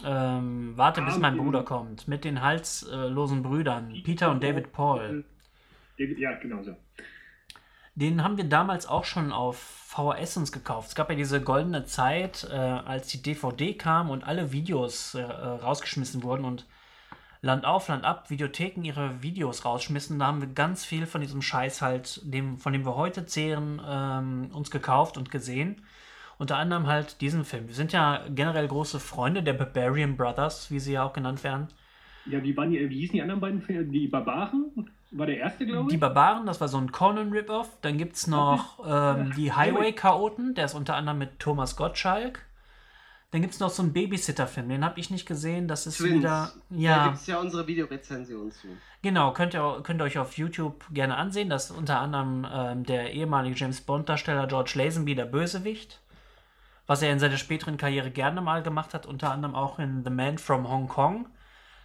Ähm, 0.04 0.74
warte, 0.76 1.02
bis 1.02 1.16
Ah, 1.16 1.20
mein 1.20 1.38
Bruder 1.38 1.64
kommt. 1.64 2.08
Mit 2.08 2.24
den 2.24 2.42
halslosen 2.42 3.44
Brüdern, 3.44 3.94
Peter 4.04 4.32
und 4.32 4.44
David 4.44 4.74
Paul. 4.74 5.24
David, 5.98 6.20
ja, 6.20 6.34
genau 6.34 6.64
so. 6.64 6.76
Den 7.96 8.24
haben 8.24 8.38
wir 8.38 8.46
damals 8.46 8.88
auch 8.88 9.06
schon 9.06 9.32
auf 9.32 9.58
VHS 9.58 10.38
uns 10.38 10.52
gekauft. 10.52 10.90
Es 10.90 10.96
gab 10.96 11.10
ja 11.12 11.16
diese 11.16 11.42
goldene 11.42 11.86
Zeit, 11.86 12.48
äh, 12.52 12.56
als 12.56 13.08
die 13.08 13.22
DVD 13.22 13.76
kam 13.76 14.10
und 14.10 14.24
alle 14.24 14.52
Videos 14.52 15.14
äh, 15.14 15.22
äh, 15.22 15.26
rausgeschmissen 15.26 16.24
wurden 16.24 16.44
und 16.44 16.66
Land 17.44 17.66
auf, 17.66 17.90
Land 17.90 18.06
ab, 18.06 18.30
Videotheken 18.30 18.84
ihre 18.86 19.22
Videos 19.22 19.66
rausschmissen. 19.66 20.18
Da 20.18 20.28
haben 20.28 20.40
wir 20.40 20.48
ganz 20.48 20.86
viel 20.86 21.06
von 21.06 21.20
diesem 21.20 21.42
Scheiß 21.42 21.82
halt, 21.82 22.22
dem, 22.24 22.58
von 22.58 22.72
dem 22.72 22.86
wir 22.86 22.96
heute 22.96 23.26
zehren, 23.26 23.82
ähm, 23.86 24.50
uns 24.54 24.72
gekauft 24.72 25.18
und 25.18 25.30
gesehen. 25.30 25.82
Unter 26.38 26.56
anderem 26.56 26.88
halt 26.88 27.20
diesen 27.20 27.44
Film. 27.44 27.68
Wir 27.68 27.76
sind 27.76 27.92
ja 27.92 28.22
generell 28.30 28.70
große 28.70 28.98
Freunde 29.02 29.44
der 29.44 29.54
Barbarian 29.54 30.16
Brothers, 30.16 30.72
wie 30.72 30.80
sie 30.80 30.94
ja 30.94 31.04
auch 31.04 31.12
genannt 31.12 31.44
werden. 31.44 31.68
Ja, 32.26 32.42
wie, 32.42 32.56
waren 32.56 32.72
die, 32.72 32.90
wie 32.90 33.02
hießen 33.02 33.14
die 33.14 33.22
anderen 33.22 33.42
beiden 33.42 33.62
Filme? 33.62 33.92
Die 33.92 34.08
Barbaren? 34.08 34.90
War 35.12 35.26
der 35.26 35.38
erste, 35.38 35.66
glaube 35.66 35.90
Die 35.90 35.96
ich? 35.96 36.00
Barbaren, 36.02 36.46
das 36.46 36.62
war 36.62 36.70
so 36.70 36.78
ein 36.78 36.94
Conan-Rip-Off. 36.94 37.78
Dann 37.82 37.98
gibt 37.98 38.16
es 38.16 38.26
noch 38.26 38.80
ähm, 38.88 39.34
die 39.36 39.52
Highway-Chaoten, 39.52 40.56
der 40.56 40.66
ist 40.66 40.76
unter 40.76 40.96
anderem 40.96 41.18
mit 41.18 41.40
Thomas 41.40 41.76
Gottschalk. 41.76 42.46
Dann 43.34 43.42
gibt 43.42 43.56
es 43.56 43.60
noch 43.60 43.72
so 43.72 43.82
einen 43.82 43.94
Babysitter-Film, 43.94 44.70
den 44.70 44.86
habe 44.86 45.00
ich 45.00 45.10
nicht 45.10 45.26
gesehen. 45.26 45.68
Das 45.68 45.88
ist 45.88 45.98
Twins. 45.98 46.14
wieder. 46.14 46.54
Da 46.70 46.76
Ja, 46.78 47.06
gibt 47.08 47.18
es 47.18 47.26
ja 47.28 47.40
unsere 47.40 47.66
Videorezension 47.66 48.52
zu. 48.52 48.68
genau, 49.02 49.34
könnt 49.34 49.56
ihr, 49.56 49.82
könnt 49.84 50.00
ihr 50.02 50.06
euch 50.06 50.20
auf 50.20 50.38
YouTube 50.38 50.86
gerne 50.94 51.18
ansehen. 51.18 51.50
Das 51.50 51.66
ist 51.66 51.72
unter 51.72 52.00
anderem 52.00 52.48
ähm, 52.54 52.84
der 52.86 53.12
ehemalige 53.14 53.56
James 53.58 53.82
Bond-Darsteller 53.82 54.46
George 54.46 54.74
Lazenby, 54.76 55.16
der 55.16 55.26
Bösewicht. 55.26 56.00
Was 56.86 57.02
er 57.02 57.12
in 57.12 57.18
seiner 57.20 57.38
späteren 57.38 57.78
Karriere 57.78 58.12
gerne 58.12 58.40
mal 58.42 58.62
gemacht 58.62 58.94
hat, 58.94 59.08
unter 59.08 59.32
anderem 59.32 59.56
auch 59.56 59.80
in 59.80 60.04
The 60.04 60.12
Man 60.12 60.38
from 60.38 60.70
Hong 60.70 60.88
Kong. 60.88 61.28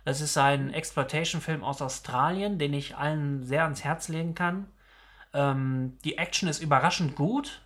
Das 0.04 0.20
ist 0.20 0.36
ein 0.36 0.72
Exploitation-Film 0.74 1.64
aus 1.64 1.80
Australien, 1.80 2.58
den 2.58 2.74
ich 2.74 2.96
allen 2.96 3.42
sehr 3.42 3.62
ans 3.64 3.84
Herz 3.84 4.08
legen 4.08 4.34
kann. 4.34 4.66
Ähm, 5.32 5.96
die 6.04 6.18
Action 6.18 6.48
ist 6.48 6.60
überraschend 6.62 7.14
gut. 7.16 7.62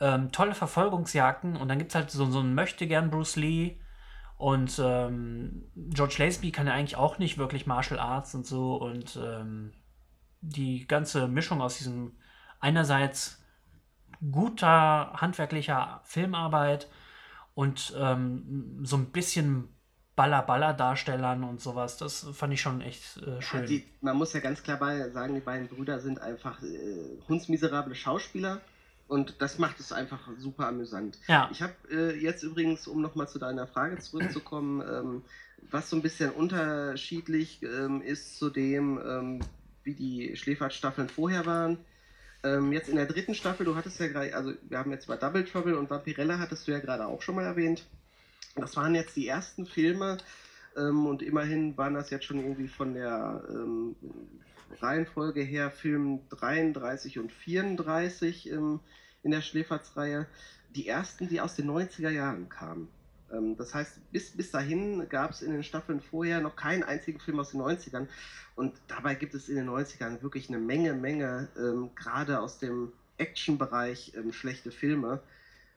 Ähm, 0.00 0.30
tolle 0.30 0.54
Verfolgungsjagden 0.54 1.56
und 1.56 1.68
dann 1.68 1.78
gibt 1.78 1.90
es 1.90 1.94
halt 1.96 2.10
so, 2.10 2.24
so 2.26 2.38
einen 2.38 2.54
Möchtegern 2.54 3.10
Bruce 3.10 3.36
Lee 3.36 3.80
und 4.36 4.80
ähm, 4.82 5.64
George 5.74 6.16
Lazenby 6.18 6.52
kann 6.52 6.68
ja 6.68 6.74
eigentlich 6.74 6.96
auch 6.96 7.18
nicht 7.18 7.38
wirklich 7.38 7.66
Martial 7.66 7.98
Arts 7.98 8.34
und 8.34 8.46
so 8.46 8.76
und 8.76 9.18
ähm, 9.20 9.72
die 10.40 10.86
ganze 10.86 11.26
Mischung 11.26 11.60
aus 11.60 11.78
diesem 11.78 12.16
einerseits 12.60 13.42
guter 14.30 15.12
handwerklicher 15.14 16.00
Filmarbeit 16.04 16.88
und 17.54 17.92
ähm, 17.98 18.78
so 18.84 18.96
ein 18.96 19.06
bisschen 19.06 19.74
Baller-Baller-Darstellern 20.14 21.44
und 21.44 21.60
sowas, 21.60 21.96
das 21.96 22.26
fand 22.32 22.52
ich 22.52 22.60
schon 22.60 22.80
echt 22.80 23.18
äh, 23.18 23.40
schön. 23.40 23.66
Die, 23.66 23.84
man 24.00 24.16
muss 24.16 24.32
ja 24.32 24.40
ganz 24.40 24.62
klar 24.62 24.78
sagen, 25.12 25.34
die 25.34 25.40
beiden 25.40 25.68
Brüder 25.68 26.00
sind 26.00 26.20
einfach 26.20 26.62
äh, 26.62 27.18
hundsmiserable 27.28 27.94
Schauspieler 27.94 28.60
und 29.08 29.40
das 29.40 29.58
macht 29.58 29.80
es 29.80 29.90
einfach 29.92 30.28
super 30.38 30.68
amüsant. 30.68 31.18
ja, 31.26 31.48
Ich 31.50 31.62
habe 31.62 31.74
äh, 31.90 32.14
jetzt 32.16 32.42
übrigens, 32.42 32.86
um 32.86 33.00
nochmal 33.00 33.28
zu 33.28 33.38
deiner 33.38 33.66
Frage 33.66 33.98
zurückzukommen, 33.98 34.80
ähm, 34.88 35.22
was 35.70 35.90
so 35.90 35.96
ein 35.96 36.02
bisschen 36.02 36.30
unterschiedlich 36.30 37.62
ähm, 37.62 38.02
ist 38.02 38.38
zu 38.38 38.50
dem, 38.50 39.00
ähm, 39.04 39.40
wie 39.82 39.94
die 39.94 40.36
Schläferz-Staffeln 40.36 41.08
vorher 41.08 41.46
waren. 41.46 41.78
Ähm, 42.44 42.72
jetzt 42.72 42.88
in 42.88 42.96
der 42.96 43.06
dritten 43.06 43.34
Staffel, 43.34 43.64
du 43.64 43.74
hattest 43.74 43.98
ja 43.98 44.08
gerade, 44.08 44.34
also 44.36 44.52
wir 44.68 44.78
haben 44.78 44.92
jetzt 44.92 45.08
bei 45.08 45.16
Double 45.16 45.44
Trouble 45.44 45.76
und 45.76 45.90
Vampirella 45.90 46.38
hattest 46.38 46.68
du 46.68 46.72
ja 46.72 46.78
gerade 46.78 47.06
auch 47.06 47.22
schon 47.22 47.34
mal 47.34 47.44
erwähnt. 47.44 47.84
Das 48.54 48.76
waren 48.76 48.94
jetzt 48.94 49.16
die 49.16 49.26
ersten 49.26 49.66
Filme 49.66 50.18
ähm, 50.76 51.06
und 51.06 51.22
immerhin 51.22 51.76
waren 51.76 51.94
das 51.94 52.10
jetzt 52.10 52.26
schon 52.26 52.38
irgendwie 52.38 52.68
von 52.68 52.94
der 52.94 53.42
ähm, 53.48 53.96
Reihenfolge 54.80 55.42
her 55.42 55.70
Film 55.70 56.20
33 56.30 57.18
und 57.18 57.32
34 57.32 58.50
ähm, 58.50 58.80
in 59.22 59.30
der 59.30 59.42
Schläferz-Reihe. 59.42 60.26
Die 60.74 60.86
ersten, 60.86 61.28
die 61.28 61.40
aus 61.40 61.56
den 61.56 61.70
90er 61.70 62.10
Jahren 62.10 62.48
kamen. 62.48 62.88
Ähm, 63.32 63.56
das 63.56 63.74
heißt, 63.74 64.12
bis, 64.12 64.36
bis 64.36 64.50
dahin 64.50 65.08
gab 65.08 65.30
es 65.30 65.42
in 65.42 65.52
den 65.52 65.62
Staffeln 65.62 66.00
vorher 66.00 66.40
noch 66.40 66.56
keinen 66.56 66.82
einzigen 66.82 67.20
Film 67.20 67.40
aus 67.40 67.50
den 67.50 67.60
90ern. 67.60 68.06
Und 68.54 68.74
dabei 68.88 69.14
gibt 69.14 69.34
es 69.34 69.48
in 69.48 69.56
den 69.56 69.68
90ern 69.68 70.22
wirklich 70.22 70.48
eine 70.48 70.58
Menge, 70.58 70.94
Menge, 70.94 71.48
ähm, 71.56 71.90
gerade 71.94 72.40
aus 72.40 72.58
dem 72.58 72.92
Action-Bereich, 73.18 74.12
ähm, 74.16 74.32
schlechte 74.32 74.70
Filme, 74.70 75.20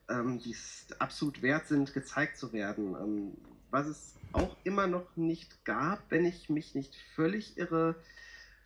ähm, 0.09 0.39
die 0.39 0.51
es 0.51 0.87
absolut 0.99 1.41
wert 1.41 1.67
sind, 1.67 1.93
gezeigt 1.93 2.37
zu 2.37 2.53
werden. 2.53 2.95
Ähm, 2.95 3.37
was 3.69 3.87
es 3.87 4.15
auch 4.33 4.55
immer 4.63 4.87
noch 4.87 5.15
nicht 5.15 5.63
gab, 5.65 5.99
wenn 6.09 6.25
ich 6.25 6.49
mich 6.49 6.75
nicht 6.75 6.95
völlig 7.15 7.57
irre, 7.57 7.95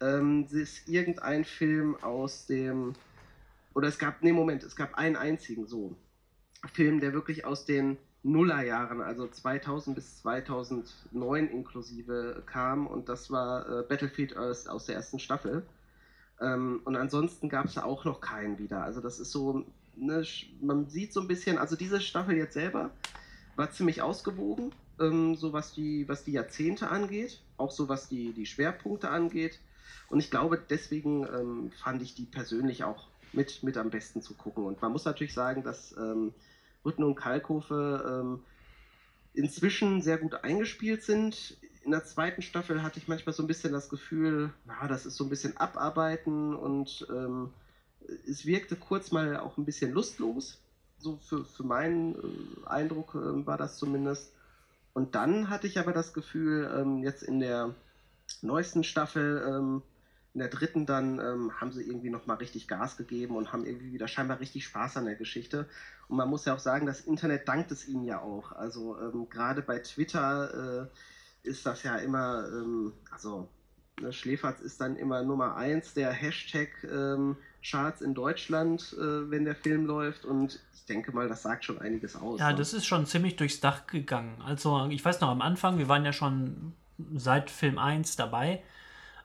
ähm, 0.02 0.48
ist 0.52 0.88
irgendein 0.88 1.46
Film 1.46 1.96
aus 2.02 2.46
dem, 2.46 2.94
oder 3.74 3.88
es 3.88 3.98
gab, 3.98 4.22
nee, 4.24 4.34
Moment, 4.34 4.64
es 4.64 4.76
gab 4.76 4.96
einen 4.96 5.16
einzigen 5.16 5.68
so 5.68 5.96
Film, 6.74 7.00
der 7.00 7.14
wirklich 7.14 7.46
aus 7.46 7.66
den 7.66 7.98
Nullerjahren, 8.24 9.02
also 9.02 9.28
2000 9.28 9.96
bis 9.96 10.22
2009 10.22 11.48
inklusive 11.50 12.42
kam 12.48 12.88
und 12.88 13.08
das 13.08 13.30
war 13.30 13.70
äh, 13.70 13.84
Battlefield 13.84 14.36
Earth 14.36 14.68
aus 14.68 14.88
der 14.88 14.96
ersten 14.96 15.20
Staffel. 15.20 15.64
Ähm, 16.42 16.82
und 16.86 16.96
ansonsten 16.96 17.50
gab 17.50 17.66
es 17.68 17.78
auch 17.78 18.04
noch 18.04 18.22
keinen 18.22 18.58
wieder. 18.58 18.82
Also 18.84 19.00
das 19.00 19.20
ist 19.20 19.32
so, 19.32 19.64
ne, 19.96 20.26
man 20.60 20.90
sieht 20.90 21.14
so 21.14 21.22
ein 21.22 21.28
bisschen, 21.28 21.60
also 21.60 21.76
diese 21.76 22.02
Staffel 22.02 22.36
jetzt 22.36 22.56
selber 22.56 22.90
war 23.56 23.72
ziemlich 23.72 24.02
ausgewogen, 24.02 24.74
ähm, 25.00 25.36
so 25.36 25.54
was 25.54 25.74
die, 25.74 26.08
was 26.10 26.24
die 26.24 26.34
Jahrzehnte 26.34 26.90
angeht, 26.90 27.42
auch 27.58 27.72
so 27.72 27.90
was 27.90 28.10
die, 28.10 28.34
die 28.34 28.46
Schwerpunkte 28.46 29.10
angeht. 29.10 29.60
Und 30.10 30.20
ich 30.20 30.32
glaube, 30.32 30.62
deswegen 30.70 31.24
ähm, 31.24 31.72
fand 31.84 32.02
ich 32.02 32.16
die 32.16 32.26
persönlich 32.26 32.84
auch 32.84 33.08
mit, 33.34 33.64
mit 33.64 33.78
am 33.78 33.90
besten 33.90 34.22
zu 34.22 34.34
gucken. 34.34 34.66
Und 34.66 34.82
man 34.82 34.92
muss 34.92 35.06
natürlich 35.06 35.34
sagen, 35.34 35.64
dass 35.64 35.96
ähm, 35.98 36.34
Rütten 36.86 37.04
und 37.04 37.16
Kalkofe 37.16 38.24
ähm, 38.24 38.44
inzwischen 39.34 40.02
sehr 40.02 40.18
gut 40.18 40.44
eingespielt 40.44 41.04
sind. 41.04 41.58
In 41.84 41.92
der 41.92 42.06
zweiten 42.06 42.42
Staffel 42.42 42.82
hatte 42.82 43.00
ich 43.00 43.08
manchmal 43.08 43.34
so 43.34 43.44
ein 43.44 43.48
bisschen 43.48 43.74
das 43.74 43.90
Gefühl, 43.90 44.52
na, 44.66 44.88
das 44.88 45.06
ist 45.06 45.18
so 45.18 45.24
ein 45.24 45.30
bisschen 45.30 45.58
abarbeiten 45.58 46.56
und 46.56 47.06
ähm, 47.10 47.52
es 48.28 48.46
wirkte 48.46 48.76
kurz 48.76 49.12
mal 49.12 49.38
auch 49.38 49.58
ein 49.58 49.66
bisschen 49.66 49.92
lustlos. 49.92 50.60
So 50.98 51.20
für, 51.28 51.44
für 51.46 51.64
meinen 51.64 52.16
äh, 52.16 52.68
Eindruck 52.68 53.16
äh, 53.16 53.46
war 53.46 53.58
das 53.58 53.78
zumindest. 53.78 54.32
Und 54.94 55.16
dann 55.16 55.50
hatte 55.50 55.68
ich 55.68 55.78
aber 55.78 55.92
das 55.92 56.14
Gefühl, 56.14 56.72
ähm, 56.74 57.04
jetzt 57.04 57.22
in 57.22 57.40
der 57.40 57.76
neuesten 58.46 58.84
Staffel, 58.84 59.44
ähm, 59.48 59.82
in 60.36 60.40
der 60.40 60.50
dritten 60.50 60.86
dann, 60.86 61.18
ähm, 61.20 61.62
haben 61.62 61.72
sie 61.72 61.82
irgendwie 61.82 62.10
nochmal 62.10 62.38
richtig 62.38 62.68
Gas 62.68 62.98
gegeben 62.98 63.38
und 63.38 63.54
haben 63.54 63.66
irgendwie 63.66 63.94
wieder 63.94 64.10
scheinbar 64.10 64.42
richtig 64.42 64.66
Spaß 64.66 64.98
an 64.98 65.06
der 65.06 65.16
Geschichte. 65.16 65.66
Und 66.10 66.18
man 66.18 66.30
muss 66.30 66.44
ja 66.44 66.54
auch 66.54 66.60
sagen, 66.60 66.86
das 66.86 67.00
Internet 67.00 67.48
dankt 67.48 67.72
es 67.72 67.88
ihnen 67.88 68.04
ja 68.04 68.20
auch. 68.20 68.52
Also 68.52 69.00
ähm, 69.00 69.30
gerade 69.30 69.62
bei 69.62 69.80
Twitter 69.80 70.90
äh, 71.44 71.48
ist 71.48 71.66
das 71.66 71.84
ja 71.84 71.96
immer, 71.96 72.50
ähm, 72.50 72.92
also 73.12 73.48
ne, 74.02 74.12
Schläferz 74.12 74.60
ist 74.60 74.82
dann 74.82 74.98
immer 74.98 75.24
Nummer 75.24 75.56
eins 75.56 75.94
der 75.94 76.12
Hashtag 76.12 76.70
ähm, 76.84 77.38
Charts 77.64 78.02
in 78.02 78.14
Deutschland, 78.14 78.94
äh, 79.00 79.32
wenn 79.32 79.46
der 79.46 79.56
Film 79.56 79.86
läuft. 79.86 80.26
Und 80.26 80.60
ich 80.74 80.86
denke 80.86 81.14
mal, 81.14 81.30
das 81.30 81.44
sagt 81.44 81.64
schon 81.64 81.80
einiges 81.80 82.18
aus. 82.18 82.42
Ja, 82.42 82.52
ne? 82.52 82.58
das 82.58 82.74
ist 82.74 82.86
schon 82.86 83.06
ziemlich 83.06 83.38
durchs 83.38 83.62
Dach 83.62 83.88
gegangen. 83.88 84.42
Also, 84.46 84.88
ich 84.90 85.04
weiß 85.04 85.22
noch, 85.22 85.30
am 85.30 85.42
Anfang, 85.42 85.78
wir 85.78 85.88
waren 85.88 86.04
ja 86.04 86.12
schon 86.12 86.74
seit 87.16 87.50
Film 87.50 87.78
1 87.78 88.16
dabei. 88.16 88.62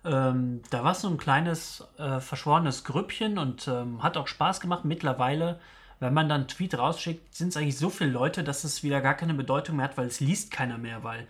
Ähm, 0.04 0.62
da 0.70 0.82
war 0.82 0.92
es 0.92 1.02
so 1.02 1.08
ein 1.08 1.18
kleines 1.18 1.86
äh, 1.98 2.20
verschworenes 2.20 2.84
Grüppchen 2.84 3.38
und 3.38 3.68
ähm, 3.68 4.02
hat 4.02 4.16
auch 4.16 4.28
Spaß 4.28 4.60
gemacht. 4.60 4.84
Mittlerweile, 4.84 5.60
wenn 5.98 6.14
man 6.14 6.28
dann 6.28 6.42
einen 6.42 6.48
Tweet 6.48 6.78
rausschickt, 6.78 7.34
sind 7.34 7.48
es 7.48 7.56
eigentlich 7.56 7.78
so 7.78 7.90
viele 7.90 8.10
Leute, 8.10 8.42
dass 8.42 8.64
es 8.64 8.82
wieder 8.82 9.00
gar 9.00 9.14
keine 9.14 9.34
Bedeutung 9.34 9.76
mehr 9.76 9.84
hat, 9.84 9.98
weil 9.98 10.06
es 10.06 10.20
liest 10.20 10.50
keiner 10.50 10.78
mehr, 10.78 11.04
weil 11.04 11.26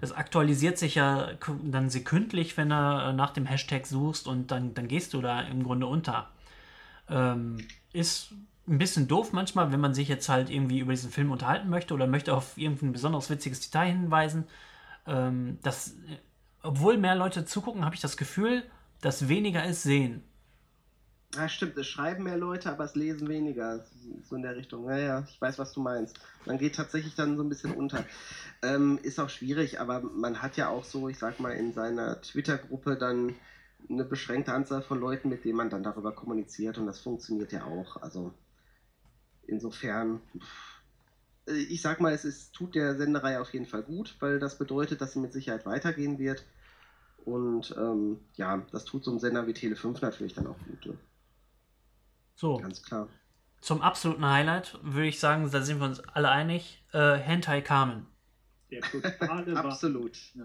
es 0.00 0.12
aktualisiert 0.12 0.78
sich 0.78 0.96
ja 0.96 1.28
dann 1.64 1.90
sekündlich, 1.90 2.56
wenn 2.56 2.70
du 2.70 2.74
äh, 2.74 3.12
nach 3.12 3.30
dem 3.30 3.46
Hashtag 3.46 3.86
suchst 3.86 4.26
und 4.26 4.50
dann, 4.50 4.74
dann 4.74 4.88
gehst 4.88 5.14
du 5.14 5.20
da 5.20 5.40
im 5.40 5.64
Grunde 5.64 5.86
unter. 5.86 6.28
Ähm, 7.08 7.58
ist 7.92 8.32
ein 8.68 8.78
bisschen 8.78 9.08
doof 9.08 9.32
manchmal, 9.32 9.72
wenn 9.72 9.80
man 9.80 9.94
sich 9.94 10.08
jetzt 10.08 10.28
halt 10.28 10.48
irgendwie 10.50 10.78
über 10.78 10.92
diesen 10.92 11.10
Film 11.10 11.30
unterhalten 11.30 11.68
möchte 11.68 11.94
oder 11.94 12.06
möchte 12.06 12.34
auf 12.34 12.56
irgendein 12.56 12.92
besonderes 12.92 13.30
witziges 13.30 13.60
Detail 13.60 13.90
hinweisen. 13.90 14.44
Ähm, 15.06 15.58
das, 15.62 15.96
obwohl 16.62 16.98
mehr 16.98 17.14
Leute 17.14 17.44
zugucken, 17.44 17.84
habe 17.84 17.94
ich 17.94 18.00
das 18.00 18.16
Gefühl, 18.16 18.64
dass 19.00 19.28
weniger 19.28 19.64
es 19.64 19.82
sehen. 19.82 20.22
Ja, 21.34 21.48
stimmt, 21.48 21.78
es 21.78 21.86
schreiben 21.86 22.24
mehr 22.24 22.36
Leute, 22.36 22.70
aber 22.70 22.84
es 22.84 22.94
lesen 22.94 23.26
weniger. 23.28 23.84
So 24.28 24.36
in 24.36 24.42
der 24.42 24.54
Richtung. 24.54 24.84
Naja, 24.84 25.24
ich 25.26 25.40
weiß, 25.40 25.58
was 25.58 25.72
du 25.72 25.80
meinst. 25.80 26.20
Man 26.44 26.58
geht 26.58 26.76
tatsächlich 26.76 27.14
dann 27.14 27.36
so 27.38 27.42
ein 27.42 27.48
bisschen 27.48 27.72
unter. 27.72 28.04
Ähm, 28.62 28.98
ist 29.02 29.18
auch 29.18 29.30
schwierig, 29.30 29.80
aber 29.80 30.00
man 30.00 30.42
hat 30.42 30.58
ja 30.58 30.68
auch 30.68 30.84
so, 30.84 31.08
ich 31.08 31.18
sag 31.18 31.40
mal, 31.40 31.52
in 31.52 31.72
seiner 31.72 32.20
Twitter-Gruppe 32.20 32.96
dann 32.96 33.34
eine 33.88 34.04
beschränkte 34.04 34.52
Anzahl 34.52 34.82
von 34.82 35.00
Leuten, 35.00 35.30
mit 35.30 35.44
denen 35.44 35.56
man 35.56 35.70
dann 35.70 35.82
darüber 35.82 36.12
kommuniziert 36.12 36.78
und 36.78 36.86
das 36.86 37.00
funktioniert 37.00 37.50
ja 37.52 37.64
auch. 37.64 38.00
Also 38.02 38.32
insofern, 39.46 40.20
ich 41.46 41.82
sag 41.82 42.00
mal, 42.00 42.12
es 42.12 42.24
ist, 42.24 42.52
tut 42.52 42.74
der 42.74 42.96
Senderei 42.96 43.40
auf 43.40 43.52
jeden 43.52 43.66
Fall 43.66 43.82
gut, 43.82 44.16
weil 44.20 44.38
das 44.38 44.58
bedeutet, 44.58 45.00
dass 45.00 45.12
sie 45.12 45.20
mit 45.20 45.32
Sicherheit 45.32 45.66
weitergehen 45.66 46.18
wird. 46.18 46.44
Und 47.24 47.74
ähm, 47.76 48.20
ja, 48.34 48.62
das 48.72 48.84
tut 48.84 49.04
so 49.04 49.10
einem 49.10 49.20
Sender 49.20 49.46
wie 49.46 49.52
Tele5 49.52 49.98
natürlich 50.02 50.34
dann 50.34 50.46
auch 50.46 50.58
gut. 50.66 50.86
Ne? 50.86 50.94
So. 52.34 52.56
Ganz 52.58 52.82
klar. 52.82 53.08
Zum 53.60 53.80
absoluten 53.80 54.28
Highlight 54.28 54.78
würde 54.82 55.06
ich 55.06 55.20
sagen, 55.20 55.48
da 55.50 55.62
sind 55.62 55.78
wir 55.78 55.86
uns 55.86 56.00
alle 56.00 56.30
einig, 56.30 56.82
äh, 56.92 57.14
Hentai 57.14 57.60
Carmen. 57.60 58.06
Der 58.70 58.80
totale 58.80 59.56
Absolut. 59.56 60.18
Ja. 60.34 60.44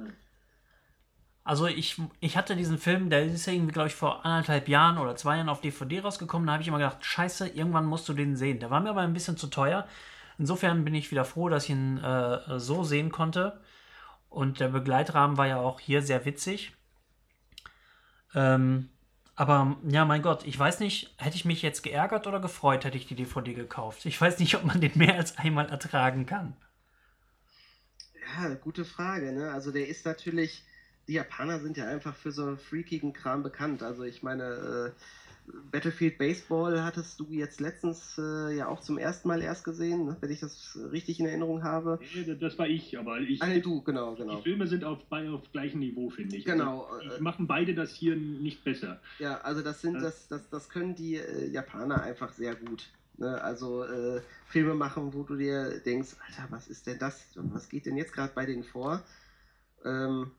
Also 1.43 1.65
ich, 1.65 1.99
ich 2.19 2.35
hatte 2.37 2.55
diesen 2.55 2.77
Film, 2.77 3.09
der 3.09 3.25
ist 3.25 3.47
irgendwie, 3.47 3.71
glaube 3.71 3.87
ich, 3.87 3.95
vor 3.95 4.25
anderthalb 4.25 4.67
Jahren 4.67 4.97
oder 4.97 5.15
zwei 5.15 5.37
Jahren 5.37 5.49
auf 5.49 5.61
DVD 5.61 6.01
rausgekommen. 6.01 6.45
Da 6.45 6.53
habe 6.53 6.61
ich 6.61 6.67
immer 6.67 6.77
gedacht, 6.77 7.03
scheiße, 7.03 7.47
irgendwann 7.47 7.85
musst 7.85 8.07
du 8.09 8.13
den 8.13 8.35
sehen. 8.35 8.59
Der 8.59 8.69
war 8.69 8.81
mir 8.81 8.89
aber 8.89 9.01
ein 9.01 9.13
bisschen 9.13 9.37
zu 9.37 9.47
teuer. 9.47 9.87
Insofern 10.37 10.85
bin 10.85 10.93
ich 10.93 11.11
wieder 11.11 11.25
froh, 11.25 11.49
dass 11.49 11.65
ich 11.65 11.71
ihn 11.71 11.97
äh, 11.97 12.59
so 12.59 12.83
sehen 12.83 13.11
konnte. 13.11 13.59
Und 14.29 14.59
der 14.59 14.67
Begleitrahmen 14.69 15.37
war 15.37 15.47
ja 15.47 15.57
auch 15.57 15.79
hier 15.79 16.01
sehr 16.01 16.25
witzig. 16.25 16.73
Ähm, 18.35 18.89
aber 19.35 19.77
ja, 19.87 20.05
mein 20.05 20.21
Gott, 20.21 20.45
ich 20.45 20.57
weiß 20.57 20.79
nicht, 20.79 21.13
hätte 21.17 21.35
ich 21.35 21.45
mich 21.45 21.61
jetzt 21.61 21.83
geärgert 21.83 22.27
oder 22.27 22.39
gefreut, 22.39 22.85
hätte 22.85 22.97
ich 22.97 23.07
die 23.07 23.15
DVD 23.15 23.53
gekauft. 23.53 24.05
Ich 24.05 24.19
weiß 24.19 24.39
nicht, 24.39 24.55
ob 24.55 24.63
man 24.63 24.81
den 24.81 24.91
mehr 24.95 25.15
als 25.15 25.37
einmal 25.37 25.69
ertragen 25.69 26.25
kann. 26.25 26.55
Ja, 28.35 28.53
gute 28.55 28.83
Frage. 28.83 29.31
Ne? 29.31 29.51
Also 29.51 29.71
der 29.71 29.87
ist 29.87 30.05
natürlich 30.05 30.63
die 31.07 31.13
Japaner 31.13 31.59
sind 31.59 31.77
ja 31.77 31.87
einfach 31.87 32.15
für 32.15 32.31
so 32.31 32.55
freakigen 32.57 33.13
Kram 33.13 33.43
bekannt. 33.43 33.81
Also 33.81 34.03
ich 34.03 34.23
meine, 34.23 34.43
äh, 34.43 34.91
Battlefield 35.71 36.17
Baseball 36.17 36.83
hattest 36.83 37.19
du 37.19 37.27
jetzt 37.29 37.61
letztens 37.61 38.17
äh, 38.17 38.55
ja 38.55 38.67
auch 38.67 38.81
zum 38.81 38.97
ersten 38.97 39.27
Mal 39.27 39.41
erst 39.41 39.63
gesehen, 39.63 40.05
ne? 40.05 40.17
wenn 40.19 40.29
ich 40.29 40.41
das 40.41 40.77
richtig 40.91 41.19
in 41.19 41.25
Erinnerung 41.25 41.63
habe. 41.63 41.99
Nee, 42.13 42.35
das 42.35 42.57
war 42.57 42.67
ich, 42.67 42.97
aber 42.97 43.19
ich. 43.19 43.41
Ah, 43.41 43.47
nee, 43.47 43.61
du, 43.61 43.81
genau, 43.81 44.15
genau. 44.15 44.37
Die 44.37 44.43
Filme 44.43 44.67
sind 44.67 44.83
auf, 44.83 44.99
auf 45.09 45.51
gleichem 45.51 45.79
Niveau, 45.79 46.09
finde 46.09 46.35
ich. 46.35 46.45
Genau. 46.45 46.83
Also, 46.83 47.17
die 47.17 47.23
machen 47.23 47.47
beide 47.47 47.73
das 47.73 47.93
hier 47.93 48.15
nicht 48.15 48.63
besser. 48.63 48.99
Ja, 49.19 49.39
also 49.39 49.61
das 49.61 49.81
sind, 49.81 49.95
das, 49.95 50.27
das, 50.27 50.49
das 50.49 50.69
können 50.69 50.95
die 50.95 51.15
äh, 51.15 51.49
Japaner 51.49 52.01
einfach 52.01 52.33
sehr 52.33 52.55
gut. 52.55 52.89
Ne? 53.17 53.41
Also 53.41 53.83
äh, 53.83 54.21
Filme 54.47 54.75
machen, 54.75 55.13
wo 55.13 55.23
du 55.23 55.35
dir 55.35 55.79
denkst, 55.79 56.15
Alter, 56.27 56.47
was 56.51 56.67
ist 56.67 56.87
denn 56.87 56.99
das? 56.99 57.25
Was 57.35 57.69
geht 57.69 57.85
denn 57.85 57.97
jetzt 57.97 58.13
gerade 58.13 58.33
bei 58.33 58.45
denen 58.45 58.63
vor? 58.63 59.01
Ähm, 59.85 60.31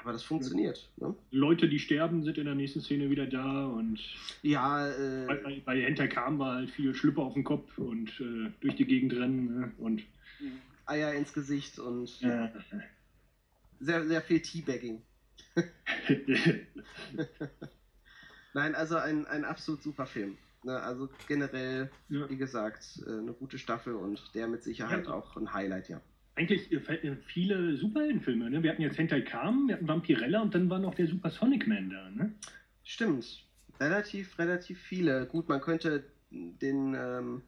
aber 0.00 0.12
das 0.12 0.22
funktioniert. 0.22 0.88
Ne? 0.96 1.14
Leute, 1.30 1.68
die 1.68 1.78
sterben, 1.78 2.24
sind 2.24 2.36
in 2.38 2.44
der 2.44 2.54
nächsten 2.54 2.80
Szene 2.80 3.08
wieder 3.10 3.26
da 3.26 3.66
und 3.66 3.98
ja, 4.42 4.88
äh, 4.88 5.26
bei, 5.26 5.62
bei 5.64 5.80
Enter 5.82 6.08
kam 6.08 6.38
war 6.38 6.56
halt 6.56 6.70
viel 6.70 6.94
Schlüpper 6.94 7.22
auf 7.22 7.34
den 7.34 7.44
Kopf 7.44 7.78
und 7.78 8.08
äh, 8.20 8.50
durch 8.60 8.76
die 8.76 8.84
Gegend 8.86 9.12
rennen 9.14 9.60
ne? 9.60 9.72
und 9.78 10.02
Eier 10.86 11.14
ins 11.14 11.32
Gesicht 11.32 11.78
und 11.78 12.10
äh, 12.22 12.50
sehr, 13.80 14.06
sehr 14.06 14.20
viel 14.20 14.40
Teabagging. 14.40 15.02
Nein, 18.52 18.74
also 18.74 18.96
ein, 18.96 19.26
ein 19.26 19.44
absolut 19.44 19.82
super 19.82 20.06
Film. 20.06 20.36
Ne? 20.62 20.78
Also 20.80 21.08
generell, 21.26 21.90
Ja. 22.08 22.28
wie 22.28 22.36
gesagt, 22.36 23.02
äh, 23.06 23.10
eine 23.10 23.32
gute 23.32 23.58
Staffel 23.58 23.94
und 23.94 24.34
der 24.34 24.46
mit 24.48 24.62
Sicherheit 24.62 25.06
Ja. 25.06 25.12
auch 25.14 25.36
ein 25.36 25.52
Highlight, 25.52 25.88
ja. 25.88 26.00
Eigentlich 26.36 26.72
äh, 26.72 26.76
äh, 26.76 27.16
viele 27.26 27.76
Superheldenfilme. 27.76 28.50
Ne? 28.50 28.62
Wir 28.62 28.70
hatten 28.70 28.82
jetzt 28.82 28.98
Hentai 28.98 29.20
Kam, 29.22 29.68
wir 29.68 29.76
hatten 29.76 29.88
Vampirella 29.88 30.42
und 30.42 30.54
dann 30.54 30.68
war 30.68 30.78
noch 30.78 30.94
der 30.94 31.06
Super 31.06 31.30
Sonic 31.30 31.66
Man 31.66 31.90
da. 31.90 32.10
Ne? 32.10 32.34
Stimmt. 32.82 33.46
Relativ, 33.80 34.38
relativ 34.38 34.80
viele. 34.80 35.26
Gut, 35.26 35.48
man 35.48 35.60
könnte 35.60 36.04
den, 36.30 36.94
ähm, 36.94 37.42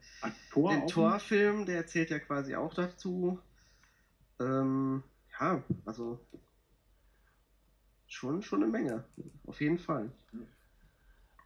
Thor 0.51 0.73
den 0.73 0.87
Torfilm, 0.87 1.67
der 1.67 1.87
zählt 1.87 2.11
ja 2.11 2.19
quasi 2.19 2.55
auch 2.55 2.75
dazu. 2.75 3.39
Ähm, 4.41 5.03
ja, 5.41 5.63
also 5.85 6.21
schon, 8.07 8.43
schon 8.43 8.63
eine 8.63 8.71
Menge. 8.71 9.05
Auf 9.47 9.61
jeden 9.61 9.79
Fall. 9.79 10.11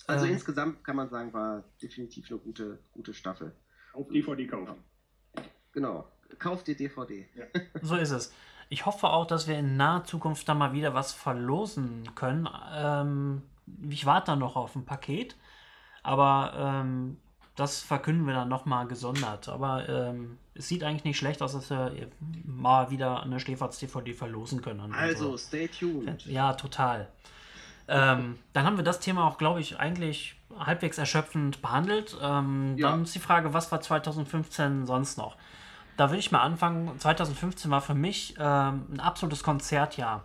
Also 0.07 0.27
Ähm. 0.27 0.33
insgesamt 0.33 0.85
kann 0.85 0.97
man 0.97 1.09
sagen, 1.09 1.33
war 1.33 1.65
definitiv 1.81 2.31
eine 2.31 2.41
gute, 2.41 2.79
gute 2.93 3.15
Staffel. 3.15 3.53
auf 3.93 4.09
DVD 4.09 4.47
kaufen. 4.47 4.77
Genau. 5.73 6.11
Kauft 6.39 6.67
dir 6.67 6.77
DVD. 6.77 7.27
So 7.83 7.97
ist 7.97 8.11
es. 8.11 8.33
Ich 8.69 8.87
hoffe 8.87 9.09
auch, 9.09 9.27
dass 9.27 9.49
wir 9.49 9.59
in 9.59 9.77
naher 9.77 10.05
Zukunft 10.05 10.49
da 10.49 10.55
mal 10.55 10.73
wieder 10.73 10.95
was 10.95 11.13
verlosen 11.13 12.15
können. 12.15 12.49
Ähm, 12.73 13.43
ich 13.89 14.07
warte 14.07 14.27
da 14.27 14.37
noch 14.37 14.55
auf 14.57 14.77
ein 14.77 14.85
Paket, 14.85 15.35
aber 16.03 16.53
ähm, 16.57 17.17
das 17.57 17.83
verkünden 17.83 18.27
wir 18.27 18.35
dann 18.35 18.49
nochmal 18.49 18.87
gesondert. 18.87 19.49
Aber 19.49 19.89
ähm, 19.89 20.39
es 20.55 20.69
sieht 20.69 20.85
eigentlich 20.85 21.05
nicht 21.05 21.19
schlecht 21.19 21.43
aus, 21.43 21.53
dass 21.53 21.69
wir 21.71 21.93
mal 22.45 22.91
wieder 22.91 23.23
eine 23.23 23.41
Stefatz-DVD 23.41 24.15
verlosen 24.15 24.63
können. 24.63 24.93
Also, 24.95 25.37
stay 25.37 25.67
tuned. 25.69 26.25
ja, 26.27 26.53
total. 26.55 27.09
Ähm, 27.89 28.39
dann 28.53 28.65
haben 28.67 28.77
wir 28.77 28.85
das 28.85 29.01
Thema 29.01 29.27
auch, 29.27 29.37
glaube 29.37 29.61
ich, 29.61 29.81
eigentlich 29.81 30.37
halbwegs 30.59 30.97
erschöpfend 30.97 31.61
behandelt. 31.61 32.17
Ähm, 32.23 32.77
Ja. 32.79 32.91
Dann 32.91 33.03
ist 33.03 33.15
die 33.17 33.19
Frage, 33.21 33.53
was 33.53 33.73
war 33.73 33.81
2015 33.81 34.87
sonst 34.87 35.19
noch? 35.19 35.37
Da 36.01 36.09
würde 36.09 36.21
ich 36.21 36.33
mal 36.33 36.41
anfangen. 36.41 36.99
2015 36.99 37.71
war 37.71 37.83
für 37.83 37.93
mich 37.93 38.35
ähm, 38.39 38.87
ein 38.91 39.01
absolutes 39.01 39.43
Konzertjahr. 39.43 40.25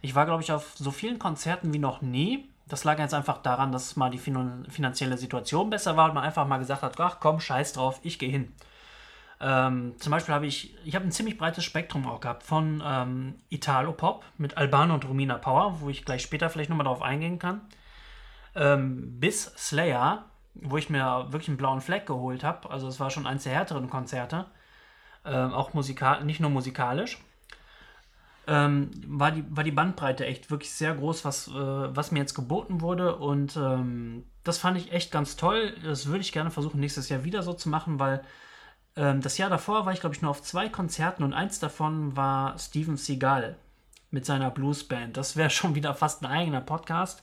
Ich 0.00 0.16
war, 0.16 0.26
glaube 0.26 0.42
ich, 0.42 0.50
auf 0.50 0.72
so 0.74 0.90
vielen 0.90 1.20
Konzerten 1.20 1.72
wie 1.72 1.78
noch 1.78 2.02
nie. 2.02 2.48
Das 2.66 2.82
lag 2.82 2.98
jetzt 2.98 3.14
einfach 3.14 3.38
daran, 3.38 3.70
dass 3.70 3.94
mal 3.94 4.10
die 4.10 4.18
finan 4.18 4.66
finanzielle 4.68 5.16
Situation 5.16 5.70
besser 5.70 5.96
war 5.96 6.08
und 6.08 6.14
man 6.16 6.24
einfach 6.24 6.44
mal 6.48 6.58
gesagt 6.58 6.82
hat, 6.82 6.98
ach 6.98 7.18
komm, 7.20 7.38
scheiß 7.38 7.74
drauf, 7.74 8.00
ich 8.02 8.18
gehe 8.18 8.30
hin. 8.30 8.52
Ähm, 9.40 9.94
zum 9.96 10.10
Beispiel 10.10 10.34
habe 10.34 10.48
ich, 10.48 10.76
ich 10.84 10.96
habe 10.96 11.04
ein 11.04 11.12
ziemlich 11.12 11.38
breites 11.38 11.62
Spektrum 11.62 12.04
auch 12.08 12.18
gehabt 12.18 12.42
von 12.42 12.82
ähm, 12.84 13.36
Italo-Pop 13.48 14.24
mit 14.38 14.56
Albano 14.56 14.94
und 14.94 15.06
Romina 15.06 15.38
Power, 15.38 15.76
wo 15.82 15.88
ich 15.88 16.04
gleich 16.04 16.22
später 16.22 16.50
vielleicht 16.50 16.68
nochmal 16.68 16.86
drauf 16.86 17.00
eingehen 17.00 17.38
kann, 17.38 17.60
ähm, 18.56 19.20
bis 19.20 19.44
Slayer, 19.56 20.24
wo 20.54 20.78
ich 20.78 20.90
mir 20.90 21.26
wirklich 21.30 21.46
einen 21.46 21.58
blauen 21.58 21.80
Fleck 21.80 22.06
geholt 22.06 22.42
habe. 22.42 22.68
Also 22.70 22.88
es 22.88 22.98
war 22.98 23.10
schon 23.10 23.28
eins 23.28 23.44
der 23.44 23.52
härteren 23.52 23.88
Konzerte, 23.88 24.46
ähm, 25.24 25.52
auch 25.52 25.74
musikal, 25.74 26.24
nicht 26.24 26.40
nur 26.40 26.50
musikalisch. 26.50 27.18
Ähm, 28.46 28.90
war, 29.06 29.30
die, 29.30 29.44
war 29.50 29.62
die 29.62 29.70
Bandbreite 29.70 30.26
echt 30.26 30.50
wirklich 30.50 30.72
sehr 30.72 30.94
groß, 30.94 31.24
was, 31.24 31.48
äh, 31.48 31.52
was 31.52 32.10
mir 32.10 32.18
jetzt 32.18 32.34
geboten 32.34 32.80
wurde. 32.80 33.16
Und 33.16 33.56
ähm, 33.56 34.24
das 34.42 34.58
fand 34.58 34.76
ich 34.76 34.92
echt 34.92 35.12
ganz 35.12 35.36
toll. 35.36 35.74
Das 35.84 36.06
würde 36.06 36.20
ich 36.20 36.32
gerne 36.32 36.50
versuchen, 36.50 36.80
nächstes 36.80 37.08
Jahr 37.08 37.24
wieder 37.24 37.42
so 37.42 37.52
zu 37.52 37.68
machen, 37.68 38.00
weil 38.00 38.22
ähm, 38.96 39.20
das 39.20 39.38
Jahr 39.38 39.50
davor 39.50 39.86
war 39.86 39.92
ich, 39.92 40.00
glaube 40.00 40.14
ich, 40.16 40.22
nur 40.22 40.30
auf 40.30 40.42
zwei 40.42 40.68
Konzerten 40.68 41.22
und 41.22 41.32
eins 41.32 41.60
davon 41.60 42.16
war 42.16 42.58
Steven 42.58 42.96
Seagal 42.96 43.56
mit 44.10 44.26
seiner 44.26 44.50
Bluesband. 44.50 45.16
Das 45.16 45.36
wäre 45.36 45.50
schon 45.50 45.74
wieder 45.74 45.94
fast 45.94 46.22
ein 46.22 46.30
eigener 46.30 46.60
Podcast. 46.60 47.22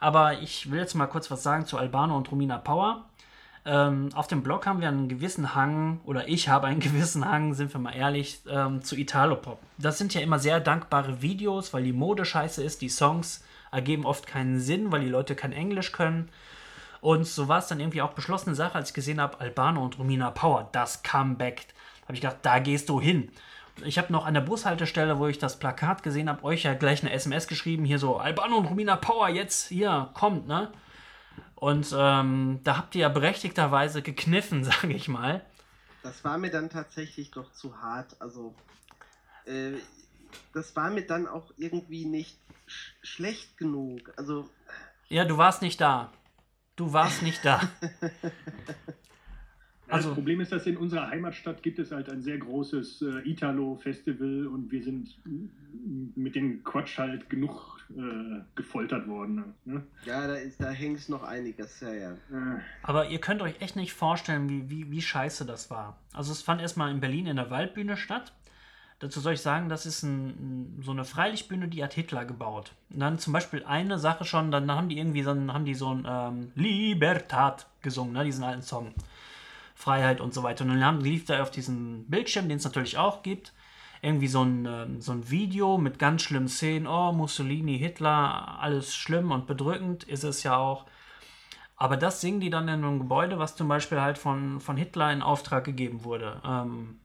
Aber 0.00 0.40
ich 0.40 0.70
will 0.70 0.80
jetzt 0.80 0.94
mal 0.94 1.06
kurz 1.06 1.30
was 1.30 1.42
sagen 1.42 1.66
zu 1.66 1.78
Albano 1.78 2.16
und 2.16 2.30
Romina 2.30 2.58
Power. 2.58 3.06
Ähm, 3.66 4.10
auf 4.14 4.26
dem 4.26 4.42
Blog 4.42 4.66
haben 4.66 4.80
wir 4.80 4.88
einen 4.88 5.08
gewissen 5.08 5.54
Hang, 5.54 6.00
oder 6.04 6.28
ich 6.28 6.48
habe 6.48 6.66
einen 6.66 6.80
gewissen 6.88 7.24
Hang, 7.24 7.54
sind 7.54 7.72
wir 7.72 7.80
mal 7.80 7.94
ehrlich, 7.94 8.40
ähm, 8.48 8.82
zu 8.82 8.96
Italopop. 8.96 9.58
Das 9.78 9.98
sind 9.98 10.12
ja 10.14 10.20
immer 10.20 10.38
sehr 10.38 10.60
dankbare 10.60 11.22
Videos, 11.22 11.72
weil 11.72 11.84
die 11.84 11.92
Mode 11.92 12.24
scheiße 12.24 12.62
ist. 12.62 12.82
Die 12.82 12.88
Songs 12.88 13.42
ergeben 13.72 14.04
oft 14.04 14.26
keinen 14.26 14.60
Sinn, 14.60 14.92
weil 14.92 15.00
die 15.00 15.08
Leute 15.08 15.34
kein 15.34 15.52
Englisch 15.52 15.92
können. 15.92 16.28
Und 17.00 17.26
so 17.26 17.48
war 17.48 17.58
es 17.58 17.66
dann 17.66 17.80
irgendwie 17.80 18.02
auch 18.02 18.12
beschlossene 18.12 18.54
Sache, 18.54 18.76
als 18.76 18.90
ich 18.90 18.94
gesehen 18.94 19.20
habe, 19.20 19.40
Albano 19.40 19.84
und 19.84 19.98
Romina 19.98 20.30
Power, 20.30 20.68
das 20.72 21.02
Comeback. 21.02 21.66
Habe 22.04 22.14
ich 22.14 22.20
gedacht, 22.20 22.38
da 22.42 22.58
gehst 22.58 22.88
du 22.88 23.00
hin. 23.00 23.30
Ich 23.84 23.98
habe 23.98 24.12
noch 24.12 24.24
an 24.24 24.34
der 24.34 24.40
Bushaltestelle, 24.40 25.18
wo 25.18 25.26
ich 25.26 25.38
das 25.38 25.58
Plakat 25.58 26.02
gesehen 26.02 26.28
habe, 26.28 26.44
euch 26.44 26.62
ja 26.62 26.74
gleich 26.74 27.02
eine 27.02 27.12
SMS 27.12 27.48
geschrieben, 27.48 27.84
hier 27.84 27.98
so, 27.98 28.18
Albano 28.18 28.56
und 28.56 28.66
Romina 28.66 28.96
Power, 28.96 29.28
jetzt 29.28 29.68
hier, 29.68 30.10
kommt, 30.14 30.46
ne? 30.46 30.70
Und 31.54 31.94
ähm, 31.96 32.60
da 32.64 32.76
habt 32.76 32.94
ihr 32.94 33.02
ja 33.02 33.08
berechtigterweise 33.08 34.02
gekniffen, 34.02 34.64
sage 34.64 34.92
ich 34.92 35.08
mal. 35.08 35.44
Das 36.02 36.24
war 36.24 36.36
mir 36.38 36.50
dann 36.50 36.68
tatsächlich 36.68 37.30
doch 37.30 37.52
zu 37.52 37.80
hart. 37.80 38.16
Also, 38.20 38.54
äh, 39.46 39.72
das 40.52 40.76
war 40.76 40.90
mir 40.90 41.06
dann 41.06 41.26
auch 41.26 41.52
irgendwie 41.56 42.04
nicht 42.04 42.38
sch 42.66 42.94
schlecht 43.02 43.56
genug. 43.56 44.12
Also, 44.16 44.48
Ja, 45.08 45.24
du 45.24 45.38
warst 45.38 45.62
nicht 45.62 45.80
da. 45.80 46.12
Du 46.76 46.92
warst 46.92 47.22
nicht 47.22 47.44
da. 47.44 47.60
Also- 49.94 50.08
das 50.10 50.14
Problem 50.14 50.40
ist, 50.40 50.52
dass 50.52 50.66
in 50.66 50.76
unserer 50.76 51.08
Heimatstadt 51.08 51.62
gibt 51.62 51.78
es 51.78 51.92
halt 51.92 52.08
ein 52.10 52.22
sehr 52.22 52.38
großes 52.38 53.02
äh, 53.02 53.28
Italo-Festival 53.28 54.46
und 54.46 54.70
wir 54.70 54.82
sind 54.82 55.16
mit 56.14 56.34
dem 56.34 56.62
Quatsch 56.64 56.98
halt 56.98 57.28
genug 57.30 57.74
äh, 57.90 58.40
gefoltert 58.54 59.06
worden. 59.08 59.54
Ne? 59.64 59.82
Ja, 60.04 60.26
da, 60.26 60.34
ist, 60.34 60.60
da 60.60 60.70
hängt 60.70 61.08
noch 61.08 61.22
einiges, 61.22 61.80
ja, 61.80 61.92
ja. 61.92 62.10
Äh, 62.12 62.60
Aber 62.82 63.08
ihr 63.08 63.20
könnt 63.20 63.42
euch 63.42 63.60
echt 63.60 63.76
nicht 63.76 63.92
vorstellen, 63.92 64.48
wie, 64.48 64.70
wie, 64.70 64.90
wie 64.90 65.02
scheiße 65.02 65.44
das 65.44 65.70
war. 65.70 65.98
Also 66.12 66.32
es 66.32 66.42
fand 66.42 66.60
erstmal 66.62 66.90
in 66.90 67.00
Berlin 67.00 67.26
in 67.26 67.36
der 67.36 67.50
Waldbühne 67.50 67.96
statt. 67.96 68.32
Dazu 69.00 69.20
soll 69.20 69.34
ich 69.34 69.40
sagen, 69.40 69.68
das 69.68 69.86
ist 69.86 70.02
ein, 70.02 70.80
so 70.82 70.92
eine 70.92 71.04
Freilichtbühne, 71.04 71.68
die 71.68 71.82
hat 71.84 71.92
Hitler 71.92 72.24
gebaut. 72.24 72.72
Und 72.90 73.00
dann 73.00 73.18
zum 73.18 73.32
Beispiel 73.32 73.62
eine 73.64 73.98
Sache 73.98 74.24
schon, 74.24 74.50
dann 74.50 74.70
haben 74.70 74.88
die 74.88 74.96
irgendwie 74.98 75.22
so 75.22 75.30
ein, 75.32 75.52
haben 75.52 75.64
die 75.66 75.74
so 75.74 75.92
ein 75.92 76.06
ähm, 76.08 76.52
Libertad 76.54 77.66
gesungen, 77.82 78.14
ne, 78.14 78.24
diesen 78.24 78.44
alten 78.44 78.62
Song. 78.62 78.94
Freiheit 79.74 80.20
und 80.20 80.32
so 80.32 80.42
weiter. 80.42 80.64
Und 80.64 80.70
dann 80.70 80.84
haben, 80.84 81.00
lief 81.00 81.24
da 81.24 81.42
auf 81.42 81.50
diesem 81.50 82.06
Bildschirm, 82.06 82.48
den 82.48 82.58
es 82.58 82.64
natürlich 82.64 82.96
auch 82.96 83.22
gibt, 83.22 83.52
irgendwie 84.02 84.28
so 84.28 84.42
ein, 84.42 84.66
ähm, 84.66 85.00
so 85.00 85.12
ein 85.12 85.30
Video 85.30 85.78
mit 85.78 85.98
ganz 85.98 86.22
schlimmen 86.22 86.48
Szenen. 86.48 86.86
Oh, 86.86 87.12
Mussolini, 87.12 87.78
Hitler, 87.78 88.58
alles 88.60 88.94
schlimm 88.94 89.30
und 89.30 89.46
bedrückend 89.46 90.04
ist 90.04 90.24
es 90.24 90.42
ja 90.42 90.56
auch. 90.56 90.86
Aber 91.76 91.96
das 91.96 92.20
singen 92.20 92.40
die 92.40 92.50
dann 92.50 92.68
in 92.68 92.84
einem 92.84 93.00
Gebäude, 93.00 93.38
was 93.38 93.56
zum 93.56 93.66
Beispiel 93.66 94.00
halt 94.00 94.16
von, 94.16 94.60
von 94.60 94.76
Hitler 94.76 95.12
in 95.12 95.22
Auftrag 95.22 95.64
gegeben 95.64 96.04
wurde. 96.04 96.40
Ähm, 96.44 97.00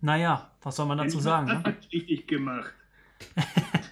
naja, 0.00 0.50
was 0.62 0.76
soll 0.76 0.86
man 0.86 0.98
dazu 0.98 1.20
sagen? 1.20 1.46
Das 1.46 1.62
Ne? 1.64 1.76
richtig 1.92 2.26
gemacht. 2.26 2.74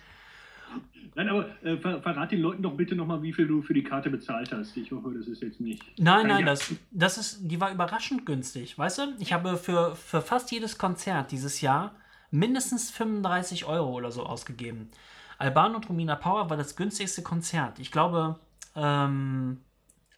Nein, 1.15 1.29
aber 1.29 1.47
äh, 1.63 1.77
ver 1.77 2.01
verrat 2.01 2.33
den 2.33 2.41
Leuten 2.41 2.63
doch 2.63 2.75
bitte 2.75 2.95
nochmal, 2.95 3.23
wie 3.23 3.33
viel 3.33 3.47
du 3.47 3.61
für 3.63 3.75
die 3.75 3.83
Karte 3.83 4.09
bezahlt 4.09 4.51
hast. 4.53 4.77
Ich 4.77 4.91
hoffe, 4.93 5.13
das 5.17 5.27
ist 5.27 5.43
jetzt 5.43 5.61
nicht. 5.61 5.83
Nein, 5.99 6.27
nein, 6.27 6.41
Jahr- 6.47 6.55
das, 6.55 6.73
das 6.91 7.19
ist, 7.19 7.39
die 7.43 7.61
war 7.61 7.71
überraschend 7.71 8.25
günstig. 8.25 8.79
Weißt 8.79 8.99
du, 8.99 9.03
ich 9.19 9.33
habe 9.33 9.59
für, 9.59 9.95
für 9.95 10.23
fast 10.23 10.51
jedes 10.53 10.79
Konzert 10.79 11.31
dieses 11.31 11.61
Jahr 11.61 11.95
mindestens 12.31 12.91
35 12.91 13.67
Euro 13.67 13.91
oder 13.93 14.11
so 14.11 14.25
ausgegeben. 14.25 14.91
Alban 15.39 15.75
und 15.75 15.89
Romina 15.89 16.17
Power 16.17 16.49
war 16.49 16.57
das 16.57 16.77
günstigste 16.77 17.23
Konzert. 17.23 17.79
Ich 17.79 17.91
glaube, 17.93 18.39
ähm, 18.75 19.61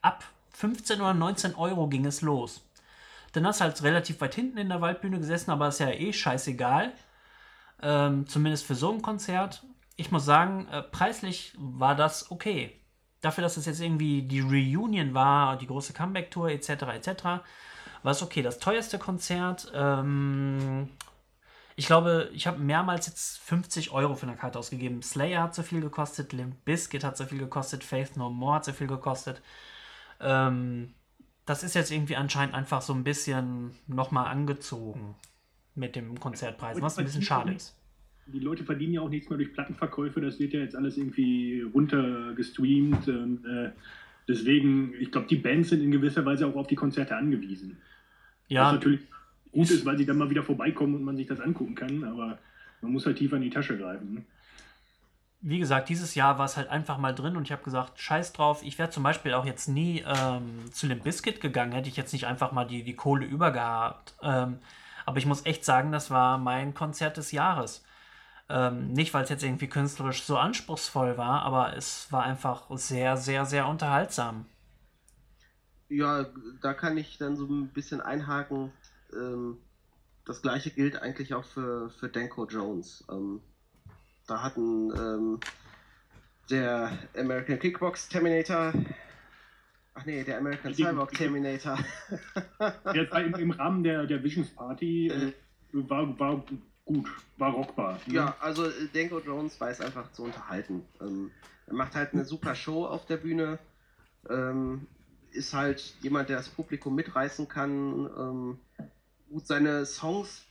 ab 0.01 0.23
15 0.53 1.01
oder 1.01 1.15
19 1.15 1.57
Euro 1.57 1.89
ging 1.89 2.07
es 2.07 2.21
los. 2.21 2.65
Dann 3.33 3.45
hast 3.47 3.59
du 3.61 3.65
halt 3.65 3.83
relativ 3.83 4.21
weit 4.21 4.37
hinten 4.37 4.59
in 4.59 4.69
der 4.69 4.81
Waldbühne 4.81 5.19
gesessen, 5.19 5.51
aber 5.51 5.67
ist 5.69 5.81
ja 5.81 5.91
eh 5.91 6.13
scheißegal. 6.13 6.93
Ähm, 7.83 8.29
zumindest 8.29 8.65
für 8.65 8.77
so 8.77 8.93
ein 8.93 9.03
Konzert. 9.03 9.65
Ich 9.97 10.11
muss 10.11 10.25
sagen, 10.25 10.67
äh, 10.69 10.83
preislich 10.83 11.55
war 11.57 11.95
das 11.95 12.31
okay. 12.31 12.81
Dafür, 13.21 13.43
dass 13.43 13.57
es 13.57 13.67
jetzt 13.67 13.81
irgendwie 13.81 14.23
die 14.23 14.41
Reunion 14.41 15.15
war, 15.15 15.57
die 15.57 15.67
große 15.67 15.93
Comeback-Tour 15.93 16.51
etc. 16.51 16.69
etc., 16.69 17.23
war 18.03 18.13
es 18.13 18.23
okay. 18.23 18.43
Das 18.43 18.59
teuerste 18.59 18.99
Konzert, 18.99 19.73
ähm, 19.75 20.91
ich 21.77 21.87
glaube, 21.87 22.31
ich 22.33 22.47
habe 22.47 22.59
mehrmals 22.59 23.07
jetzt 23.07 23.39
50 23.39 23.91
Euro 23.91 24.15
für 24.15 24.27
eine 24.27 24.37
Karte 24.37 24.59
ausgegeben. 24.59 25.03
Slayer 25.03 25.43
hat 25.43 25.55
so 25.55 25.63
viel 25.63 25.81
gekostet, 25.81 26.33
Limp 26.33 26.65
Bizkit 26.65 27.03
hat 27.03 27.17
so 27.17 27.25
viel 27.25 27.39
gekostet, 27.39 27.83
Faith 27.83 28.17
No 28.17 28.31
More 28.31 28.57
hat 28.57 28.65
so 28.65 28.73
viel 28.73 28.87
gekostet. 28.87 29.43
Ähm, 30.21 30.95
das 31.47 31.63
ist 31.63 31.75
jetzt 31.75 31.91
irgendwie 31.91 32.17
anscheinend 32.17 32.55
einfach 32.55 32.83
so 32.83 32.93
ein 32.95 33.05
bisschen 33.05 33.77
nochmal 33.87 34.27
angezogen 34.27 35.17
mit 35.75 35.97
dem 35.97 36.19
Konzertpreis, 36.21 36.81
was 36.81 36.99
ein 36.99 37.05
bisschen 37.05 37.23
schade 37.23 37.55
ist. 37.55 37.77
Die 38.27 38.41
Leute 38.41 38.65
verdienen 38.65 38.95
ja 38.95 39.01
auch 39.01 39.09
nichts 39.09 39.29
mehr 39.29 39.37
durch 39.37 39.53
Plattenverkäufe. 39.53 40.21
Das 40.21 40.39
wird 40.39 40.53
ja 40.53 40.61
jetzt 40.61 40.77
alles 40.77 40.97
irgendwie 40.97 41.63
runtergestreamt. 41.63 43.09
Und, 43.09 43.45
äh, 43.45 43.71
deswegen, 44.27 44.95
ich 44.99 45.13
glaube, 45.13 45.27
die 45.29 45.37
Bands 45.37 45.69
sind 45.69 45.83
in 45.83 45.91
gewisser 45.91 46.25
Weise 46.25 46.47
auch 46.47 46.57
auf 46.57 46.67
die 46.67 46.77
Konzerte 46.77 47.17
angewiesen. 47.17 47.77
Was 48.45 48.51
Ja, 48.51 48.73
natürlich 48.73 49.01
gut 49.53 49.71
ist, 49.71 49.85
weil 49.85 49.99
sie 49.99 50.07
dann 50.07 50.19
mal 50.19 50.31
wieder 50.31 50.43
vorbeikommen 50.43 50.95
und 50.95 51.05
man 51.05 51.17
sich 51.17 51.27
das 51.27 51.41
angucken 51.41 51.75
kann. 51.75 52.05
Aber 52.05 52.39
man 52.81 52.93
muss 52.93 53.07
halt 53.07 53.19
tiefer 53.19 53.37
in 53.37 53.43
die 53.43 53.51
Tasche 53.51 53.77
greifen. 53.77 54.15
Ne? 54.15 54.25
wie 55.47 55.59
gesagt, 55.59 55.91
dieses 55.91 56.15
Jahr 56.15 56.39
war 56.39 56.47
es 56.47 56.57
halt 56.57 56.71
einfach 56.71 56.97
mal 56.97 57.15
drin 57.15 57.37
und 57.37 57.43
ich 57.43 57.53
habe 57.53 57.63
gesagt, 57.63 58.01
scheiß 58.01 58.33
drauf. 58.33 58.63
Ich 58.63 58.79
wäre 58.79 58.89
zum 58.89 59.03
Beispiel 59.03 59.35
auch 59.35 59.45
jetzt 59.45 59.69
nie 59.69 60.03
ähm, 60.07 60.73
zu 60.73 60.87
dem 60.87 61.01
Biscuit 61.01 61.39
gegangen, 61.39 61.73
hätte 61.73 61.91
ich 61.91 61.99
jetzt 61.99 62.15
nicht 62.15 62.27
einfach 62.27 62.53
mal 62.53 62.65
die, 62.65 62.83
die 62.83 62.97
Kohle 62.97 63.27
übergehabt. 63.27 64.15
Ähm, 64.23 64.59
aber 65.05 65.19
ich 65.19 65.27
muss 65.27 65.45
echt 65.45 65.67
sagen, 65.67 65.93
das 65.93 66.11
war 66.11 66.39
mein 66.39 66.73
Konzert 66.73 67.19
des 67.19 67.31
Jahres. 67.31 67.84
Ähm, 68.49 68.93
nicht, 68.93 69.15
weil 69.15 69.25
es 69.25 69.31
jetzt 69.31 69.43
irgendwie 69.43 69.69
künstlerisch 69.69 70.23
so 70.23 70.37
anspruchsvoll 70.37 71.17
war, 71.17 71.43
aber 71.43 71.77
es 71.77 72.13
war 72.13 72.25
einfach 72.25 72.67
sehr, 72.77 73.17
sehr, 73.17 73.47
sehr 73.47 73.67
unterhaltsam. 73.67 74.45
Ja, 75.89 76.27
da 76.61 76.75
kann 76.75 76.99
ich 76.99 77.19
dann 77.19 77.37
so 77.37 77.47
ein 77.47 77.69
bisschen 77.69 78.01
einhaken. 78.01 78.73
Ähm, 79.13 79.59
das 80.27 80.43
gleiche 80.43 80.71
gilt 80.71 81.01
eigentlich 81.01 81.35
auch 81.35 81.45
für, 81.45 81.91
für 81.91 82.09
Danko 82.09 82.47
Jones. 82.47 83.05
Ähm, 83.11 83.41
da 84.27 84.43
hatten 84.43 84.91
ähm, 84.97 85.41
der 86.51 86.99
American 87.17 87.59
Kickbox 87.59 88.09
Terminator. 88.09 88.73
Ach 89.95 90.05
nee, 90.05 90.25
der 90.25 90.39
American 90.39 90.75
Cyborg 90.75 91.13
Terminator. 91.13 91.79
Jetzt 92.93 93.15
im, 93.15 93.35
im 93.35 93.51
Rahmen 93.53 93.85
der, 93.85 94.07
der 94.07 94.23
Visions 94.23 94.51
Party 94.51 95.09
äh, 95.09 95.33
war, 95.73 96.19
war 96.19 96.45
gut, 96.85 97.09
war 97.39 97.53
rockbar. 97.53 97.99
ne? 98.07 98.15
Ja, 98.15 98.37
also 98.41 98.67
äh, 98.67 98.73
Danko 98.93 99.21
Jones 99.21 99.61
weiß 99.61 99.81
einfach 99.81 100.11
zu 100.13 100.25
unterhalten. 100.25 100.83
Ähm, 101.01 101.31
er 101.67 101.75
macht 101.75 101.95
halt 101.95 102.13
eine 102.13 102.25
super 102.25 102.55
Show 102.55 102.87
auf 102.87 103.07
der 103.07 103.17
Bühne. 103.17 103.59
Ähm, 104.29 104.87
ist 105.33 105.53
halt 105.53 105.95
jemand, 106.01 106.29
der 106.29 106.37
das 106.39 106.49
Publikum 106.49 106.95
mitreißen 106.95 107.49
kann. 107.49 108.09
Ähm, 108.19 108.59
gut, 109.31 109.47
seine 109.47 109.85
Songs 109.87 110.45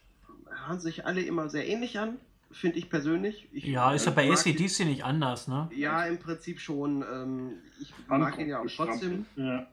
hören 0.67 0.79
sich 0.79 1.05
alle 1.05 1.21
immer 1.21 1.49
sehr 1.49 1.67
ähnlich 1.67 1.97
an, 1.99 2.17
finde 2.51 2.77
ich 2.77 2.89
persönlich. 2.89 3.47
Ich, 3.51 3.65
Ja, 3.65 3.93
ist 3.93 4.05
ja 4.05 4.11
äh, 4.11 4.15
bei 4.15 4.31
ACDC 4.31 4.85
nicht 4.85 5.03
anders, 5.03 5.47
ne? 5.47 5.69
Ja, 5.75 6.05
im 6.05 6.19
Prinzip 6.19 6.59
schon. 6.59 7.01
Ähm, 7.01 7.51
ich 7.79 7.93
mag 8.07 8.37
ihn 8.39 8.49
ja 8.49 8.59
auch 8.59 8.67
trotzdem. 8.67 9.25
Ja. 9.35 9.67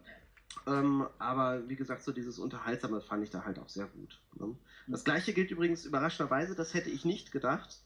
Ähm, 0.66 1.06
aber 1.18 1.68
wie 1.68 1.76
gesagt, 1.76 2.02
so 2.02 2.12
dieses 2.12 2.38
Unterhaltsame 2.38 3.00
fand 3.00 3.22
ich 3.22 3.30
da 3.30 3.44
halt 3.44 3.58
auch 3.58 3.68
sehr 3.68 3.86
gut. 3.86 4.20
Ne? 4.34 4.56
Das 4.88 5.04
gleiche 5.04 5.32
gilt 5.32 5.50
übrigens 5.50 5.84
überraschenderweise, 5.84 6.54
das 6.54 6.74
hätte 6.74 6.90
ich 6.90 7.04
nicht 7.04 7.32
gedacht, 7.32 7.80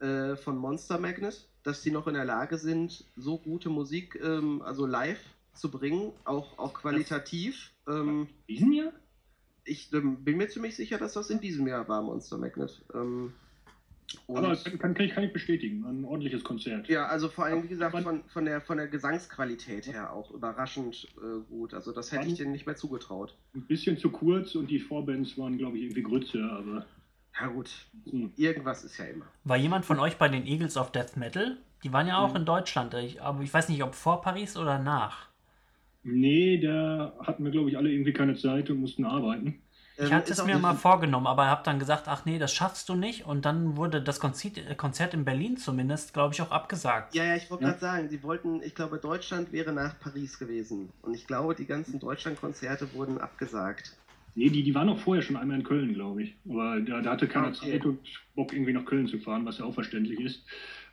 äh, 0.00 0.36
von 0.36 0.56
Monster 0.56 0.98
Magnet, 0.98 1.48
dass 1.62 1.82
die 1.82 1.90
noch 1.90 2.06
in 2.06 2.14
der 2.14 2.24
Lage 2.24 2.58
sind, 2.58 3.04
so 3.16 3.38
gute 3.38 3.68
Musik, 3.68 4.18
ähm, 4.22 4.62
also 4.62 4.86
live 4.86 5.20
zu 5.54 5.70
bringen, 5.70 6.12
auch, 6.24 6.58
auch 6.58 6.74
qualitativ. 6.74 7.72
Ähm, 7.88 8.28
Diesen 8.48 8.72
Jahr? 8.72 8.92
ich 9.66 9.92
ähm, 9.92 10.22
bin 10.24 10.36
mir 10.36 10.48
ziemlich 10.48 10.76
sicher, 10.76 10.98
dass 10.98 11.14
das 11.14 11.30
in 11.30 11.40
diesem 11.40 11.66
Jahr 11.66 11.88
war, 11.88 12.02
Monster 12.02 12.38
Magnet. 12.38 12.82
Und 14.26 14.36
Aber 14.36 14.54
kann, 14.56 14.78
kann, 14.78 14.94
kann, 14.94 15.06
ich, 15.06 15.12
kann 15.14 15.24
ich 15.24 15.32
bestätigen. 15.32 15.84
Ein 15.84 16.04
ordentliches 16.04 16.44
Konzert. 16.44 16.88
ja, 16.88 17.06
also 17.06 17.28
vor 17.28 17.44
allem, 17.44 17.64
wie 17.64 17.68
gesagt, 17.68 17.96
von, 18.02 18.22
von, 18.28 18.44
der, 18.44 18.60
von 18.60 18.76
der 18.76 18.86
Gesangsqualität 18.86 19.86
her 19.86 20.12
auch 20.12 20.30
überraschend 20.30 21.08
äh, 21.18 21.40
gut. 21.48 21.74
Also 21.74 21.92
das 21.92 22.12
hätte 22.12 22.28
ich 22.28 22.34
denen 22.34 22.52
nicht 22.52 22.66
mehr 22.66 22.76
zugetraut. 22.76 23.34
Ein 23.54 23.62
bisschen 23.62 23.98
zu 23.98 24.10
kurz 24.10 24.54
und 24.54 24.68
die 24.70 24.78
Vorbands 24.78 25.36
waren, 25.38 25.58
glaube 25.58 25.76
ich, 25.76 25.84
irgendwie 25.84 26.02
Grütze, 26.02 26.42
aber. 26.44 26.86
Ja 27.40 27.48
gut, 27.48 27.70
Hm. 28.08 28.32
irgendwas 28.36 28.84
ist 28.84 28.96
ja 28.98 29.06
immer. 29.06 29.26
War 29.44 29.56
jemand 29.56 29.84
von 29.84 29.98
euch 29.98 30.16
bei 30.16 30.28
den 30.28 30.46
Eagles 30.46 30.76
of 30.76 30.92
Death 30.92 31.16
Metal? 31.16 31.56
Die 31.84 31.92
waren 31.92 32.06
ja 32.06 32.18
auch 32.18 32.30
Mhm. 32.30 32.36
in 32.36 32.44
Deutschland, 32.46 32.94
ich, 32.94 33.20
aber 33.20 33.42
ich 33.42 33.52
weiß 33.52 33.68
nicht, 33.68 33.82
ob 33.82 33.94
vor 33.94 34.22
Paris 34.22 34.56
oder 34.56 34.78
nach. 34.78 35.26
Nee, 36.04 36.58
da 36.58 37.12
hatten 37.20 37.44
wir, 37.44 37.50
glaube 37.50 37.68
ich, 37.68 37.76
alle 37.76 37.90
irgendwie 37.90 38.12
keine 38.12 38.36
Zeit 38.36 38.70
und 38.70 38.78
mussten 38.80 39.04
arbeiten. 39.04 39.60
Ich 39.98 40.10
Ähm, 40.10 40.12
hatte 40.12 40.32
es 40.32 40.42
mir 40.44 40.58
mal 40.58 40.74
vorgenommen, 40.74 41.26
aber 41.26 41.46
habe 41.48 41.62
dann 41.64 41.78
gesagt, 41.78 42.08
ach 42.08 42.24
nee, 42.24 42.38
das 42.38 42.52
schaffst 42.54 42.88
du 42.88 42.94
nicht. 42.94 43.26
Und 43.26 43.44
dann 43.44 43.76
wurde 43.76 44.02
das 44.02 44.20
Konzert, 44.20 44.56
äh, 44.58 44.74
Konzert 44.74 45.12
in 45.14 45.24
Berlin 45.26 45.56
zumindest, 45.58 46.12
glaube 46.14 46.32
ich, 46.34 46.40
auch 46.42 46.50
abgesagt. 46.50 47.14
Ja, 47.14 47.24
ja, 47.24 47.34
ich 47.36 47.50
wollte 47.50 47.64
Ja. 47.64 47.68
gerade 47.70 47.80
sagen, 47.80 48.08
sie 48.08 48.22
wollten, 48.22 48.62
ich 48.62 48.74
glaube, 48.76 49.00
Deutschland 49.00 49.50
wäre 49.50 49.72
nach 49.72 49.98
Paris 49.98 50.38
gewesen. 50.38 50.92
Und 51.02 51.14
ich 51.14 51.26
glaube, 51.26 51.54
die 51.56 51.66
ganzen 51.66 51.98
Deutschland-Konzerte 51.98 52.92
wurden 52.92 53.18
abgesagt. 53.18 53.98
Nee, 54.34 54.50
die, 54.50 54.62
die 54.62 54.74
waren 54.74 54.88
auch 54.90 54.98
vorher 54.98 55.22
schon 55.22 55.36
einmal 55.36 55.56
in 55.58 55.64
Köln, 55.64 55.94
glaube 55.94 56.22
ich. 56.22 56.36
Aber 56.48 56.80
da, 56.80 57.00
da 57.00 57.12
hatte 57.12 57.26
keiner 57.26 57.52
Okay. 57.52 57.54
Zeit 57.54 57.86
und 57.86 58.06
Bock, 58.34 58.52
irgendwie 58.52 58.74
nach 58.74 58.84
Köln 58.84 59.08
zu 59.08 59.18
fahren, 59.18 59.46
was 59.46 59.58
ja 59.58 59.64
auch 59.64 59.72
verständlich 59.74 60.20
ist. 60.20 60.44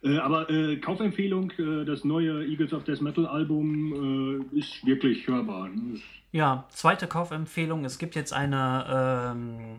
Äh, 0.04 0.18
aber 0.18 0.50
äh, 0.50 0.78
Kaufempfehlung, 0.78 1.52
äh, 1.52 1.86
das 1.86 2.04
neue 2.04 2.46
Eagles 2.46 2.74
of 2.74 2.84
Death 2.84 3.02
Metal 3.02 3.26
Album 3.26 4.44
äh, 4.54 4.60
ist 4.60 4.86
wirklich 4.86 5.28
hörbar. 5.28 5.70
Ne? 5.70 6.00
Ja, 6.32 6.66
zweite 6.70 7.08
Kaufempfehlung. 7.08 7.86
Es 7.86 7.98
gibt 7.98 8.16
jetzt 8.16 8.34
eine 8.34 9.34
ähm, 9.36 9.78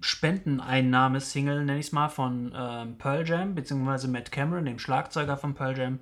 Spendeneinnahme-Single, 0.00 1.64
nenne 1.64 1.78
ich 1.78 1.86
es 1.86 1.92
mal, 1.92 2.08
von 2.08 2.52
ähm, 2.54 2.96
Pearl 2.98 3.28
Jam, 3.28 3.54
beziehungsweise 3.54 4.08
Matt 4.08 4.32
Cameron, 4.32 4.64
dem 4.64 4.78
Schlagzeuger 4.78 5.36
von 5.36 5.54
Pearl 5.54 5.78
Jam, 5.78 5.98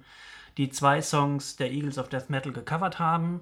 die 0.57 0.70
zwei 0.70 1.03
Songs 1.03 1.57
der 1.57 1.70
Eagles 1.70 1.99
of 1.99 2.09
Death 2.09 2.30
Metal 2.30 2.53
gecovert 2.53 2.99
haben. 2.99 3.41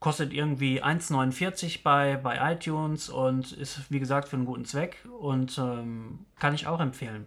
Kostet 0.00 0.32
irgendwie 0.32 0.82
1,49 0.82 1.82
bei, 1.82 2.16
bei 2.16 2.52
iTunes 2.52 3.08
und 3.08 3.52
ist, 3.52 3.90
wie 3.90 4.00
gesagt, 4.00 4.28
für 4.28 4.36
einen 4.36 4.44
guten 4.44 4.64
Zweck 4.64 5.06
und 5.20 5.56
ähm, 5.58 6.26
kann 6.38 6.54
ich 6.54 6.66
auch 6.66 6.80
empfehlen. 6.80 7.26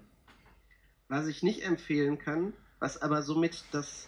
Was 1.10 1.28
ich 1.28 1.44
nicht 1.44 1.64
empfehlen 1.66 2.20
kann, 2.20 2.54
was 2.80 3.02
aber 3.02 3.22
somit 3.22 3.64
das 3.72 4.08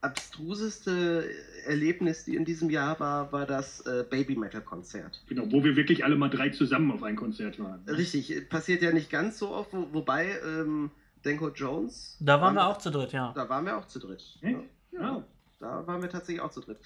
abstruseste 0.00 1.28
Erlebnis, 1.66 2.24
die 2.24 2.34
in 2.34 2.44
diesem 2.46 2.70
Jahr 2.70 2.98
war, 3.00 3.32
war 3.32 3.46
das 3.46 3.80
äh, 3.82 4.04
Baby 4.08 4.36
Metal 4.36 4.62
Konzert. 4.62 5.22
Genau, 5.28 5.44
wo 5.52 5.62
wir 5.62 5.76
wirklich 5.76 6.04
alle 6.04 6.16
mal 6.16 6.30
drei 6.30 6.48
zusammen 6.48 6.90
auf 6.92 7.02
ein 7.02 7.16
Konzert 7.16 7.58
waren. 7.58 7.82
Richtig, 7.86 8.48
passiert 8.48 8.82
ja 8.82 8.92
nicht 8.92 9.10
ganz 9.10 9.38
so 9.38 9.50
oft, 9.50 9.72
wo, 9.74 9.92
wobei 9.92 10.38
ähm, 10.44 10.90
Denko 11.24 11.50
Jones. 11.50 12.16
Da 12.20 12.40
waren 12.40 12.54
wir 12.54 12.66
auch 12.66 12.78
zu 12.78 12.90
dritt, 12.90 13.12
ja. 13.12 13.32
Da 13.34 13.48
waren 13.48 13.66
wir 13.66 13.76
auch 13.76 13.86
zu 13.86 13.98
dritt. 13.98 14.38
Echt? 14.40 14.58
Ja, 14.92 15.00
Ah. 15.00 15.24
da 15.60 15.86
waren 15.86 16.00
wir 16.00 16.08
tatsächlich 16.08 16.40
auch 16.40 16.50
zu 16.50 16.60
dritt. 16.62 16.78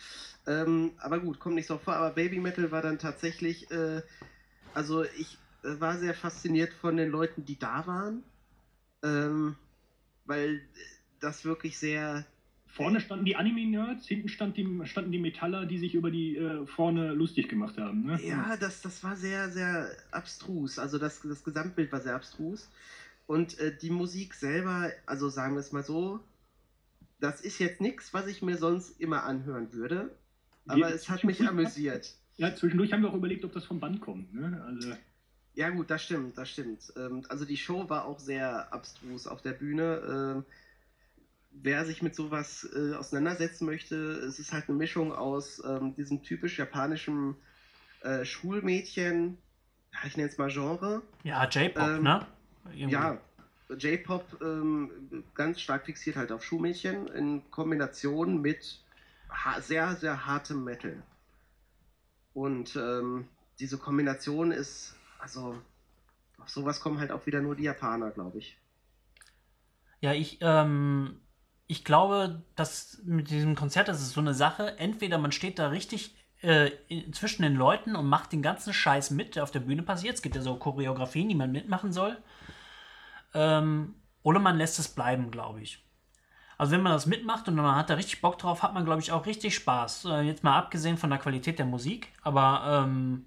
Ähm, 0.47 0.93
aber 0.99 1.21
gut, 1.21 1.39
kommt 1.39 1.55
nicht 1.55 1.69
so 1.69 1.79
vor. 1.79 1.95
Aber 1.95 2.11
Baby 2.11 2.41
Metal 2.41 2.71
war 2.73 2.83
dann 2.83 2.99
tatsächlich, 2.99 3.71
äh, 3.71 4.03
also 4.75 5.05
ich 5.05 5.39
äh, 5.63 5.81
war 5.81 5.97
sehr 5.99 6.15
fasziniert 6.15 6.73
von 6.73 6.97
den 6.97 7.11
Leuten, 7.11 7.45
die 7.45 7.59
da 7.59 7.87
waren, 7.87 8.25
ähm, 9.05 9.57
weil 10.25 10.61
das 11.21 11.45
wirklich 11.45 11.79
sehr, 11.79 12.25
Vorne 12.67 13.01
standen 13.01 13.25
die 13.25 13.37
Anime-Nerds, 13.37 14.05
hinten 14.09 14.29
stand 14.29 14.57
die, 14.57 14.67
standen 14.85 15.13
die 15.13 15.21
Metaller, 15.21 15.65
die 15.65 15.79
sich 15.79 15.95
über 15.95 16.11
die 16.11 16.37
äh, 16.37 16.67
vorne 16.67 17.13
lustig 17.15 17.49
gemacht 17.49 17.79
haben. 17.79 18.05
Ne? 18.05 18.21
ja, 18.21 18.57
das, 18.57 18.83
das 18.83 19.05
war 19.05 19.15
sehr, 19.15 19.49
sehr 19.51 19.89
abstrus. 20.11 20.81
Also 20.81 20.99
das, 20.99 21.21
das 21.23 21.45
Gesamtbild 21.45 21.93
war 21.93 22.01
sehr 22.01 22.17
abstrus. 22.17 22.69
Und 23.29 23.61
äh, 23.61 23.77
die 23.81 23.91
Musik 23.91 24.35
selber, 24.35 24.91
also 25.07 25.29
sagen 25.29 25.55
wir 25.55 25.61
es 25.61 25.71
mal 25.71 25.85
so, 25.85 26.19
das 27.21 27.41
ist 27.43 27.61
jetzt 27.61 27.81
nichts, 27.81 28.13
was 28.13 28.27
ich 28.27 28.43
mir 28.43 28.57
sonst 28.57 29.01
immer 29.01 29.23
anhören 29.23 29.73
würde. 29.73 30.11
Aber 30.67 30.89
Die- 30.89 30.95
es 30.95 31.09
hat 31.09 31.23
mich 31.23 31.47
amüsiert. 31.47 32.13
Ja, 32.37 32.57
zwischendurch 32.57 32.93
haben 32.93 33.03
wir 33.03 33.11
auch 33.11 33.15
überlegt, 33.15 33.45
ob 33.45 33.53
das 33.53 33.65
vom 33.67 33.79
Band 33.79 34.01
kommt. 34.01 34.35
Ne? 34.35 34.61
Also, 34.67 34.97
Ja 35.55 35.71
gut, 35.71 35.91
das 35.91 36.03
stimmt, 36.03 36.37
das 36.37 36.51
stimmt. 36.51 36.93
Ähm, 36.97 37.25
also 37.29 37.45
die 37.45 37.57
Show 37.57 37.89
war 37.89 38.07
auch 38.07 38.19
sehr 38.19 38.73
abstrus 38.73 39.27
auf 39.27 39.41
der 39.43 39.53
Bühne. 39.53 40.03
Ähm, 40.09 40.45
wer 41.51 41.85
sich 41.85 42.03
mit 42.03 42.15
sowas 42.15 42.69
äh, 42.75 42.95
auseinandersetzen 42.95 43.67
möchte, 43.67 43.97
es 43.97 44.39
ist 44.39 44.53
halt 44.53 44.69
eine 44.69 44.77
Mischung 44.77 45.13
aus 45.13 45.63
ähm, 45.65 45.95
diesem 45.95 46.23
typisch 46.23 46.59
japanischen 46.59 47.37
äh, 48.01 48.25
Schulmädchen, 48.25 49.39
ich 50.05 50.17
nenne 50.17 50.29
es 50.29 50.39
mal 50.39 50.51
Genre. 50.51 51.03
Ja, 51.23 51.49
J-Pop, 51.49 51.89
Ähm, 51.89 52.03
ne? 52.03 52.27
Irgendwie. 52.75 52.93
Ja, 52.93 53.21
J-Pop 53.69 54.41
ähm, 54.43 55.25
ganz 55.35 55.61
stark 55.61 55.87
fixiert 55.87 56.17
halt 56.17 56.33
auf 56.33 56.43
Schulmädchen 56.43 57.07
in 57.09 57.49
Kombination 57.51 58.41
mit 58.41 58.81
sehr, 59.61 59.95
sehr 59.97 60.27
hartem 60.27 60.65
Metal. 60.65 61.03
Und 62.35 62.75
ähm, 62.77 63.29
diese 63.61 63.79
Kombination 63.79 64.51
ist, 64.51 64.97
also 65.25 65.57
auf 66.39 66.51
sowas 66.51 66.81
kommen 66.81 67.01
halt 67.01 67.11
auch 67.11 67.25
wieder 67.25 67.41
nur 67.41 67.57
die 67.57 67.65
Japaner, 67.65 68.11
glaube 68.11 68.39
ich. 68.39 68.59
Ja, 70.01 70.13
ich, 70.13 70.39
ähm, 70.43 71.23
ich 71.67 71.83
glaube, 71.83 72.43
dass 72.57 73.01
mit 73.05 73.31
diesem 73.31 73.55
Konzert, 73.55 73.89
das 73.89 74.03
ist 74.03 74.13
so 74.13 74.21
eine 74.21 74.35
Sache, 74.35 74.79
entweder 74.79 75.17
man 75.17 75.33
steht 75.33 75.59
da 75.59 75.69
richtig 75.69 76.15
äh, 76.43 76.71
zwischen 77.13 77.43
den 77.43 77.55
Leuten 77.55 77.97
und 77.97 78.07
macht 78.07 78.33
den 78.33 78.43
ganzen 78.43 78.75
Scheiß 78.75 79.11
mit, 79.13 79.35
der 79.35 79.45
auf 79.45 79.51
der 79.51 79.61
Bühne 79.61 79.83
passiert. 79.83 80.15
Es 80.15 80.23
gibt 80.23 80.37
ja 80.37 80.43
so 80.43 80.57
Choreografien, 80.57 81.31
die 81.31 81.35
man 81.35 81.53
mitmachen 81.53 81.91
soll. 81.91 82.19
Ähm, 83.33 83.95
oder 84.23 84.41
man 84.41 84.59
lässt 84.59 84.79
es 84.79 84.89
bleiben, 84.89 85.31
glaube 85.31 85.63
ich. 85.63 85.83
Also 86.59 86.73
wenn 86.73 86.83
man 86.83 86.93
das 86.93 87.07
mitmacht 87.07 87.49
und 87.49 87.55
man 87.55 87.75
hat 87.75 87.89
da 87.89 87.95
richtig 87.95 88.21
Bock 88.21 88.39
drauf, 88.39 88.63
hat 88.63 88.75
man, 88.75 88.85
glaube 88.85 89.01
ich, 89.01 89.11
auch 89.11 89.25
richtig 89.25 89.55
Spaß. 89.55 90.05
Äh, 90.05 90.21
jetzt 90.21 90.45
mal 90.45 90.59
abgesehen 90.59 90.99
von 90.99 91.09
der 91.09 91.19
Qualität 91.19 91.59
der 91.59 91.67
Musik, 91.67 92.13
aber 92.21 92.85
ähm, 92.85 93.27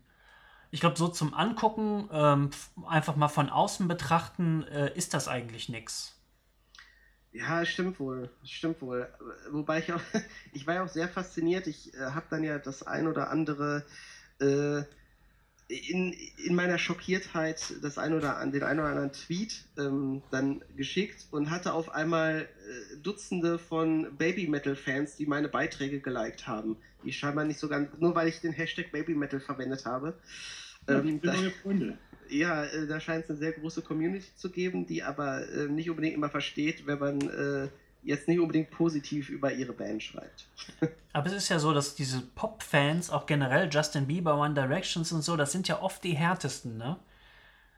ich 0.72 0.80
glaube, 0.80 0.97
so 0.97 1.07
zum 1.07 1.34
Angucken, 1.34 2.09
ähm, 2.11 2.49
einfach 2.88 3.15
mal 3.15 3.28
von 3.28 3.49
außen 3.49 3.88
betrachten, 3.88 4.63
äh, 4.63 4.95
ist 4.95 5.13
das 5.13 5.28
eigentlich 5.28 5.70
nix. 5.70 6.13
Ja, 7.32 7.65
stimmt 7.65 7.99
wohl, 7.99 8.30
stimmt 8.43 8.82
wohl. 8.82 9.07
Wobei 9.51 9.80
ich 9.80 9.93
auch, 9.93 10.01
ich 10.53 10.65
war 10.65 10.76
ja 10.76 10.84
auch 10.84 10.89
sehr 10.89 11.07
fasziniert. 11.07 11.68
Ich 11.68 11.93
äh, 11.93 12.11
habe 12.11 12.26
dann 12.30 12.43
ja 12.43 12.57
das 12.57 12.84
ein 12.84 13.07
oder 13.07 13.30
andere 13.30 13.86
äh, 14.39 14.84
in, 15.68 16.13
in 16.45 16.55
meiner 16.55 16.78
Schockiertheit 16.78 17.74
das 17.82 17.97
ein 17.97 18.13
oder 18.13 18.38
an 18.38 18.51
den 18.51 18.63
ein 18.63 18.80
oder 18.80 18.89
anderen 18.89 19.11
Tweet 19.11 19.65
ähm, 19.78 20.22
dann 20.32 20.63
geschickt 20.76 21.28
und 21.32 21.49
hatte 21.49 21.74
auf 21.74 21.89
einmal 21.89 22.41
äh, 22.41 22.97
Dutzende 22.97 23.59
von 23.59 24.15
Baby 24.18 24.47
Metal 24.47 24.76
Fans, 24.76 25.18
die 25.18 25.26
meine 25.26 25.49
Beiträge 25.49 25.99
geliked 25.99 26.47
haben. 26.47 26.78
Die 27.08 27.14
scheinbar 27.14 27.45
nicht 27.45 27.60
so 27.60 27.70
ganz, 27.70 27.89
nur 27.99 28.14
weil 28.16 28.28
ich 28.28 28.41
den 28.41 28.51
Hashtag 28.51 28.91
Baby 28.91 29.16
Metal 29.16 29.39
verwendet 29.39 29.86
habe. 29.86 30.14
ja, 30.89 30.99
Ähm, 30.99 31.22
da, 31.22 31.34
Freunde. 31.64 31.97
ja, 32.30 32.66
äh, 32.66 32.86
da 32.86 32.99
scheint 32.99 33.24
es 33.24 33.30
eine 33.30 33.39
sehr 33.39 33.53
große 33.53 33.82
Community 33.82 34.28
zu 34.36 34.49
geben, 34.51 34.86
die 34.86 35.03
aber 35.03 35.47
äh, 35.49 35.68
nicht 35.68 35.89
unbedingt 35.89 36.16
immer 36.16 36.30
versteht, 36.30 36.86
wenn 36.86 36.99
man 36.99 37.22
äh, 37.22 37.70
jetzt 38.03 38.28
nicht 38.28 38.39
unbedingt 38.39 38.72
positiv 38.72 39.30
über 39.30 39.53
ihre 39.53 39.74
Band 39.74 40.03
schreibt. 40.03 40.47
Aber 41.14 41.28
es 41.28 41.34
ist 41.34 41.49
ja 41.49 41.58
so, 41.60 41.74
dass 41.74 41.95
diese 41.95 42.22
Pop-Fans, 42.22 43.10
auch 43.10 43.26
generell 43.26 43.70
Justin 43.72 44.05
Bieber, 44.05 44.38
One 44.38 44.53
Directions 44.53 45.12
und 45.12 45.24
so, 45.24 45.36
das 45.36 45.51
sind 45.51 45.68
ja 45.68 45.82
oft 45.82 46.03
die 46.03 46.14
härtesten, 46.14 46.78
ne? 46.78 46.97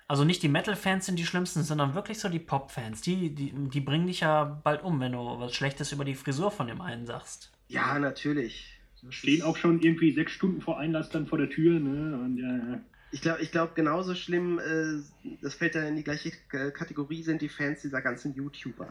Also 0.10 0.26
nicht 0.26 0.42
die 0.42 0.50
Metal-Fans 0.50 1.06
sind 1.06 1.20
die 1.20 1.26
schlimmsten, 1.26 1.62
sondern 1.64 1.94
wirklich 1.94 2.20
so 2.20 2.30
die 2.30 2.40
Pop-Fans. 2.40 3.02
Die, 3.02 3.30
die, 3.34 3.52
die 3.54 3.80
bringen 3.80 4.08
dich 4.08 4.22
ja 4.22 4.44
bald 4.44 4.84
um, 4.84 5.00
wenn 5.00 5.12
du 5.12 5.20
was 5.40 5.54
Schlechtes 5.54 5.92
über 5.92 6.04
die 6.04 6.16
Frisur 6.16 6.50
von 6.50 6.66
dem 6.66 6.82
einen 6.82 7.06
sagst. 7.06 7.52
Ja, 7.68 8.00
natürlich. 8.00 8.79
Stehen 9.10 9.42
auch 9.44 9.58
schon 9.58 9.82
irgendwie 9.82 10.12
sechs 10.14 10.32
Stunden 10.34 10.62
vor 10.62 10.78
Einlass 10.80 11.10
dann 11.10 11.28
vor 11.28 11.38
der 11.38 11.50
Tür. 11.50 11.80
Ne? 11.80 12.18
Und, 12.18 12.38
ja, 12.38 12.82
Ich 13.12 13.22
glaube, 13.22 13.42
ich 13.42 13.52
glaub, 13.52 13.76
genauso 13.76 14.14
schlimm, 14.16 14.60
äh, 14.60 15.02
das 15.42 15.54
fällt 15.56 15.76
dann 15.76 15.88
in 15.88 15.96
die 15.96 16.04
gleiche 16.04 16.32
K- 16.50 16.72
Kategorie, 16.72 17.24
sind 17.24 17.42
die 17.42 17.50
Fans 17.50 17.82
dieser 17.82 18.02
ganzen 18.02 18.34
YouTuber. 18.36 18.90